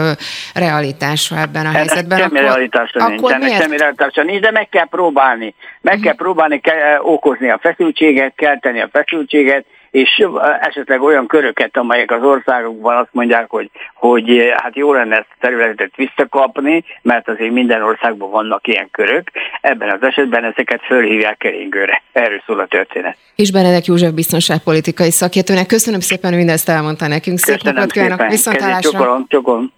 realitása 0.55 1.39
ebben 1.39 1.67
a 1.67 1.69
ennek 1.69 1.77
helyzetben. 1.77 2.19
Semmi 2.19 2.39
akkor, 2.39 2.51
realitása 2.51 3.05
akkor 3.05 3.31
nincs, 3.31 3.33
ennek 3.33 3.63
semmi 3.63 3.77
realitása 3.77 4.23
nincs, 4.23 4.41
de 4.41 4.51
meg 4.51 4.69
kell 4.69 4.89
próbálni. 4.89 5.55
Meg 5.81 5.95
uh-huh. 5.95 6.07
kell 6.07 6.15
próbálni 6.15 6.61
kell 6.61 6.99
okozni 7.01 7.51
a 7.51 7.59
feszültséget, 7.63 8.33
kelteni 8.37 8.81
a 8.81 8.89
feszültséget, 8.93 9.65
és 9.93 10.27
esetleg 10.61 11.03
olyan 11.03 11.27
köröket, 11.27 11.77
amelyek 11.77 12.11
az 12.11 12.23
országokban 12.23 12.97
azt 12.97 13.09
mondják, 13.11 13.51
hogy, 13.51 13.71
hogy 13.95 14.53
hát 14.55 14.77
jó 14.77 14.93
lenne 14.93 15.17
ezt 15.17 15.29
a 15.31 15.37
területet 15.41 15.97
visszakapni, 15.97 16.85
mert 17.03 17.29
azért 17.29 17.53
minden 17.53 17.83
országban 17.83 18.31
vannak 18.31 18.67
ilyen 18.67 18.89
körök. 18.91 19.31
Ebben 19.61 19.91
az 19.91 19.99
esetben 20.01 20.45
ezeket 20.45 20.81
fölhívják 20.87 21.37
keringőre. 21.37 22.03
Erről 22.13 22.43
szól 22.47 22.61
a 22.61 22.67
történet. 22.67 23.17
És 23.37 23.51
Benedek 23.51 23.85
József 23.85 24.11
biztonságpolitikai 24.11 25.11
szakértőnek 25.11 25.67
köszönöm 25.67 26.01
szépen, 26.01 26.31
hogy 26.31 26.39
mindezt 26.39 26.69
elmondta 26.69 27.07
nekünk. 27.07 27.39
Szép 27.39 27.63
napot 27.63 27.93
kívánok, 27.93 28.27
viszontlátásra. 28.27 28.91
Csokolom, 28.91 29.25
csokolom. 29.29 29.73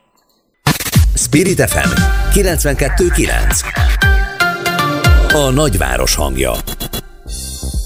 Spirit 1.14 1.70
FM 1.70 1.88
92.9 2.32 3.32
A 5.32 5.50
nagyváros 5.50 6.16
hangja 6.16 6.52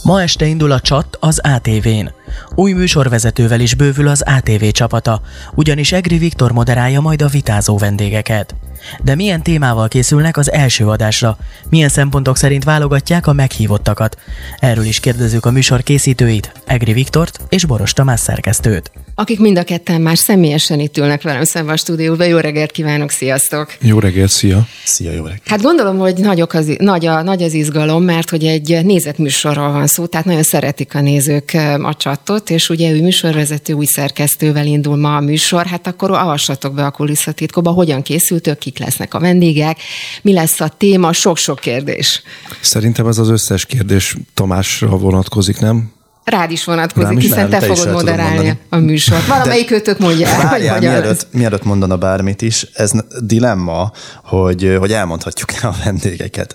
Ma 0.09 0.21
este 0.21 0.45
indul 0.45 0.73
a 0.73 0.81
csat 0.81 1.17
az 1.21 1.41
ATV-n. 1.43 2.18
Új 2.55 2.73
műsorvezetővel 2.73 3.61
is 3.61 3.75
bővül 3.75 4.09
az 4.09 4.23
ATV 4.23 4.65
csapata, 4.69 5.21
ugyanis 5.55 5.93
Egri 5.93 6.19
Viktor 6.19 6.53
moderálja 6.53 7.01
majd 7.01 7.23
a 7.23 7.29
vitázó 7.29 7.79
vendégeket. 7.79 8.55
De 9.03 9.15
milyen 9.15 9.43
témával 9.43 9.89
készülnek 9.89 10.37
az 10.37 10.53
első 10.53 10.87
adásra? 10.89 11.37
Milyen 11.69 11.89
szempontok 11.89 12.37
szerint 12.37 12.65
válogatják 12.65 13.27
a 13.27 13.33
meghívottakat? 13.33 14.19
Erről 14.59 14.85
is 14.85 15.01
kérdezzük 15.01 15.47
a 15.47 15.51
műsor 15.51 15.83
készítőit, 15.83 16.53
Egri 16.67 16.93
Viktort 16.93 17.41
és 17.49 17.65
Boros 17.65 17.93
Tamás 17.93 18.21
szerkesztőt. 18.21 18.91
Akik 19.19 19.41
mind 19.41 19.59
a 19.59 19.63
ketten 19.63 20.01
már 20.01 20.19
személyesen 20.19 20.81
itt 20.81 20.97
ülnek 20.97 21.23
velem 21.23 21.45
szemben 21.45 21.75
a 21.75 21.77
stúdióban. 21.77 22.27
Jó 22.27 22.37
reggelt 22.37 22.71
kívánok, 22.71 23.11
sziasztok! 23.11 23.75
Jó 23.81 23.99
reggelt, 23.99 24.31
szia! 24.31 24.67
Szia, 24.85 25.13
jó 25.13 25.23
reggelt! 25.23 25.43
Hát 25.45 25.63
gondolom, 25.63 25.99
hogy 25.99 26.15
nagyok 26.15 26.53
az, 26.53 26.67
nagy, 26.79 27.07
a, 27.07 27.23
nagy 27.23 27.43
az 27.43 27.53
izgalom, 27.53 28.03
mert 28.03 28.31
hogy 28.31 28.45
egy 28.45 28.85
nézetműsorról 28.85 29.73
van 29.73 29.87
szó, 29.87 30.07
tehát 30.07 30.27
nagyon 30.27 30.43
szeretik 30.43 30.95
a 30.95 31.01
nézők 31.01 31.57
a 31.83 31.95
csatot, 31.97 32.51
és 32.51 32.69
ugye 32.69 32.91
ő 32.91 33.03
műsorvezető, 33.03 33.73
új 33.73 33.85
szerkesztővel 33.85 34.67
indul 34.67 34.97
ma 34.97 35.17
a 35.17 35.21
műsor, 35.21 35.67
hát 35.67 35.87
akkor 35.87 36.11
avassatok 36.11 36.75
be 36.75 36.85
a 36.85 36.91
kulisszatitkóba, 36.91 37.71
hogyan 37.71 38.03
készültök, 38.03 38.59
kik 38.59 38.79
lesznek 38.79 39.15
a 39.15 39.19
vendégek, 39.19 39.79
mi 40.23 40.33
lesz 40.33 40.61
a 40.61 40.69
téma, 40.69 41.13
sok-sok 41.13 41.59
kérdés. 41.59 42.23
Szerintem 42.61 43.07
ez 43.07 43.19
az 43.19 43.29
összes 43.29 43.67
kérdés 43.67 44.17
Tamásra 44.35 44.97
vonatkozik, 44.97 45.61
nem? 45.61 45.97
Rád 46.29 46.51
is 46.51 46.65
vonatkozik, 46.65 47.17
is 47.17 47.25
hiszen 47.25 47.51
te, 47.51 47.59
te 47.59 47.67
fogod 47.67 47.93
moderálni 47.93 48.59
a 48.69 48.77
műsort. 48.77 49.27
Valamelyik 49.27 49.71
őtök 49.71 49.99
mondja 49.99 50.29
el, 50.29 50.47
hogy 50.47 50.81
mielőtt, 50.81 51.27
mielőtt 51.31 51.65
mondana 51.65 51.97
bármit 51.97 52.43
is, 52.43 52.67
ez 52.73 52.91
dilemma, 53.21 53.93
hogy, 54.25 54.77
hogy 54.79 54.93
elmondhatjuk 54.93 55.49
a 55.63 55.75
vendégeket. 55.85 56.55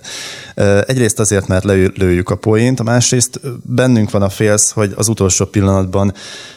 Egyrészt 0.86 1.18
azért, 1.18 1.46
mert 1.46 1.64
lőjük 1.94 2.30
a 2.30 2.36
poént, 2.36 2.80
a 2.80 2.82
másrészt 2.82 3.40
bennünk 3.62 4.10
van 4.10 4.22
a 4.22 4.28
félsz, 4.28 4.70
hogy 4.70 4.92
az 4.96 5.08
utolsó 5.08 5.44
pillanatban 5.44 6.14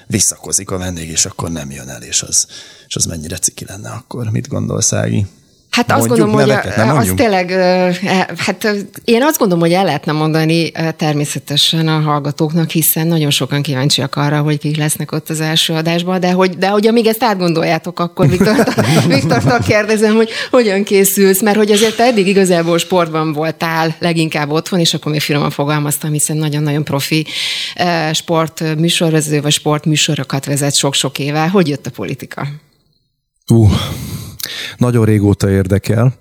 visszakozik 0.07 0.72
a 0.72 0.78
vendég, 0.78 1.09
és 1.09 1.26
akkor 1.26 1.49
nem 1.49 1.72
jön 1.72 1.89
el, 1.89 2.01
és 2.01 2.22
az, 2.22 2.47
és 2.88 2.95
az 2.95 3.05
mennyire 3.05 3.38
ciki 3.38 3.65
lenne 3.68 3.89
akkor. 3.89 4.30
Mit 4.32 4.47
gondolsz, 4.47 4.93
Ági? 4.93 5.26
Hát 5.78 5.92
azt 5.92 6.08
gondolom, 6.08 6.34
hogy 6.34 6.52
az 6.78 7.14
tényleg, 7.16 7.52
e, 7.52 7.94
hát 8.38 8.76
én 9.04 9.24
azt 9.24 9.38
gondolom, 9.38 9.64
hogy 9.64 9.74
el 9.74 9.84
lehetne 9.84 10.12
mondani 10.12 10.72
természetesen 10.98 11.88
a 11.88 12.00
hallgatóknak, 12.00 12.70
hiszen 12.70 13.08
nagyon 13.08 13.30
sokan 13.30 13.62
kíváncsiak 13.62 14.16
arra, 14.16 14.42
hogy 14.42 14.60
kik 14.60 14.78
lesznek 14.78 15.12
ott 15.12 15.30
az 15.30 15.40
első 15.40 15.74
adásban, 15.74 16.20
de 16.20 16.32
hogy, 16.32 16.58
de 16.58 16.68
hogy 16.68 16.88
amíg 16.88 17.06
ezt 17.08 17.24
átgondoljátok, 17.24 18.00
akkor 18.00 18.30
Viktor, 18.30 18.56
Viktortól 19.08 19.60
kérdezem, 19.68 20.16
hogy 20.16 20.30
hogyan 20.52 20.84
készülsz, 20.84 21.42
mert 21.42 21.58
hogy 21.58 21.72
azért 21.72 21.96
te 21.96 22.04
eddig 22.04 22.28
igazából 22.28 22.78
sportban 22.78 23.34
voltál 23.34 23.96
leginkább 24.00 24.50
otthon, 24.50 24.80
és 24.80 24.94
akkor 24.94 25.12
még 25.12 25.22
finoman 25.22 25.50
fogalmaztam, 25.50 26.12
hiszen 26.12 26.38
nagyon-nagyon 26.38 26.84
profi 26.84 27.26
sport 28.14 28.76
műsorvezető, 28.78 29.42
vagy 29.42 29.52
sportműsorokat 29.52 30.46
vezet 30.46 30.76
sok-sok 30.76 31.20
éve. 31.20 31.48
Hogy 31.48 31.68
jött 31.68 31.88
a 31.88 31.92
politika? 31.92 32.48
Uh, 33.50 33.72
nagyon 34.78 35.06
régóta 35.06 35.50
érdekel, 35.50 36.14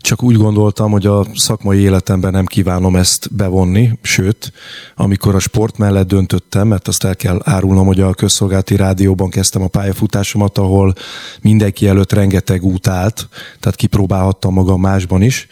csak 0.00 0.22
úgy 0.22 0.36
gondoltam, 0.36 0.90
hogy 0.90 1.06
a 1.06 1.26
szakmai 1.34 1.78
életemben 1.78 2.32
nem 2.32 2.44
kívánom 2.44 2.96
ezt 2.96 3.34
bevonni, 3.34 3.98
sőt, 4.02 4.52
amikor 4.96 5.34
a 5.34 5.38
sport 5.38 5.78
mellett 5.78 6.06
döntöttem, 6.06 6.68
mert 6.68 6.88
azt 6.88 7.04
el 7.04 7.16
kell 7.16 7.40
árulnom, 7.44 7.86
hogy 7.86 8.00
a 8.00 8.14
közszolgálati 8.14 8.76
rádióban 8.76 9.30
kezdtem 9.30 9.62
a 9.62 9.68
pályafutásomat, 9.68 10.58
ahol 10.58 10.94
mindenki 11.40 11.86
előtt 11.86 12.12
rengeteg 12.12 12.62
út 12.62 12.86
állt, 12.86 13.28
tehát 13.60 13.78
kipróbálhattam 13.78 14.52
magam 14.52 14.80
másban 14.80 15.22
is. 15.22 15.48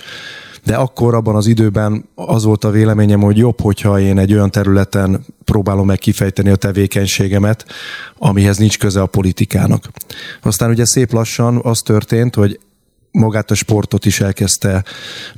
De 0.64 0.76
akkor 0.76 1.14
abban 1.14 1.36
az 1.36 1.46
időben 1.46 2.08
az 2.14 2.44
volt 2.44 2.64
a 2.64 2.70
véleményem, 2.70 3.20
hogy 3.20 3.36
jobb, 3.36 3.60
hogyha 3.60 4.00
én 4.00 4.18
egy 4.18 4.32
olyan 4.32 4.50
területen 4.50 5.24
próbálom 5.44 5.86
meg 5.86 5.98
kifejteni 5.98 6.50
a 6.50 6.56
tevékenységemet, 6.56 7.64
amihez 8.18 8.56
nincs 8.56 8.78
köze 8.78 9.00
a 9.00 9.06
politikának. 9.06 9.88
Aztán 10.42 10.70
ugye 10.70 10.84
szép 10.84 11.12
lassan 11.12 11.60
az 11.62 11.78
történt, 11.78 12.34
hogy 12.34 12.60
magát 13.10 13.50
a 13.50 13.54
sportot 13.54 14.04
is 14.04 14.20
elkezdte 14.20 14.84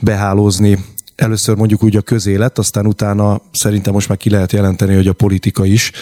behálózni 0.01 0.79
először 1.16 1.57
mondjuk 1.57 1.83
úgy 1.83 1.97
a 1.97 2.03
közélet, 2.03 2.59
aztán 2.59 2.87
utána 2.87 3.41
szerintem 3.53 3.93
most 3.93 4.09
már 4.09 4.18
ki 4.18 4.31
lehet 4.31 4.53
jelenteni, 4.53 4.95
hogy 4.95 5.09
a 5.09 5.12
politika 5.12 5.64
is. 5.64 5.93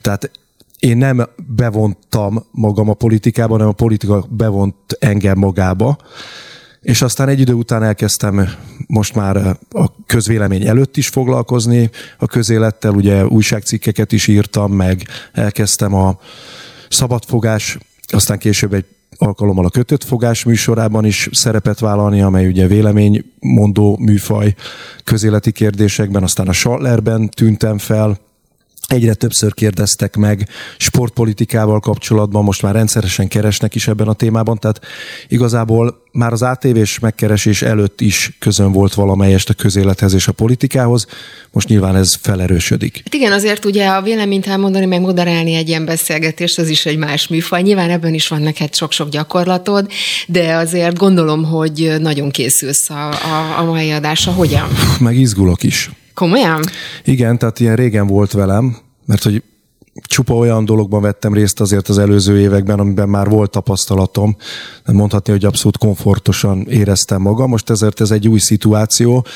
Tehát 0.00 0.30
én 0.78 0.96
nem 0.96 1.28
bevontam 1.46 2.44
magam 2.50 2.88
a 2.88 2.94
politikába, 2.94 3.52
hanem 3.52 3.68
a 3.68 3.72
politika 3.72 4.24
bevont 4.30 4.74
engem 4.98 5.38
magába. 5.38 5.98
És 6.84 7.02
aztán 7.02 7.28
egy 7.28 7.40
idő 7.40 7.52
után 7.52 7.82
elkezdtem 7.82 8.48
most 8.86 9.14
már 9.14 9.36
a 9.70 10.04
közvélemény 10.06 10.66
előtt 10.66 10.96
is 10.96 11.08
foglalkozni 11.08 11.90
a 12.18 12.26
közélettel, 12.26 12.92
ugye 12.92 13.26
újságcikkeket 13.26 14.12
is 14.12 14.26
írtam, 14.26 14.72
meg 14.72 15.02
elkezdtem 15.32 15.94
a 15.94 16.18
szabadfogás, 16.88 17.78
aztán 18.06 18.38
később 18.38 18.72
egy 18.72 18.84
alkalommal 19.16 19.64
a 19.64 19.70
kötött 19.70 20.04
fogás 20.04 20.44
műsorában 20.44 21.04
is 21.04 21.28
szerepet 21.32 21.78
vállalni, 21.78 22.20
amely 22.20 22.46
ugye 22.46 22.66
véleménymondó 22.66 23.96
műfaj 24.00 24.54
közéleti 25.04 25.52
kérdésekben, 25.52 26.22
aztán 26.22 26.48
a 26.48 26.52
Schallerben 26.52 27.28
tűntem 27.28 27.78
fel, 27.78 28.18
Egyre 28.86 29.14
többször 29.14 29.54
kérdeztek 29.54 30.16
meg 30.16 30.48
sportpolitikával 30.76 31.80
kapcsolatban, 31.80 32.44
most 32.44 32.62
már 32.62 32.74
rendszeresen 32.74 33.28
keresnek 33.28 33.74
is 33.74 33.88
ebben 33.88 34.08
a 34.08 34.12
témában, 34.12 34.58
tehát 34.58 34.80
igazából 35.28 36.02
már 36.12 36.32
az 36.32 36.42
ATV-s 36.42 36.98
megkeresés 36.98 37.62
előtt 37.62 38.00
is 38.00 38.36
közön 38.38 38.72
volt 38.72 38.94
valamelyest 38.94 39.48
a 39.48 39.54
közélethez 39.54 40.14
és 40.14 40.28
a 40.28 40.32
politikához, 40.32 41.06
most 41.50 41.68
nyilván 41.68 41.96
ez 41.96 42.14
felerősödik. 42.14 43.00
Hát 43.04 43.14
igen, 43.14 43.32
azért 43.32 43.64
ugye 43.64 43.86
a 43.86 44.02
véleményt 44.02 44.46
elmondani, 44.46 44.86
meg 44.86 45.00
moderálni 45.00 45.54
egy 45.54 45.68
ilyen 45.68 45.84
beszélgetést, 45.84 46.58
az 46.58 46.68
is 46.68 46.86
egy 46.86 46.96
más 46.96 47.28
műfaj. 47.28 47.62
Nyilván 47.62 47.90
ebben 47.90 48.14
is 48.14 48.28
van 48.28 48.42
neked 48.42 48.74
sok-sok 48.74 49.08
gyakorlatod, 49.08 49.90
de 50.26 50.54
azért 50.54 50.98
gondolom, 50.98 51.44
hogy 51.44 51.94
nagyon 51.98 52.30
készülsz 52.30 52.90
a, 52.90 53.08
a, 53.08 53.58
a 53.58 53.64
mai 53.64 53.90
adásra. 53.90 54.32
Hogyan? 54.32 54.68
Meg 54.98 55.16
izgulok 55.16 55.62
is. 55.62 55.90
Komolyan? 56.14 56.64
Igen, 57.04 57.38
tehát 57.38 57.60
ilyen 57.60 57.76
régen 57.76 58.06
volt 58.06 58.32
velem, 58.32 58.76
mert 59.06 59.22
hogy 59.22 59.42
csupa 60.06 60.34
olyan 60.34 60.64
dologban 60.64 61.02
vettem 61.02 61.34
részt 61.34 61.60
azért 61.60 61.88
az 61.88 61.98
előző 61.98 62.40
években, 62.40 62.78
amiben 62.78 63.08
már 63.08 63.28
volt 63.28 63.50
tapasztalatom. 63.50 64.36
Nem 64.84 64.96
mondhatni, 64.96 65.32
hogy 65.32 65.44
abszolút 65.44 65.76
komfortosan 65.76 66.66
éreztem 66.68 67.20
magam. 67.20 67.48
Most 67.48 67.70
ezért 67.70 68.00
ez 68.00 68.10
egy 68.10 68.28
új 68.28 68.38
szituáció. 68.38 69.26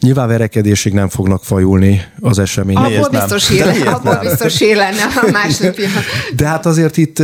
Nyilván 0.00 0.28
verekedésig 0.28 0.92
nem 0.92 1.08
fognak 1.08 1.44
fajulni 1.44 2.02
az 2.20 2.38
események. 2.38 2.84
Abból 2.84 3.08
biztos, 3.08 3.50
élen, 3.50 3.86
abból 3.86 4.18
biztos 4.22 4.60
élene 4.60 5.04
a 5.22 5.30
másnapja. 5.30 5.88
De 6.36 6.46
hát 6.46 6.66
azért 6.66 6.96
itt 6.96 7.22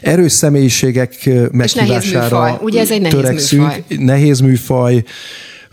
erős 0.00 0.32
személyiségek 0.32 1.28
meghívására 1.50 1.86
nehéz 1.86 2.12
műfaj. 2.12 2.58
Ugye 2.60 2.80
ez 2.80 2.90
egy 2.90 3.00
nehéz 3.00 3.20
törekszünk. 3.20 3.62
Műfaj. 3.62 3.84
Nehéz 3.88 4.40
műfaj 4.40 5.04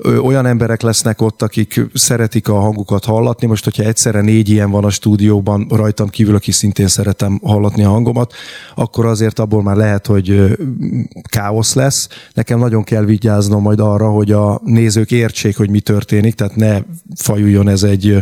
olyan 0.03 0.45
emberek 0.45 0.81
lesznek 0.81 1.21
ott, 1.21 1.41
akik 1.41 1.81
szeretik 1.93 2.47
a 2.47 2.59
hangukat 2.59 3.05
hallatni. 3.05 3.47
Most, 3.47 3.63
hogyha 3.63 3.83
egyszerre 3.83 4.21
négy 4.21 4.49
ilyen 4.49 4.71
van 4.71 4.83
a 4.83 4.89
stúdióban 4.89 5.67
rajtam 5.69 6.09
kívül, 6.09 6.35
aki 6.35 6.51
szintén 6.51 6.87
szeretem 6.87 7.39
hallatni 7.43 7.83
a 7.83 7.89
hangomat, 7.89 8.33
akkor 8.75 9.05
azért 9.05 9.39
abból 9.39 9.63
már 9.63 9.75
lehet, 9.75 10.05
hogy 10.05 10.57
káosz 11.29 11.73
lesz. 11.73 12.07
Nekem 12.33 12.59
nagyon 12.59 12.83
kell 12.83 13.03
vigyáznom 13.03 13.61
majd 13.61 13.79
arra, 13.79 14.09
hogy 14.09 14.31
a 14.31 14.61
nézők 14.63 15.11
értsék, 15.11 15.57
hogy 15.57 15.69
mi 15.69 15.79
történik, 15.79 16.35
tehát 16.35 16.55
ne 16.55 16.79
fajuljon 17.15 17.67
ez 17.67 17.83
egy 17.83 18.21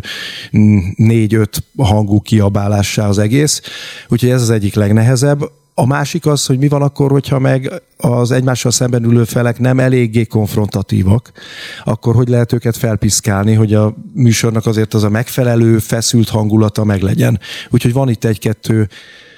négy-öt 0.96 1.64
hangú 1.78 2.22
kiabálássá 2.22 3.08
az 3.08 3.18
egész. 3.18 3.62
Úgyhogy 4.08 4.30
ez 4.30 4.42
az 4.42 4.50
egyik 4.50 4.76
legnehezebb 4.76 5.52
a 5.74 5.86
másik 5.86 6.26
az, 6.26 6.46
hogy 6.46 6.58
mi 6.58 6.68
van 6.68 6.82
akkor, 6.82 7.12
hogyha 7.12 7.40
meg 7.40 7.82
az 7.98 8.32
egymással 8.32 8.72
szemben 8.72 9.04
ülő 9.04 9.24
felek 9.24 9.60
nem 9.60 9.80
eléggé 9.80 10.26
konfrontatívak, 10.26 11.32
akkor 11.84 12.16
hogy 12.16 12.28
lehet 12.28 12.54
őket 12.54 12.78
felpiszkálni, 12.78 13.54
hogy 13.54 13.74
a 13.74 13.96
műsornak 14.14 14.66
azért 14.66 14.94
az 14.94 15.04
a 15.04 15.10
megfelelő, 15.10 15.78
feszült 15.80 16.30
hangulata 16.30 16.84
meglegyen. 16.84 17.40
Úgyhogy 17.70 17.94
van 17.94 18.10
itt 18.10 18.24
egy-kettő 18.24 18.90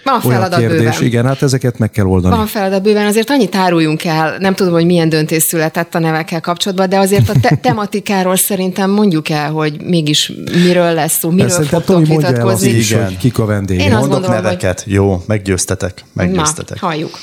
van 0.06 0.22
feladat 0.22 0.60
kérdés, 0.60 0.80
bőven. 0.80 1.04
igen, 1.04 1.26
hát 1.26 1.42
ezeket 1.42 1.78
meg 1.78 1.92
kell 1.92 2.06
oldani. 2.06 2.36
Van 2.36 2.48
feladat 2.48 2.82
bőven, 2.82 3.06
azért 3.06 3.30
annyit 3.30 3.56
áruljunk 3.56 4.04
el, 4.04 4.38
nem 4.40 4.56
tudom, 4.56 4.74
hogy 4.74 4.86
milyen 4.86 5.10
döntés 5.10 5.44
született 5.44 5.96
a 5.96 6.00
nevekkel 6.00 6.42
kapcsolatban, 6.42 6.90
de 6.90 6.98
azért 6.98 7.30
a 7.30 7.34
te- 7.42 7.56
tematikáról 7.62 8.36
szerintem 8.36 8.90
mondjuk 8.90 9.30
el, 9.30 9.52
hogy 9.52 9.82
mégis 9.82 10.32
miről 10.64 10.94
lesz 10.94 11.18
szó, 11.18 11.30
miről 11.30 11.48
Persze, 11.48 11.64
fogtok 11.64 12.08
vitatkozni. 12.08 12.70
Is, 12.70 12.92
igen. 12.92 13.06
hogy 13.06 13.18
kik 13.18 13.40
a 13.40 13.46
vendégek. 13.46 13.86
Én 13.86 13.92
Mondok 13.92 14.10
gondolom, 14.12 14.36
neveket, 14.36 14.82
hogy... 14.82 14.94
jó, 14.94 15.24
meggyőztetek, 15.28 16.04
meggyőztetek. 16.14 16.82
Na, 16.82 16.88
halljuk 16.88 17.18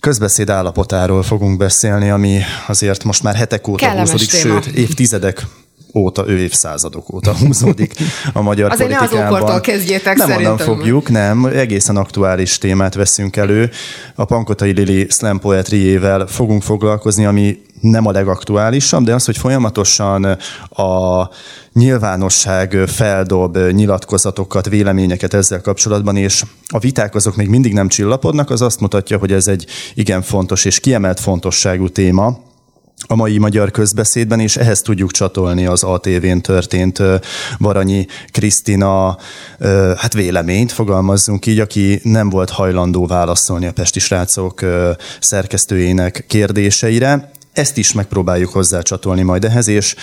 közbeszéd 0.00 0.50
állapotáról 0.50 1.22
fogunk 1.22 1.58
beszélni, 1.58 2.10
ami 2.10 2.40
azért 2.66 3.04
most 3.04 3.22
már 3.22 3.34
hetek 3.34 3.68
óta 3.68 3.86
Kellemes 3.86 4.10
húzódik, 4.10 4.42
téma. 4.42 4.62
sőt 4.62 4.74
évtizedek 4.74 5.46
óta, 5.94 6.28
ő 6.28 6.38
évszázadok 6.38 7.12
óta 7.12 7.36
húzódik 7.40 7.94
a 8.32 8.42
magyar 8.42 8.70
Azért 8.70 8.88
politikában. 8.88 9.32
Azért 9.32 9.48
ne 9.48 9.54
az 9.54 9.60
kezdjétek 9.60 10.16
Nem 10.16 10.30
onnan 10.30 10.56
fogjuk, 10.56 11.10
nem. 11.10 11.44
Egészen 11.44 11.96
aktuális 11.96 12.58
témát 12.58 12.94
veszünk 12.94 13.36
elő. 13.36 13.70
A 14.14 14.24
Pankotai 14.24 14.72
Lili 14.72 15.06
slam 15.10 15.38
poetryjével 15.38 16.26
fogunk 16.26 16.62
foglalkozni, 16.62 17.24
ami 17.24 17.62
nem 17.80 18.06
a 18.06 18.10
legaktuálisabb, 18.10 19.04
de 19.04 19.14
az, 19.14 19.24
hogy 19.24 19.36
folyamatosan 19.36 20.24
a 20.68 21.28
nyilvánosság 21.72 22.76
feldob 22.86 23.56
nyilatkozatokat, 23.56 24.68
véleményeket 24.68 25.34
ezzel 25.34 25.60
kapcsolatban, 25.60 26.16
és 26.16 26.42
a 26.68 26.78
viták 26.78 27.14
azok 27.14 27.36
még 27.36 27.48
mindig 27.48 27.72
nem 27.72 27.88
csillapodnak, 27.88 28.50
az 28.50 28.62
azt 28.62 28.80
mutatja, 28.80 29.18
hogy 29.18 29.32
ez 29.32 29.48
egy 29.48 29.66
igen 29.94 30.22
fontos 30.22 30.64
és 30.64 30.80
kiemelt 30.80 31.20
fontosságú 31.20 31.88
téma, 31.88 32.38
a 33.06 33.14
mai 33.14 33.38
magyar 33.38 33.70
közbeszédben, 33.70 34.40
és 34.40 34.56
ehhez 34.56 34.80
tudjuk 34.80 35.10
csatolni 35.10 35.66
az 35.66 35.82
ATV-n 35.82 36.38
történt 36.38 37.02
Baranyi 37.58 38.06
Krisztina 38.26 39.18
hát 39.96 40.12
véleményt, 40.12 40.72
fogalmazzunk 40.72 41.46
így, 41.46 41.58
aki 41.58 42.00
nem 42.02 42.30
volt 42.30 42.50
hajlandó 42.50 43.06
válaszolni 43.06 43.66
a 43.66 43.72
Pesti 43.72 44.00
srácok 44.00 44.64
szerkesztőjének 45.20 46.24
kérdéseire. 46.28 47.30
Ezt 47.52 47.76
is 47.76 47.92
megpróbáljuk 47.92 48.52
hozzácsatolni 48.52 49.22
majd 49.22 49.44
ehhez, 49.44 49.68
és 49.68 49.94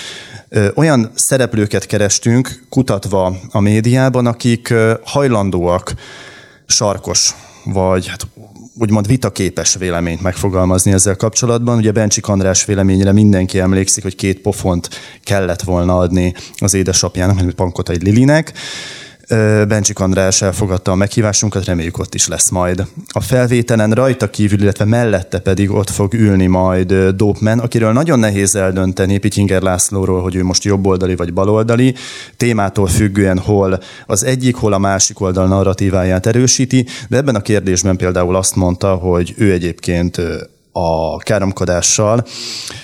olyan 0.75 1.11
szereplőket 1.15 1.85
kerestünk, 1.85 2.63
kutatva 2.69 3.35
a 3.51 3.59
médiában, 3.59 4.25
akik 4.25 4.73
hajlandóak 5.03 5.93
sarkos 6.65 7.35
vagy 7.63 8.07
hát 8.07 8.27
úgymond 8.74 9.07
vitaképes 9.07 9.76
véleményt 9.76 10.22
megfogalmazni 10.22 10.91
ezzel 10.91 11.15
kapcsolatban. 11.15 11.78
Ugye 11.78 11.91
Bencsik 11.91 12.28
András 12.28 12.65
véleményre 12.65 13.11
mindenki 13.11 13.59
emlékszik, 13.59 14.03
hogy 14.03 14.15
két 14.15 14.41
pofont 14.41 14.89
kellett 15.24 15.61
volna 15.61 15.97
adni 15.97 16.34
az 16.55 16.74
édesapjának, 16.74 17.36
mint 17.36 17.53
Pankotai 17.53 17.97
Lilinek. 18.03 18.53
Bencsik 19.67 19.99
András 19.99 20.41
elfogadta 20.41 20.91
a 20.91 20.95
meghívásunkat, 20.95 21.65
reméljük 21.65 21.97
ott 21.97 22.15
is 22.15 22.27
lesz 22.27 22.49
majd. 22.49 22.88
A 23.07 23.19
felvételen 23.19 23.91
rajta 23.91 24.29
kívül, 24.29 24.61
illetve 24.61 24.86
mellette 24.86 25.39
pedig 25.39 25.71
ott 25.71 25.89
fog 25.89 26.13
ülni 26.13 26.45
majd 26.45 26.93
Dopman, 26.93 27.59
akiről 27.59 27.91
nagyon 27.91 28.19
nehéz 28.19 28.55
eldönteni 28.55 29.17
Pityinger 29.17 29.61
Lászlóról, 29.61 30.21
hogy 30.21 30.36
ő 30.36 30.43
most 30.43 30.63
jobboldali 30.63 31.15
vagy 31.15 31.34
baloldali, 31.34 31.95
témától 32.38 32.88
függően 32.88 33.39
hol 33.39 33.79
az 34.05 34.23
egyik, 34.23 34.55
hol 34.55 34.73
a 34.73 34.77
másik 34.77 35.19
oldal 35.19 35.47
narratíváját 35.47 36.25
erősíti, 36.25 36.86
de 37.09 37.17
ebben 37.17 37.36
a 37.36 37.41
kérdésben 37.41 37.97
például 37.97 38.36
azt 38.36 38.55
mondta, 38.55 38.95
hogy 38.95 39.34
ő 39.38 39.51
egyébként 39.51 40.21
a 40.71 41.17
káromkodással 41.17 42.25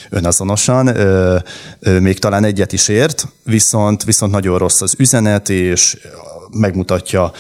önazonosan, 0.09 0.87
ö, 0.87 1.37
ö, 1.79 1.99
még 1.99 2.19
talán 2.19 2.43
egyet 2.43 2.73
is 2.73 2.87
ért, 2.87 3.27
viszont, 3.43 4.03
viszont 4.03 4.31
nagyon 4.31 4.57
rossz 4.57 4.81
az 4.81 4.95
üzenet, 4.97 5.49
és 5.49 5.97
megmutatja 6.51 7.31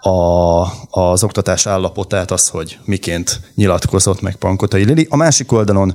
a, 0.00 0.66
az 0.90 1.22
oktatás 1.22 1.66
állapotát, 1.66 2.30
az, 2.30 2.48
hogy 2.48 2.78
miként 2.84 3.40
nyilatkozott 3.54 4.20
meg 4.20 4.36
Pankotai 4.36 4.84
Lili. 4.84 5.06
A 5.10 5.16
másik 5.16 5.52
oldalon 5.52 5.94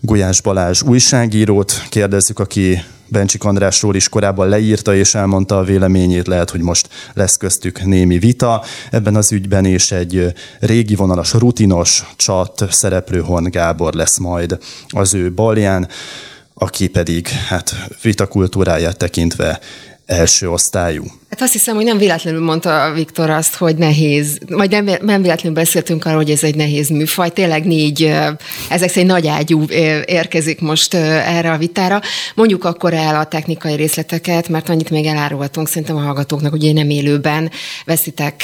Gulyás 0.00 0.40
Balázs 0.40 0.82
újságírót 0.82 1.82
kérdezzük, 1.88 2.38
aki 2.38 2.82
Bencsik 3.06 3.44
Andrásról 3.44 3.94
is 3.94 4.08
korábban 4.08 4.48
leírta 4.48 4.94
és 4.94 5.14
elmondta 5.14 5.58
a 5.58 5.62
véleményét, 5.62 6.26
lehet, 6.26 6.50
hogy 6.50 6.60
most 6.60 6.88
lesz 7.14 7.36
köztük 7.36 7.84
némi 7.84 8.18
vita. 8.18 8.64
Ebben 8.90 9.16
az 9.16 9.32
ügyben 9.32 9.64
is 9.64 9.92
egy 9.92 10.32
régi 10.60 10.94
vonalas, 10.94 11.32
rutinos 11.32 12.04
csat 12.16 12.64
szereplő 12.70 13.20
Hon 13.20 13.44
Gábor 13.44 13.94
lesz 13.94 14.18
majd 14.18 14.58
az 14.88 15.14
ő 15.14 15.32
balján, 15.32 15.88
aki 16.54 16.88
pedig 16.88 17.28
hát 17.28 17.74
vitakultúráját 18.02 18.96
tekintve 18.96 19.60
első 20.08 20.50
osztályú. 20.50 21.04
Hát 21.30 21.42
azt 21.42 21.52
hiszem, 21.52 21.74
hogy 21.74 21.84
nem 21.84 21.98
véletlenül 21.98 22.44
mondta 22.44 22.92
Viktor 22.94 23.30
azt, 23.30 23.54
hogy 23.54 23.76
nehéz, 23.76 24.38
vagy 24.48 24.70
nem, 24.70 24.84
nem 24.84 25.22
véletlenül 25.22 25.58
beszéltünk 25.58 26.04
arról, 26.04 26.16
hogy 26.16 26.30
ez 26.30 26.42
egy 26.42 26.54
nehéz 26.54 26.88
műfaj. 26.88 27.30
Tényleg 27.30 27.64
négy, 27.64 28.14
ezek 28.68 28.88
szerint 28.88 29.10
nagy 29.10 29.26
ágyú 29.26 29.64
érkezik 30.04 30.60
most 30.60 30.94
erre 30.94 31.52
a 31.52 31.56
vitára. 31.56 32.00
Mondjuk 32.34 32.64
akkor 32.64 32.94
el 32.94 33.16
a 33.16 33.24
technikai 33.24 33.74
részleteket, 33.74 34.48
mert 34.48 34.68
annyit 34.68 34.90
még 34.90 35.06
elárulhatunk 35.06 35.68
szerintem 35.68 35.96
a 35.96 36.00
hallgatóknak, 36.00 36.50
hogy 36.50 36.64
én 36.64 36.74
nem 36.74 36.90
élőben 36.90 37.50
veszitek, 37.84 38.36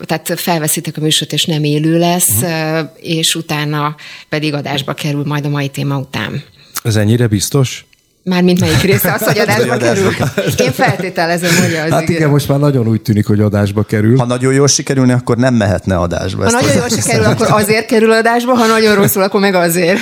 tehát 0.00 0.32
felveszitek 0.36 0.96
a 0.96 1.00
műsort, 1.00 1.32
és 1.32 1.44
nem 1.44 1.64
élő 1.64 1.98
lesz, 1.98 2.30
uh-huh. 2.30 2.88
és 3.00 3.34
utána 3.34 3.96
pedig 4.28 4.54
adásba 4.54 4.92
kerül 4.94 5.24
majd 5.26 5.44
a 5.44 5.48
mai 5.48 5.68
téma 5.68 5.98
után. 5.98 6.42
Ez 6.82 6.96
ennyire 6.96 7.26
biztos? 7.26 7.86
Mármint 8.24 8.60
melyik 8.60 8.80
része 8.80 9.12
az, 9.12 9.22
hogy 9.22 9.38
adásba 9.48 9.76
kerül? 9.76 10.12
Én 10.56 10.72
feltételezem, 10.72 11.54
hogy 11.62 11.74
az. 11.74 11.90
Hát 11.90 12.08
igen, 12.08 12.30
most 12.30 12.48
már 12.48 12.58
nagyon 12.58 12.88
úgy 12.88 13.02
tűnik, 13.02 13.26
hogy 13.26 13.40
adásba 13.40 13.82
kerül. 13.82 14.18
Ha 14.18 14.24
nagyon 14.24 14.52
jól 14.52 14.66
sikerülne, 14.66 15.14
akkor 15.14 15.36
nem 15.36 15.54
mehetne 15.54 15.96
adásba. 15.96 16.44
Ha 16.44 16.50
nagyon 16.50 16.74
jól 16.74 16.88
sikerül, 16.88 17.24
akkor 17.24 17.46
azért 17.50 17.86
kerül 17.86 18.12
adásba, 18.12 18.54
ha 18.54 18.66
nagyon 18.66 18.94
rosszul, 18.94 19.22
akkor 19.22 19.40
meg 19.40 19.54
azért. 19.54 19.98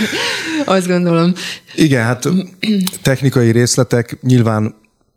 Azt 0.64 0.86
gondolom. 0.86 1.32
Igen, 1.74 2.04
hát 2.04 2.28
technikai 3.02 3.50
részletek 3.50 4.18
nyilván 4.22 4.74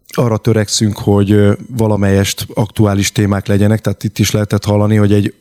arra 0.08 0.38
törekszünk, 0.38 0.98
hogy 0.98 1.36
valamelyest 1.78 2.46
aktuális 2.54 3.12
témák 3.12 3.48
legyenek, 3.48 3.82
tehát 3.82 4.04
itt 4.04 4.20
is 4.20 4.32
lehetett 4.32 4.64
hallani, 4.64 4.96
hogy 4.96 5.14
egy 5.14 5.34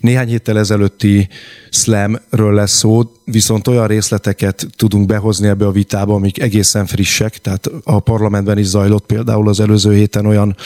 néhány 0.00 0.28
héttel 0.28 0.58
ezelőtti 0.58 1.28
slamről 1.70 2.54
lesz 2.54 2.76
szó, 2.76 3.02
viszont 3.24 3.68
olyan 3.68 3.86
részleteket 3.86 4.66
tudunk 4.76 5.06
behozni 5.06 5.48
ebbe 5.48 5.66
a 5.66 5.70
vitába, 5.70 6.14
amik 6.14 6.40
egészen 6.40 6.86
frissek, 6.86 7.38
tehát 7.38 7.70
a 7.84 8.00
parlamentben 8.00 8.58
is 8.58 8.66
zajlott 8.66 9.06
például 9.06 9.48
az 9.48 9.60
előző 9.60 9.94
héten 9.94 10.26
olyan 10.26 10.56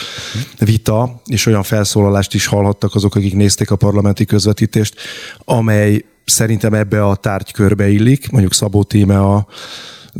vita, 0.59 1.21
és 1.25 1.45
olyan 1.45 1.63
felszólalást 1.63 2.33
is 2.33 2.45
hallhattak 2.45 2.95
azok, 2.95 3.15
akik 3.15 3.35
nézték 3.35 3.71
a 3.71 3.75
parlamenti 3.75 4.25
közvetítést, 4.25 4.95
amely 5.37 6.05
szerintem 6.25 6.73
ebbe 6.73 7.05
a 7.05 7.15
tárgykörbe 7.15 7.89
illik, 7.89 8.29
mondjuk 8.31 8.53
Szabó 8.53 8.83
Tíme 8.83 9.19
a 9.19 9.47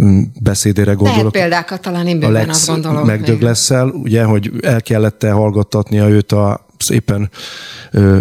mm, 0.01 0.22
beszédére 0.39 0.93
gondolok. 0.93 1.18
Lehet 1.18 1.32
példákat 1.32 1.82
talán 1.82 2.07
én 2.07 2.20
bőven 2.20 2.49
azt 2.49 2.68
gondolom. 2.68 3.05
Megdöglesszel, 3.05 3.88
ugye, 3.88 4.24
hogy 4.24 4.51
el 4.61 4.82
kellett 4.82 5.24
hallgattatnia 5.24 6.07
őt 6.09 6.32
a 6.32 6.66
éppen 6.89 7.29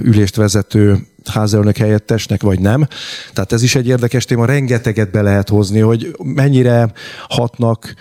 ülést 0.02 0.36
vezető 0.36 1.06
házelnök 1.24 1.76
helyettesnek, 1.76 2.42
vagy 2.42 2.60
nem. 2.60 2.86
Tehát 3.32 3.52
ez 3.52 3.62
is 3.62 3.74
egy 3.74 3.86
érdekes 3.86 4.24
téma, 4.24 4.44
rengeteget 4.44 5.10
be 5.10 5.22
lehet 5.22 5.48
hozni, 5.48 5.80
hogy 5.80 6.16
mennyire 6.22 6.92
hatnak 7.28 7.94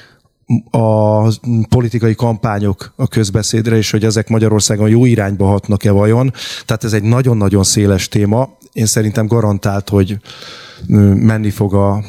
a 0.72 1.22
politikai 1.70 2.16
kampányok 2.16 2.94
a 2.96 3.08
közbeszédre, 3.08 3.76
és 3.76 3.92
hogy 3.92 4.06
ezek 4.06 4.30
Magyarországon 4.30 4.90
jó 4.90 5.06
irányba 5.06 5.46
hatnak-e 5.46 5.92
vajon. 5.92 6.34
Tehát 6.66 6.84
ez 6.84 6.94
egy 6.94 7.04
nagyon-nagyon 7.04 7.64
széles 7.64 8.08
téma. 8.08 8.58
Én 8.74 8.86
szerintem 8.86 9.28
garantált, 9.28 9.90
hogy 9.90 10.18
menni 11.16 11.50
fog 11.50 11.74
a, 11.74 12.04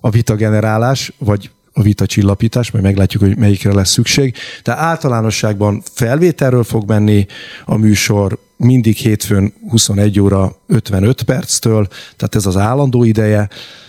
a 0.00 0.10
vita 0.10 0.34
generálás, 0.34 1.12
vagy 1.18 1.50
a 1.78 1.82
vita 1.82 2.06
csillapítás, 2.06 2.70
majd 2.70 2.84
meglátjuk, 2.84 3.22
hogy 3.22 3.36
melyikre 3.36 3.74
lesz 3.74 3.90
szükség. 3.90 4.34
De 4.62 4.76
általánosságban 4.76 5.82
felvételről 5.92 6.64
fog 6.64 6.88
menni 6.88 7.26
a 7.64 7.76
műsor 7.76 8.38
mindig 8.56 8.96
hétfőn 8.96 9.52
21 9.68 10.20
óra 10.20 10.56
55 10.66 11.22
perctől, 11.22 11.88
tehát 12.16 12.34
ez 12.34 12.46
az 12.46 12.56
állandó 12.56 13.04
ideje, 13.04 13.48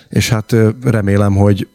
és 0.09 0.29
hát 0.29 0.55
remélem, 0.83 1.35
hogy 1.35 1.67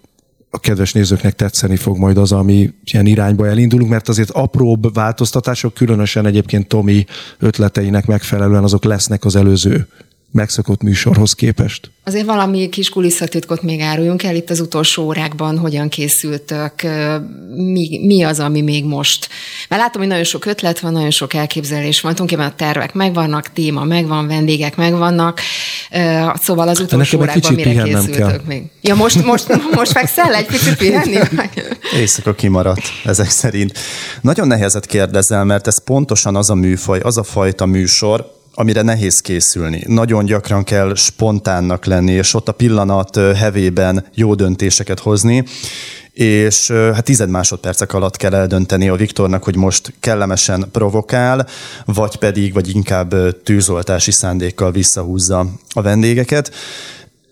a 0.51 0.59
kedves 0.59 0.93
nézőknek 0.93 1.35
tetszeni 1.35 1.77
fog 1.77 1.99
majd 1.99 2.19
az, 2.19 2.33
ami 2.33 2.73
ilyen 2.85 3.07
irányba 3.07 3.47
elindulunk, 3.47 3.91
mert 3.91 4.09
azért 4.09 4.31
apróbb 4.31 4.95
változtatások, 4.95 5.75
különösen 5.75 6.27
egyébként 6.27 6.67
Tomi 6.67 7.05
ötleteinek 7.39 8.07
megfelelően 8.07 8.63
azok 8.63 8.85
lesznek 8.85 9.25
az 9.25 9.37
előző 9.37 9.89
megszokott 10.35 10.83
műsorhoz 10.83 11.33
képest. 11.33 11.91
Azért 12.05 12.27
valami 12.27 12.69
kis 12.69 12.89
kulisszatitkot 12.89 13.63
még 13.63 13.81
áruljunk 13.81 14.23
el 14.23 14.35
itt 14.35 14.51
az 14.51 14.61
utolsó 14.61 15.05
órákban, 15.05 15.59
hogyan 15.59 15.89
készültök, 15.89 16.73
mi, 17.57 18.01
mi 18.07 18.23
az, 18.23 18.41
ami 18.41 18.61
még 18.61 18.85
most. 18.85 19.29
Mert 19.69 19.83
látom, 19.83 20.01
hogy 20.01 20.11
nagyon 20.11 20.25
sok 20.25 20.45
ötlet 20.47 20.81
van, 20.81 20.93
nagyon 20.93 21.11
sok 21.11 21.35
elképzelés 21.35 22.01
van, 22.01 22.15
tulajdonképpen 22.15 22.53
a 22.53 22.57
tervek 22.57 22.95
megvannak, 22.95 23.53
téma 23.53 23.85
megvan, 23.85 24.27
vendégek 24.27 24.77
megvannak, 24.77 25.41
szóval 26.35 26.69
az 26.69 26.81
utolsó 26.81 27.19
órákban 27.19 27.55
mire 27.55 27.83
készültök 27.83 28.15
kell. 28.15 28.41
még? 28.47 28.63
Ja, 28.81 28.95
most, 28.95 29.25
most, 29.25 29.75
most 29.75 29.91
fekszel 29.91 30.35
egy 30.35 30.47
picit 30.47 30.77
pihenni? 30.77 31.19
Éjszaka 31.97 32.35
kimaradt, 32.35 32.83
ezek 33.05 33.31
szerint. 33.31 33.79
Nagyon 34.21 34.47
nehezet 34.47 34.87
kérdezel, 34.87 35.45
mert 35.45 35.67
ez 35.67 35.85
pontosan 35.85 36.37
az 36.37 36.51
a 36.51 36.55
műfaj, 36.55 37.01
az 37.01 37.19
a 37.19 37.23
fajta 37.23 37.67
műsor, 37.67 38.43
amire 38.55 38.83
nehéz 38.83 39.21
készülni. 39.21 39.83
Nagyon 39.87 40.25
gyakran 40.25 40.65
kell 40.65 40.95
spontánnak 40.95 41.85
lenni, 41.85 42.13
és 42.13 42.35
ott 42.35 42.49
a 42.49 42.53
pillanat 42.53 43.17
hevében 43.17 44.07
jó 44.15 44.35
döntéseket 44.35 44.99
hozni, 44.99 45.45
és 46.13 46.71
hát 46.71 47.05
tized 47.05 47.29
másodpercek 47.29 47.93
alatt 47.93 48.17
kell 48.17 48.35
eldönteni 48.35 48.89
a 48.89 48.97
Viktornak, 48.97 49.45
hogy 49.45 49.57
most 49.57 49.93
kellemesen 50.01 50.69
provokál, 50.73 51.47
vagy 51.85 52.17
pedig, 52.17 52.53
vagy 52.53 52.75
inkább 52.75 53.43
tűzoltási 53.43 54.11
szándékkal 54.11 54.73
visszahúzza 54.73 55.47
a 55.69 55.83
vendégeket 55.83 56.51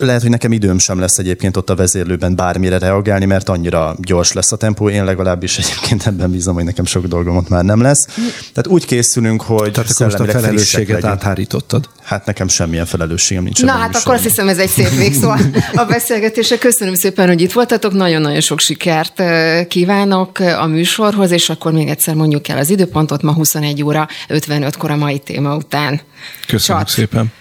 lehet, 0.07 0.23
hogy 0.23 0.31
nekem 0.31 0.53
időm 0.53 0.79
sem 0.79 0.99
lesz 0.99 1.19
egyébként 1.19 1.57
ott 1.57 1.71
a 1.71 1.75
vezérlőben 1.75 2.37
bármire 2.37 2.79
reagálni, 2.79 3.25
mert 3.25 3.49
annyira 3.49 3.97
gyors 3.99 4.33
lesz 4.33 4.53
a 4.53 4.57
tempó. 4.57 4.89
Én 4.89 5.05
legalábbis 5.05 5.59
egyébként 5.59 6.07
ebben 6.07 6.31
bízom, 6.31 6.55
hogy 6.55 6.65
nekem 6.65 6.85
sok 6.85 7.07
dolgom 7.07 7.37
ott 7.37 7.49
már 7.49 7.65
nem 7.65 7.81
lesz. 7.81 8.05
Tehát 8.39 8.67
úgy 8.67 8.85
készülünk, 8.85 9.43
hogy 9.43 9.73
Tehát 9.73 9.91
akkor 9.91 10.07
most 10.07 10.19
a 10.19 10.25
felelősséget 10.25 11.05
áthárítottad. 11.05 11.89
Hát 12.03 12.27
nekem 12.27 12.49
semmilyen 12.49 12.87
felelősségem 12.87 13.43
nincs. 13.43 13.63
Na 13.63 13.73
hát 13.73 13.97
akkor 13.97 14.15
azt 14.15 14.23
hiszem 14.23 14.49
ez 14.49 14.59
egy 14.59 14.69
szép 14.69 14.91
végszó 14.91 15.29
a 15.75 15.85
beszélgetésre. 15.89 16.59
Köszönöm 16.59 16.95
szépen, 16.95 17.27
hogy 17.27 17.41
itt 17.41 17.53
voltatok. 17.53 17.93
Nagyon-nagyon 17.93 18.41
sok 18.41 18.61
sikert 18.61 19.23
kívánok 19.69 20.39
a 20.39 20.67
műsorhoz, 20.67 21.31
és 21.31 21.49
akkor 21.49 21.73
még 21.73 21.89
egyszer 21.89 22.15
mondjuk 22.15 22.49
el 22.49 22.59
az 22.59 22.71
időpontot 22.71 23.23
ma 23.23 23.33
21 23.33 23.83
óra 23.83 24.09
55-kor 24.29 24.91
a 24.91 24.97
mai 24.97 25.19
téma 25.19 25.57
után. 25.57 26.01
Köszönjük 26.47 26.87
Csat. 26.87 26.95
szépen. 26.95 27.33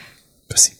Köszönöm. 0.47 0.79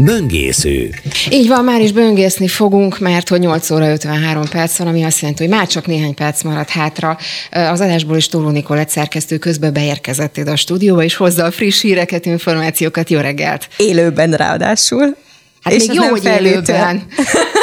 Böngésző. 0.00 0.94
Így 1.30 1.48
van, 1.48 1.64
már 1.64 1.80
is 1.80 1.92
böngészni 1.92 2.48
fogunk, 2.48 2.98
mert 2.98 3.28
hogy 3.28 3.40
8 3.40 3.70
óra 3.70 3.90
53 3.90 4.48
perc 4.48 4.76
van, 4.76 4.86
ami 4.86 5.02
azt 5.04 5.20
jelenti, 5.20 5.42
hogy 5.46 5.52
már 5.52 5.66
csak 5.66 5.86
néhány 5.86 6.14
perc 6.14 6.42
maradt 6.42 6.68
hátra. 6.68 7.18
Az 7.50 7.80
adásból 7.80 8.16
is 8.16 8.28
Tóló 8.28 8.48
Nikolett 8.48 8.88
szerkesztő 8.88 9.38
közben 9.38 9.72
beérkezett 9.72 10.36
ide 10.36 10.50
a 10.50 10.56
stúdióba, 10.56 11.02
és 11.02 11.14
hozza 11.14 11.44
a 11.44 11.50
friss 11.50 11.80
híreket, 11.80 12.26
információkat. 12.26 13.10
Jó 13.10 13.20
reggelt! 13.20 13.68
Élőben 13.76 14.32
ráadásul. 14.32 15.16
Hát 15.62 15.72
és 15.72 15.86
még 15.86 15.96
jó, 15.96 16.02
hogy 16.02 16.24
élőben. 16.24 17.06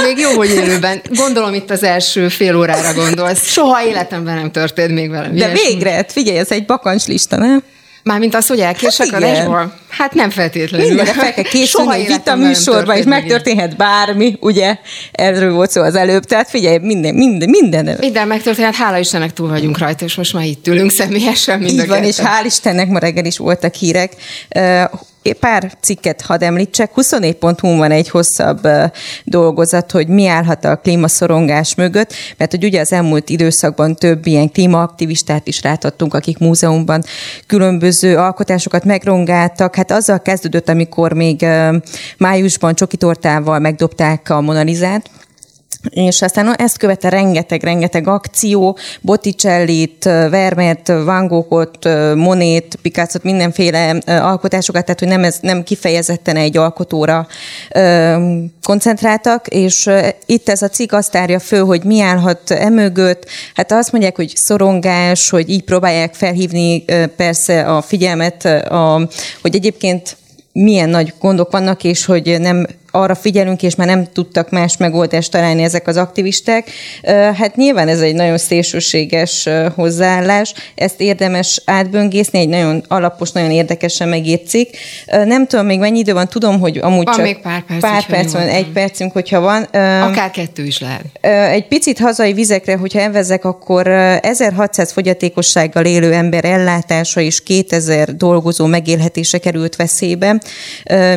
Még 0.04 0.18
jó, 0.18 0.30
hogy 0.30 0.50
élőben. 0.50 1.02
Gondolom 1.10 1.54
itt 1.54 1.70
az 1.70 1.84
első 1.84 2.28
fél 2.28 2.56
órára 2.56 2.94
gondolsz. 2.94 3.52
Soha 3.52 3.86
életemben 3.86 4.36
nem 4.36 4.52
történt 4.52 4.92
még 4.92 5.10
velem. 5.10 5.36
De 5.36 5.38
ilyesmi. 5.38 5.60
végre, 5.68 6.06
figyelj, 6.08 6.38
ez 6.38 6.52
egy 6.52 6.66
bakancslista, 6.66 7.38
nem? 7.38 7.64
Mármint 8.04 8.36
az, 8.36 8.48
hogy 8.48 8.60
elkések 8.60 9.10
hát 9.10 9.22
a 9.22 9.26
lesból? 9.26 9.74
Hát 9.98 10.14
nem 10.14 10.30
feltétlenül. 10.30 10.88
Mindenre 10.88 11.14
fel 11.14 11.34
kell 11.34 11.44
készülni 11.44 11.96
egy 11.96 12.08
vita 12.08 12.36
műsorba, 12.36 12.98
és 12.98 13.06
megtörténhet 13.06 13.78
bármi, 13.78 14.38
ugye? 14.40 14.78
Erről 15.12 15.54
volt 15.54 15.72
szó 15.72 15.82
az 15.82 15.96
előbb. 15.96 16.24
Tehát 16.24 16.50
figyelj, 16.50 16.78
minden, 16.78 17.16
minden, 17.16 17.50
minden. 17.50 17.98
Minden 18.00 18.28
megtörténhet, 18.28 18.76
hála 18.76 18.98
Istennek 18.98 19.34
túl 19.34 19.50
vagyunk 19.50 19.78
rajta, 19.78 20.06
és 20.06 20.16
most 20.16 20.34
már 20.34 20.46
itt 20.46 20.68
ülünk 20.68 20.92
személyesen 20.92 21.60
mind 21.60 21.80
Így 21.80 21.88
van, 21.88 22.04
és 22.04 22.18
hál' 22.18 22.46
Istennek 22.46 22.88
ma 22.88 23.00
reggel 23.00 23.26
is 23.26 23.38
voltak 23.38 23.74
hírek 23.74 24.12
pár 25.34 25.72
cikket 25.82 26.22
hadd 26.22 26.44
említsek. 26.44 26.92
24.hu 26.96 27.78
van 27.78 27.92
egy 27.92 28.10
hosszabb 28.10 28.68
dolgozat, 29.24 29.92
hogy 29.92 30.08
mi 30.08 30.28
állhat 30.28 30.66
a 30.66 30.76
klímaszorongás 30.76 31.76
mögött, 31.76 32.14
mert 32.38 32.52
hogy 32.52 32.64
ugye 32.64 32.80
az 32.80 32.92
elmúlt 32.92 33.30
időszakban 33.30 33.96
több 33.96 34.26
ilyen 34.26 34.52
klímaaktivistát 34.52 35.48
is 35.48 35.62
láthattunk, 35.62 36.14
akik 36.14 36.38
múzeumban 36.38 37.04
különböző 37.48 38.18
alkotásokat 38.18 38.84
megrongáltak. 38.84 39.76
Hát 39.88 39.98
azzal 39.98 40.20
kezdődött, 40.20 40.70
amikor 40.70 41.14
még 41.14 41.46
májusban 42.18 42.76
csokitortával 42.76 43.60
megdobták 43.60 44.30
a 44.30 44.42
Monalizát, 44.42 45.10
és 45.90 46.22
aztán 46.22 46.56
ezt 46.56 46.78
követte 46.78 47.10
rengeteg-rengeteg 47.10 48.08
akció, 48.08 48.78
Botticellit, 49.02 50.04
Vermeert, 50.04 50.88
Van 50.88 51.28
Goghot, 51.28 51.90
Monét, 52.16 52.78
Picasso-t, 52.82 53.24
mindenféle 53.24 53.90
alkotásokat, 54.06 54.86
tehát 54.86 55.00
hogy 55.00 55.10
nem, 55.10 55.24
ez, 55.24 55.38
nem 55.42 55.64
kifejezetten 55.64 56.36
egy 56.36 56.58
alkotóra 56.58 57.28
koncentráltak, 58.64 59.48
és 59.48 59.90
itt 60.26 60.50
ez 60.50 60.62
a 60.62 60.70
cikk 60.70 60.92
azt 60.92 61.16
árja 61.16 61.40
föl, 61.40 61.66
hogy 61.66 61.84
mi 61.84 62.02
állhat 62.02 62.52
emögött, 62.52 63.26
hát 63.54 63.72
azt 63.72 63.92
mondják, 63.92 64.16
hogy 64.16 64.32
szorongás, 64.36 65.30
hogy 65.30 65.50
így 65.50 65.64
próbálják 65.64 66.14
felhívni 66.14 66.86
persze 67.16 67.62
a 67.62 67.82
figyelmet, 67.82 68.46
a, 68.46 69.10
hogy 69.42 69.56
egyébként 69.56 70.18
milyen 70.52 70.90
nagy 70.90 71.14
gondok 71.20 71.52
vannak, 71.52 71.84
és 71.84 72.06
hogy 72.06 72.36
nem 72.40 72.68
arra 72.96 73.16
figyelünk, 73.16 73.64
és 73.64 73.76
már 73.76 73.88
nem 73.88 74.08
tudtak 74.14 74.50
más 74.50 74.78
megoldást 74.78 75.32
találni 75.32 75.64
ezek 75.64 75.88
az 75.88 75.98
aktivisták. 75.98 76.70
Hát 77.34 77.56
nyilván 77.56 77.88
ez 77.88 78.02
egy 78.02 78.16
nagyon 78.16 78.38
szélsőséges 78.38 79.50
hozzáállás, 79.76 80.54
ezt 80.76 81.02
érdemes 81.02 81.62
átböngészni, 81.66 82.40
egy 82.40 82.50
nagyon 82.50 82.84
alapos, 82.88 83.32
nagyon 83.32 83.52
érdekesen 83.52 84.10
megírt 84.10 84.48
cikk. 84.48 84.74
Nem 85.06 85.48
tudom 85.48 85.66
még 85.66 85.80
mennyi 85.80 86.00
idő 86.00 86.14
van, 86.14 86.28
tudom, 86.28 86.60
hogy 86.60 86.78
amúgy 86.78 87.06
van 87.06 87.16
csak 87.16 87.26
még 87.26 87.40
pár 87.40 87.64
perc, 87.68 87.82
pár 87.82 88.06
perc 88.06 88.32
van, 88.32 88.48
egy 88.48 88.72
percünk, 88.72 89.12
hogyha 89.12 89.40
van. 89.40 89.64
Akár 90.02 90.32
kettő 90.32 90.66
is 90.66 90.80
lehet. 90.80 91.06
Egy 91.52 91.68
picit 91.68 92.00
hazai 92.00 92.34
vizekre, 92.34 92.76
hogyha 92.76 93.00
elvezek, 93.00 93.46
akkor 93.46 93.88
1600 93.88 94.92
fogyatékossággal 94.92 95.86
élő 95.86 96.14
ember 96.14 96.46
ellátása 96.46 97.20
és 97.22 97.44
2000 97.44 98.16
dolgozó 98.16 98.66
megélhetése 98.66 99.38
került 99.38 99.76
veszélybe, 99.76 100.42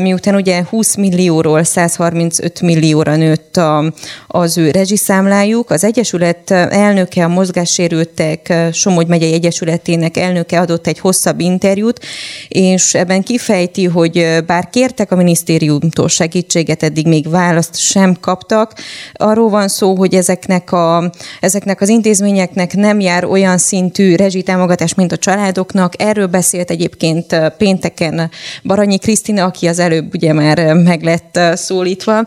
miután 0.01 0.35
ugye 0.35 0.62
20 0.70 0.95
millióról 0.95 1.64
135 1.69 2.61
millióra 2.61 3.16
nőtt 3.16 3.57
a, 3.57 3.93
az 4.27 4.59
ő 4.59 4.71
rezsiszámlájuk. 4.71 5.71
Az 5.71 5.85
Egyesület 5.85 6.51
elnöke, 6.51 7.25
a 7.25 7.29
mozgássérültek 7.29 8.55
Somogy 8.73 9.07
megyei 9.07 9.33
Egyesületének 9.33 10.16
elnöke 10.16 10.61
adott 10.61 10.87
egy 10.87 10.99
hosszabb 10.99 11.41
interjút, 11.41 12.01
és 12.49 12.95
ebben 12.95 13.23
kifejti, 13.23 13.85
hogy 13.85 14.27
bár 14.47 14.69
kértek 14.71 15.12
a 15.12 15.16
minisztériumtól 15.16 16.09
segítséget, 16.09 16.83
eddig 16.83 17.07
még 17.07 17.31
választ 17.31 17.77
sem 17.77 18.16
kaptak. 18.21 18.73
Arról 19.12 19.49
van 19.49 19.69
szó, 19.69 19.95
hogy 19.95 20.14
ezeknek, 20.14 20.73
a, 20.73 21.11
ezeknek 21.41 21.81
az 21.81 21.89
intézményeknek 21.89 22.75
nem 22.75 23.01
jár 23.01 23.25
olyan 23.25 23.59
szintű 23.59 24.14
rezsitámogatás, 24.14 24.95
mint 24.95 25.12
a 25.12 25.16
családoknak. 25.16 26.03
Erről 26.03 26.27
beszélt 26.27 26.71
egyébként 26.71 27.53
pénteken 27.57 28.31
Baranyi 28.64 28.99
Krisztina, 28.99 29.45
aki 29.45 29.66
az 29.66 29.79
előbb 29.79 30.14
ugye 30.14 30.33
már 30.33 30.75
meg 30.75 31.03
lett 31.03 31.58
szólítva, 31.59 32.25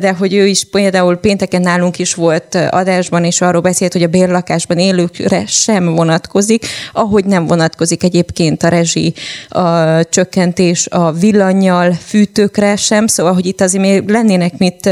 de 0.00 0.12
hogy 0.12 0.34
ő 0.34 0.46
is 0.46 0.64
például 0.64 1.16
pénteken 1.16 1.60
nálunk 1.60 1.98
is 1.98 2.14
volt 2.14 2.54
adásban, 2.70 3.24
és 3.24 3.40
arról 3.40 3.60
beszélt, 3.60 3.92
hogy 3.92 4.02
a 4.02 4.06
bérlakásban 4.06 4.78
élőkre 4.78 5.46
sem 5.46 5.94
vonatkozik, 5.94 6.66
ahogy 6.92 7.24
nem 7.24 7.46
vonatkozik 7.46 8.02
egyébként 8.02 8.62
a 8.62 8.68
rezsi 8.68 9.14
a 9.48 10.04
csökkentés 10.04 10.86
a 10.86 11.12
villanyjal, 11.12 11.92
fűtőkre 11.92 12.76
sem, 12.76 13.06
szóval, 13.06 13.32
hogy 13.32 13.46
itt 13.46 13.60
azért 13.60 13.84
még 13.84 14.08
lennének 14.08 14.58
mit 14.58 14.90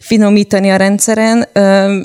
finomítani 0.00 0.70
a 0.70 0.76
rendszeren. 0.76 1.48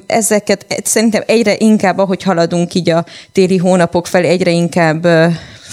Ezeket 0.06 0.66
szerintem 0.84 1.24
egyre 1.26 1.56
inkább, 1.58 1.98
ahogy 1.98 2.24
haladunk 2.24 2.74
így 2.74 2.90
a 2.90 3.06
téli 3.32 3.58
hónapok 3.58 4.08
felé, 4.08 4.28
egyre 4.28 4.52
inkább 4.52 5.08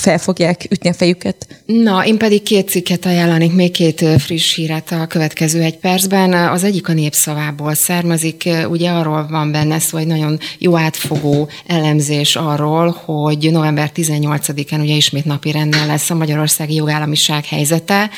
fel 0.00 0.18
fogják 0.18 0.66
ütni 0.70 0.88
a 0.88 0.94
fejüket. 0.94 1.46
Na, 1.66 2.06
én 2.06 2.18
pedig 2.18 2.42
két 2.42 2.68
cikket 2.68 3.06
ajánlanék, 3.06 3.52
még 3.52 3.70
két 3.70 4.04
friss 4.18 4.54
híret 4.54 4.92
a 4.92 5.06
következő 5.06 5.60
egy 5.62 5.76
percben. 5.76 6.32
Az 6.32 6.64
egyik 6.64 6.88
a 6.88 6.92
népszavából 6.92 7.74
származik, 7.74 8.48
ugye 8.68 8.90
arról 8.90 9.26
van 9.30 9.50
benne 9.50 9.78
szó, 9.78 9.98
egy 9.98 10.06
nagyon 10.06 10.38
jó 10.58 10.76
átfogó 10.76 11.48
elemzés 11.66 12.36
arról, 12.36 13.00
hogy 13.04 13.48
november 13.50 13.90
18-án 13.94 14.80
ugye 14.80 14.94
ismét 14.94 15.24
napi 15.24 15.50
renden 15.50 15.86
lesz 15.86 16.10
a 16.10 16.14
magyarországi 16.14 16.74
jogállamiság 16.74 17.44
helyzete, 17.44 18.10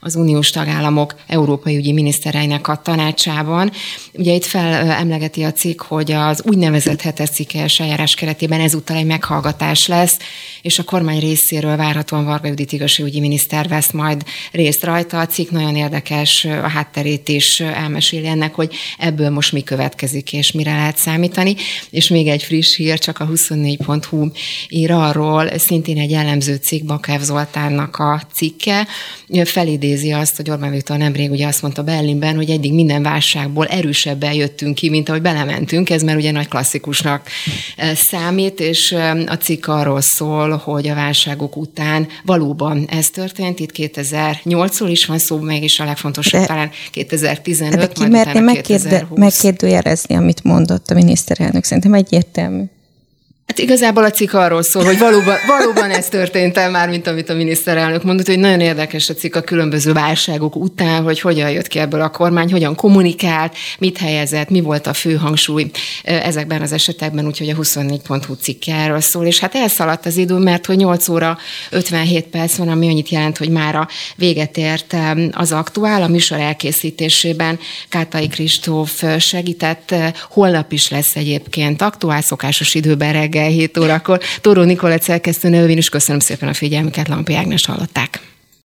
az 0.00 0.14
uniós 0.14 0.50
tagállamok 0.50 1.14
európai 1.26 1.76
ügyi 1.76 1.92
minisztereinek 1.92 2.68
a 2.68 2.76
tanácsában. 2.76 3.70
Ugye 4.12 4.32
itt 4.32 4.44
felemlegeti 4.44 5.42
a 5.42 5.52
cikk, 5.52 5.82
hogy 5.82 6.12
az 6.12 6.42
úgynevezett 6.46 7.00
hetes 7.00 7.30
cikkes 7.30 7.80
eljárás 7.80 8.14
keretében 8.14 8.60
ezúttal 8.60 8.96
egy 8.96 9.06
meghallgatás 9.06 9.86
lesz, 9.86 10.16
és 10.62 10.78
a 10.78 10.82
kormány 10.82 11.20
részéről 11.20 11.76
várhatóan 11.76 12.24
Varga 12.24 12.48
Judit 12.48 12.72
igazságügyi 12.72 13.20
miniszter 13.20 13.68
vesz 13.68 13.90
majd 13.90 14.24
részt 14.52 14.84
rajta. 14.84 15.20
A 15.20 15.26
cikk 15.26 15.50
nagyon 15.50 15.76
érdekes, 15.76 16.44
a 16.44 16.68
hátterét 16.68 17.28
is 17.28 17.60
elmeséli 17.60 18.26
ennek, 18.26 18.54
hogy 18.54 18.74
ebből 18.98 19.30
most 19.30 19.52
mi 19.52 19.62
következik, 19.62 20.32
és 20.32 20.52
mire 20.52 20.74
lehet 20.74 20.96
számítani. 20.96 21.54
És 21.90 22.08
még 22.08 22.26
egy 22.26 22.42
friss 22.42 22.76
hír, 22.76 22.98
csak 22.98 23.18
a 23.18 23.26
24.hu 23.26 24.30
ír 24.68 24.90
arról, 24.90 25.58
szintén 25.58 25.98
egy 25.98 26.10
jellemző 26.10 26.54
cikk, 26.54 26.84
Bakev 26.84 27.20
Zoltánnak 27.20 27.96
a 27.96 28.22
cikke, 28.34 28.86
felidézi 29.44 29.88
idézi 29.90 30.12
azt, 30.12 30.36
hogy 30.36 30.50
Orbán 30.50 30.70
Viktor 30.70 30.96
nemrég 30.96 31.30
ugye 31.30 31.46
azt 31.46 31.62
mondta 31.62 31.82
Berlinben, 31.82 32.36
hogy 32.36 32.50
eddig 32.50 32.74
minden 32.74 33.02
válságból 33.02 33.66
erősebben 33.66 34.32
jöttünk 34.32 34.74
ki, 34.74 34.90
mint 34.90 35.08
ahogy 35.08 35.22
belementünk, 35.22 35.90
ez 35.90 36.02
már 36.02 36.16
ugye 36.16 36.30
nagy 36.30 36.48
klasszikusnak 36.48 37.26
eh, 37.76 37.94
számít, 37.94 38.60
és 38.60 38.92
eh, 38.92 39.18
a 39.26 39.36
cikk 39.36 39.66
arról 39.66 40.00
szól, 40.00 40.56
hogy 40.56 40.88
a 40.88 40.94
válságok 40.94 41.56
után 41.56 42.06
valóban 42.24 42.86
ez 42.88 43.10
történt, 43.10 43.60
itt 43.60 43.72
2008-ról 43.76 44.88
is 44.88 45.06
van 45.06 45.18
szó, 45.18 45.38
mégis 45.38 45.80
a 45.80 45.84
legfontosabb 45.84 46.40
de, 46.40 46.46
talán 46.46 46.70
2015, 46.90 47.78
de 47.78 47.86
ki 47.86 48.06
majd 48.06 48.28
utána 48.28 48.52
2020. 48.52 49.18
megkérdőjelezni, 49.18 50.14
amit 50.14 50.44
mondott 50.44 50.90
a 50.90 50.94
miniszterelnök, 50.94 51.64
szerintem 51.64 51.94
egyértelmű. 51.94 52.62
Hát 53.50 53.58
igazából 53.58 54.04
a 54.04 54.10
cikk 54.10 54.32
arról 54.32 54.62
szól, 54.62 54.84
hogy 54.84 54.98
valóban, 54.98 55.36
valóban 55.46 55.90
ez 55.90 56.08
történt 56.08 56.56
el 56.56 56.70
már, 56.70 56.88
mint 56.88 57.06
amit 57.06 57.28
a 57.28 57.34
miniszterelnök 57.34 58.02
mondott, 58.02 58.26
hogy 58.26 58.38
nagyon 58.38 58.60
érdekes 58.60 59.08
a 59.08 59.14
cikk 59.14 59.34
a 59.34 59.40
különböző 59.40 59.92
válságok 59.92 60.56
után, 60.56 61.02
hogy 61.02 61.20
hogyan 61.20 61.50
jött 61.50 61.66
ki 61.66 61.78
ebből 61.78 62.00
a 62.00 62.10
kormány, 62.10 62.50
hogyan 62.52 62.74
kommunikált, 62.74 63.56
mit 63.78 63.98
helyezett, 63.98 64.48
mi 64.48 64.60
volt 64.60 64.86
a 64.86 64.92
fő 64.92 65.14
hangsúly 65.14 65.70
ezekben 66.02 66.62
az 66.62 66.72
esetekben, 66.72 67.26
úgyhogy 67.26 67.48
a 67.48 67.54
24.hu 67.54 68.34
cikke 68.34 68.74
erről 68.74 69.00
szól. 69.00 69.26
És 69.26 69.38
hát 69.38 69.54
elszaladt 69.54 70.06
az 70.06 70.16
idő, 70.16 70.34
mert 70.34 70.66
hogy 70.66 70.76
8 70.76 71.08
óra 71.08 71.38
57 71.70 72.26
perc 72.26 72.56
van, 72.56 72.68
ami 72.68 72.88
annyit 72.88 73.08
jelent, 73.08 73.38
hogy 73.38 73.50
már 73.50 73.74
a 73.74 73.88
véget 74.16 74.56
ért 74.56 74.96
az 75.30 75.52
aktuál. 75.52 76.02
A 76.02 76.08
műsor 76.08 76.38
elkészítésében 76.38 77.58
Kátai 77.88 78.28
Kristóf 78.28 79.02
segített, 79.18 79.94
holnap 80.30 80.72
is 80.72 80.90
lesz 80.90 81.16
egyébként 81.16 81.82
aktuál 81.82 82.22
szokásos 82.22 82.74
időben 82.74 83.12
reggel 83.12 83.38
reggel 83.40 83.58
7 83.58 83.78
órakor. 83.78 84.20
Tóró 84.40 84.62
Nikolett 84.62 85.02
szerkesztő 85.02 85.48
nevén 85.48 85.76
is 85.76 85.88
köszönöm 85.88 86.20
szépen 86.20 86.48
a 86.48 86.54
figyelmüket, 86.54 87.08
Lampi 87.08 87.34
Ágnes 87.34 87.66
hallották. 87.66 88.29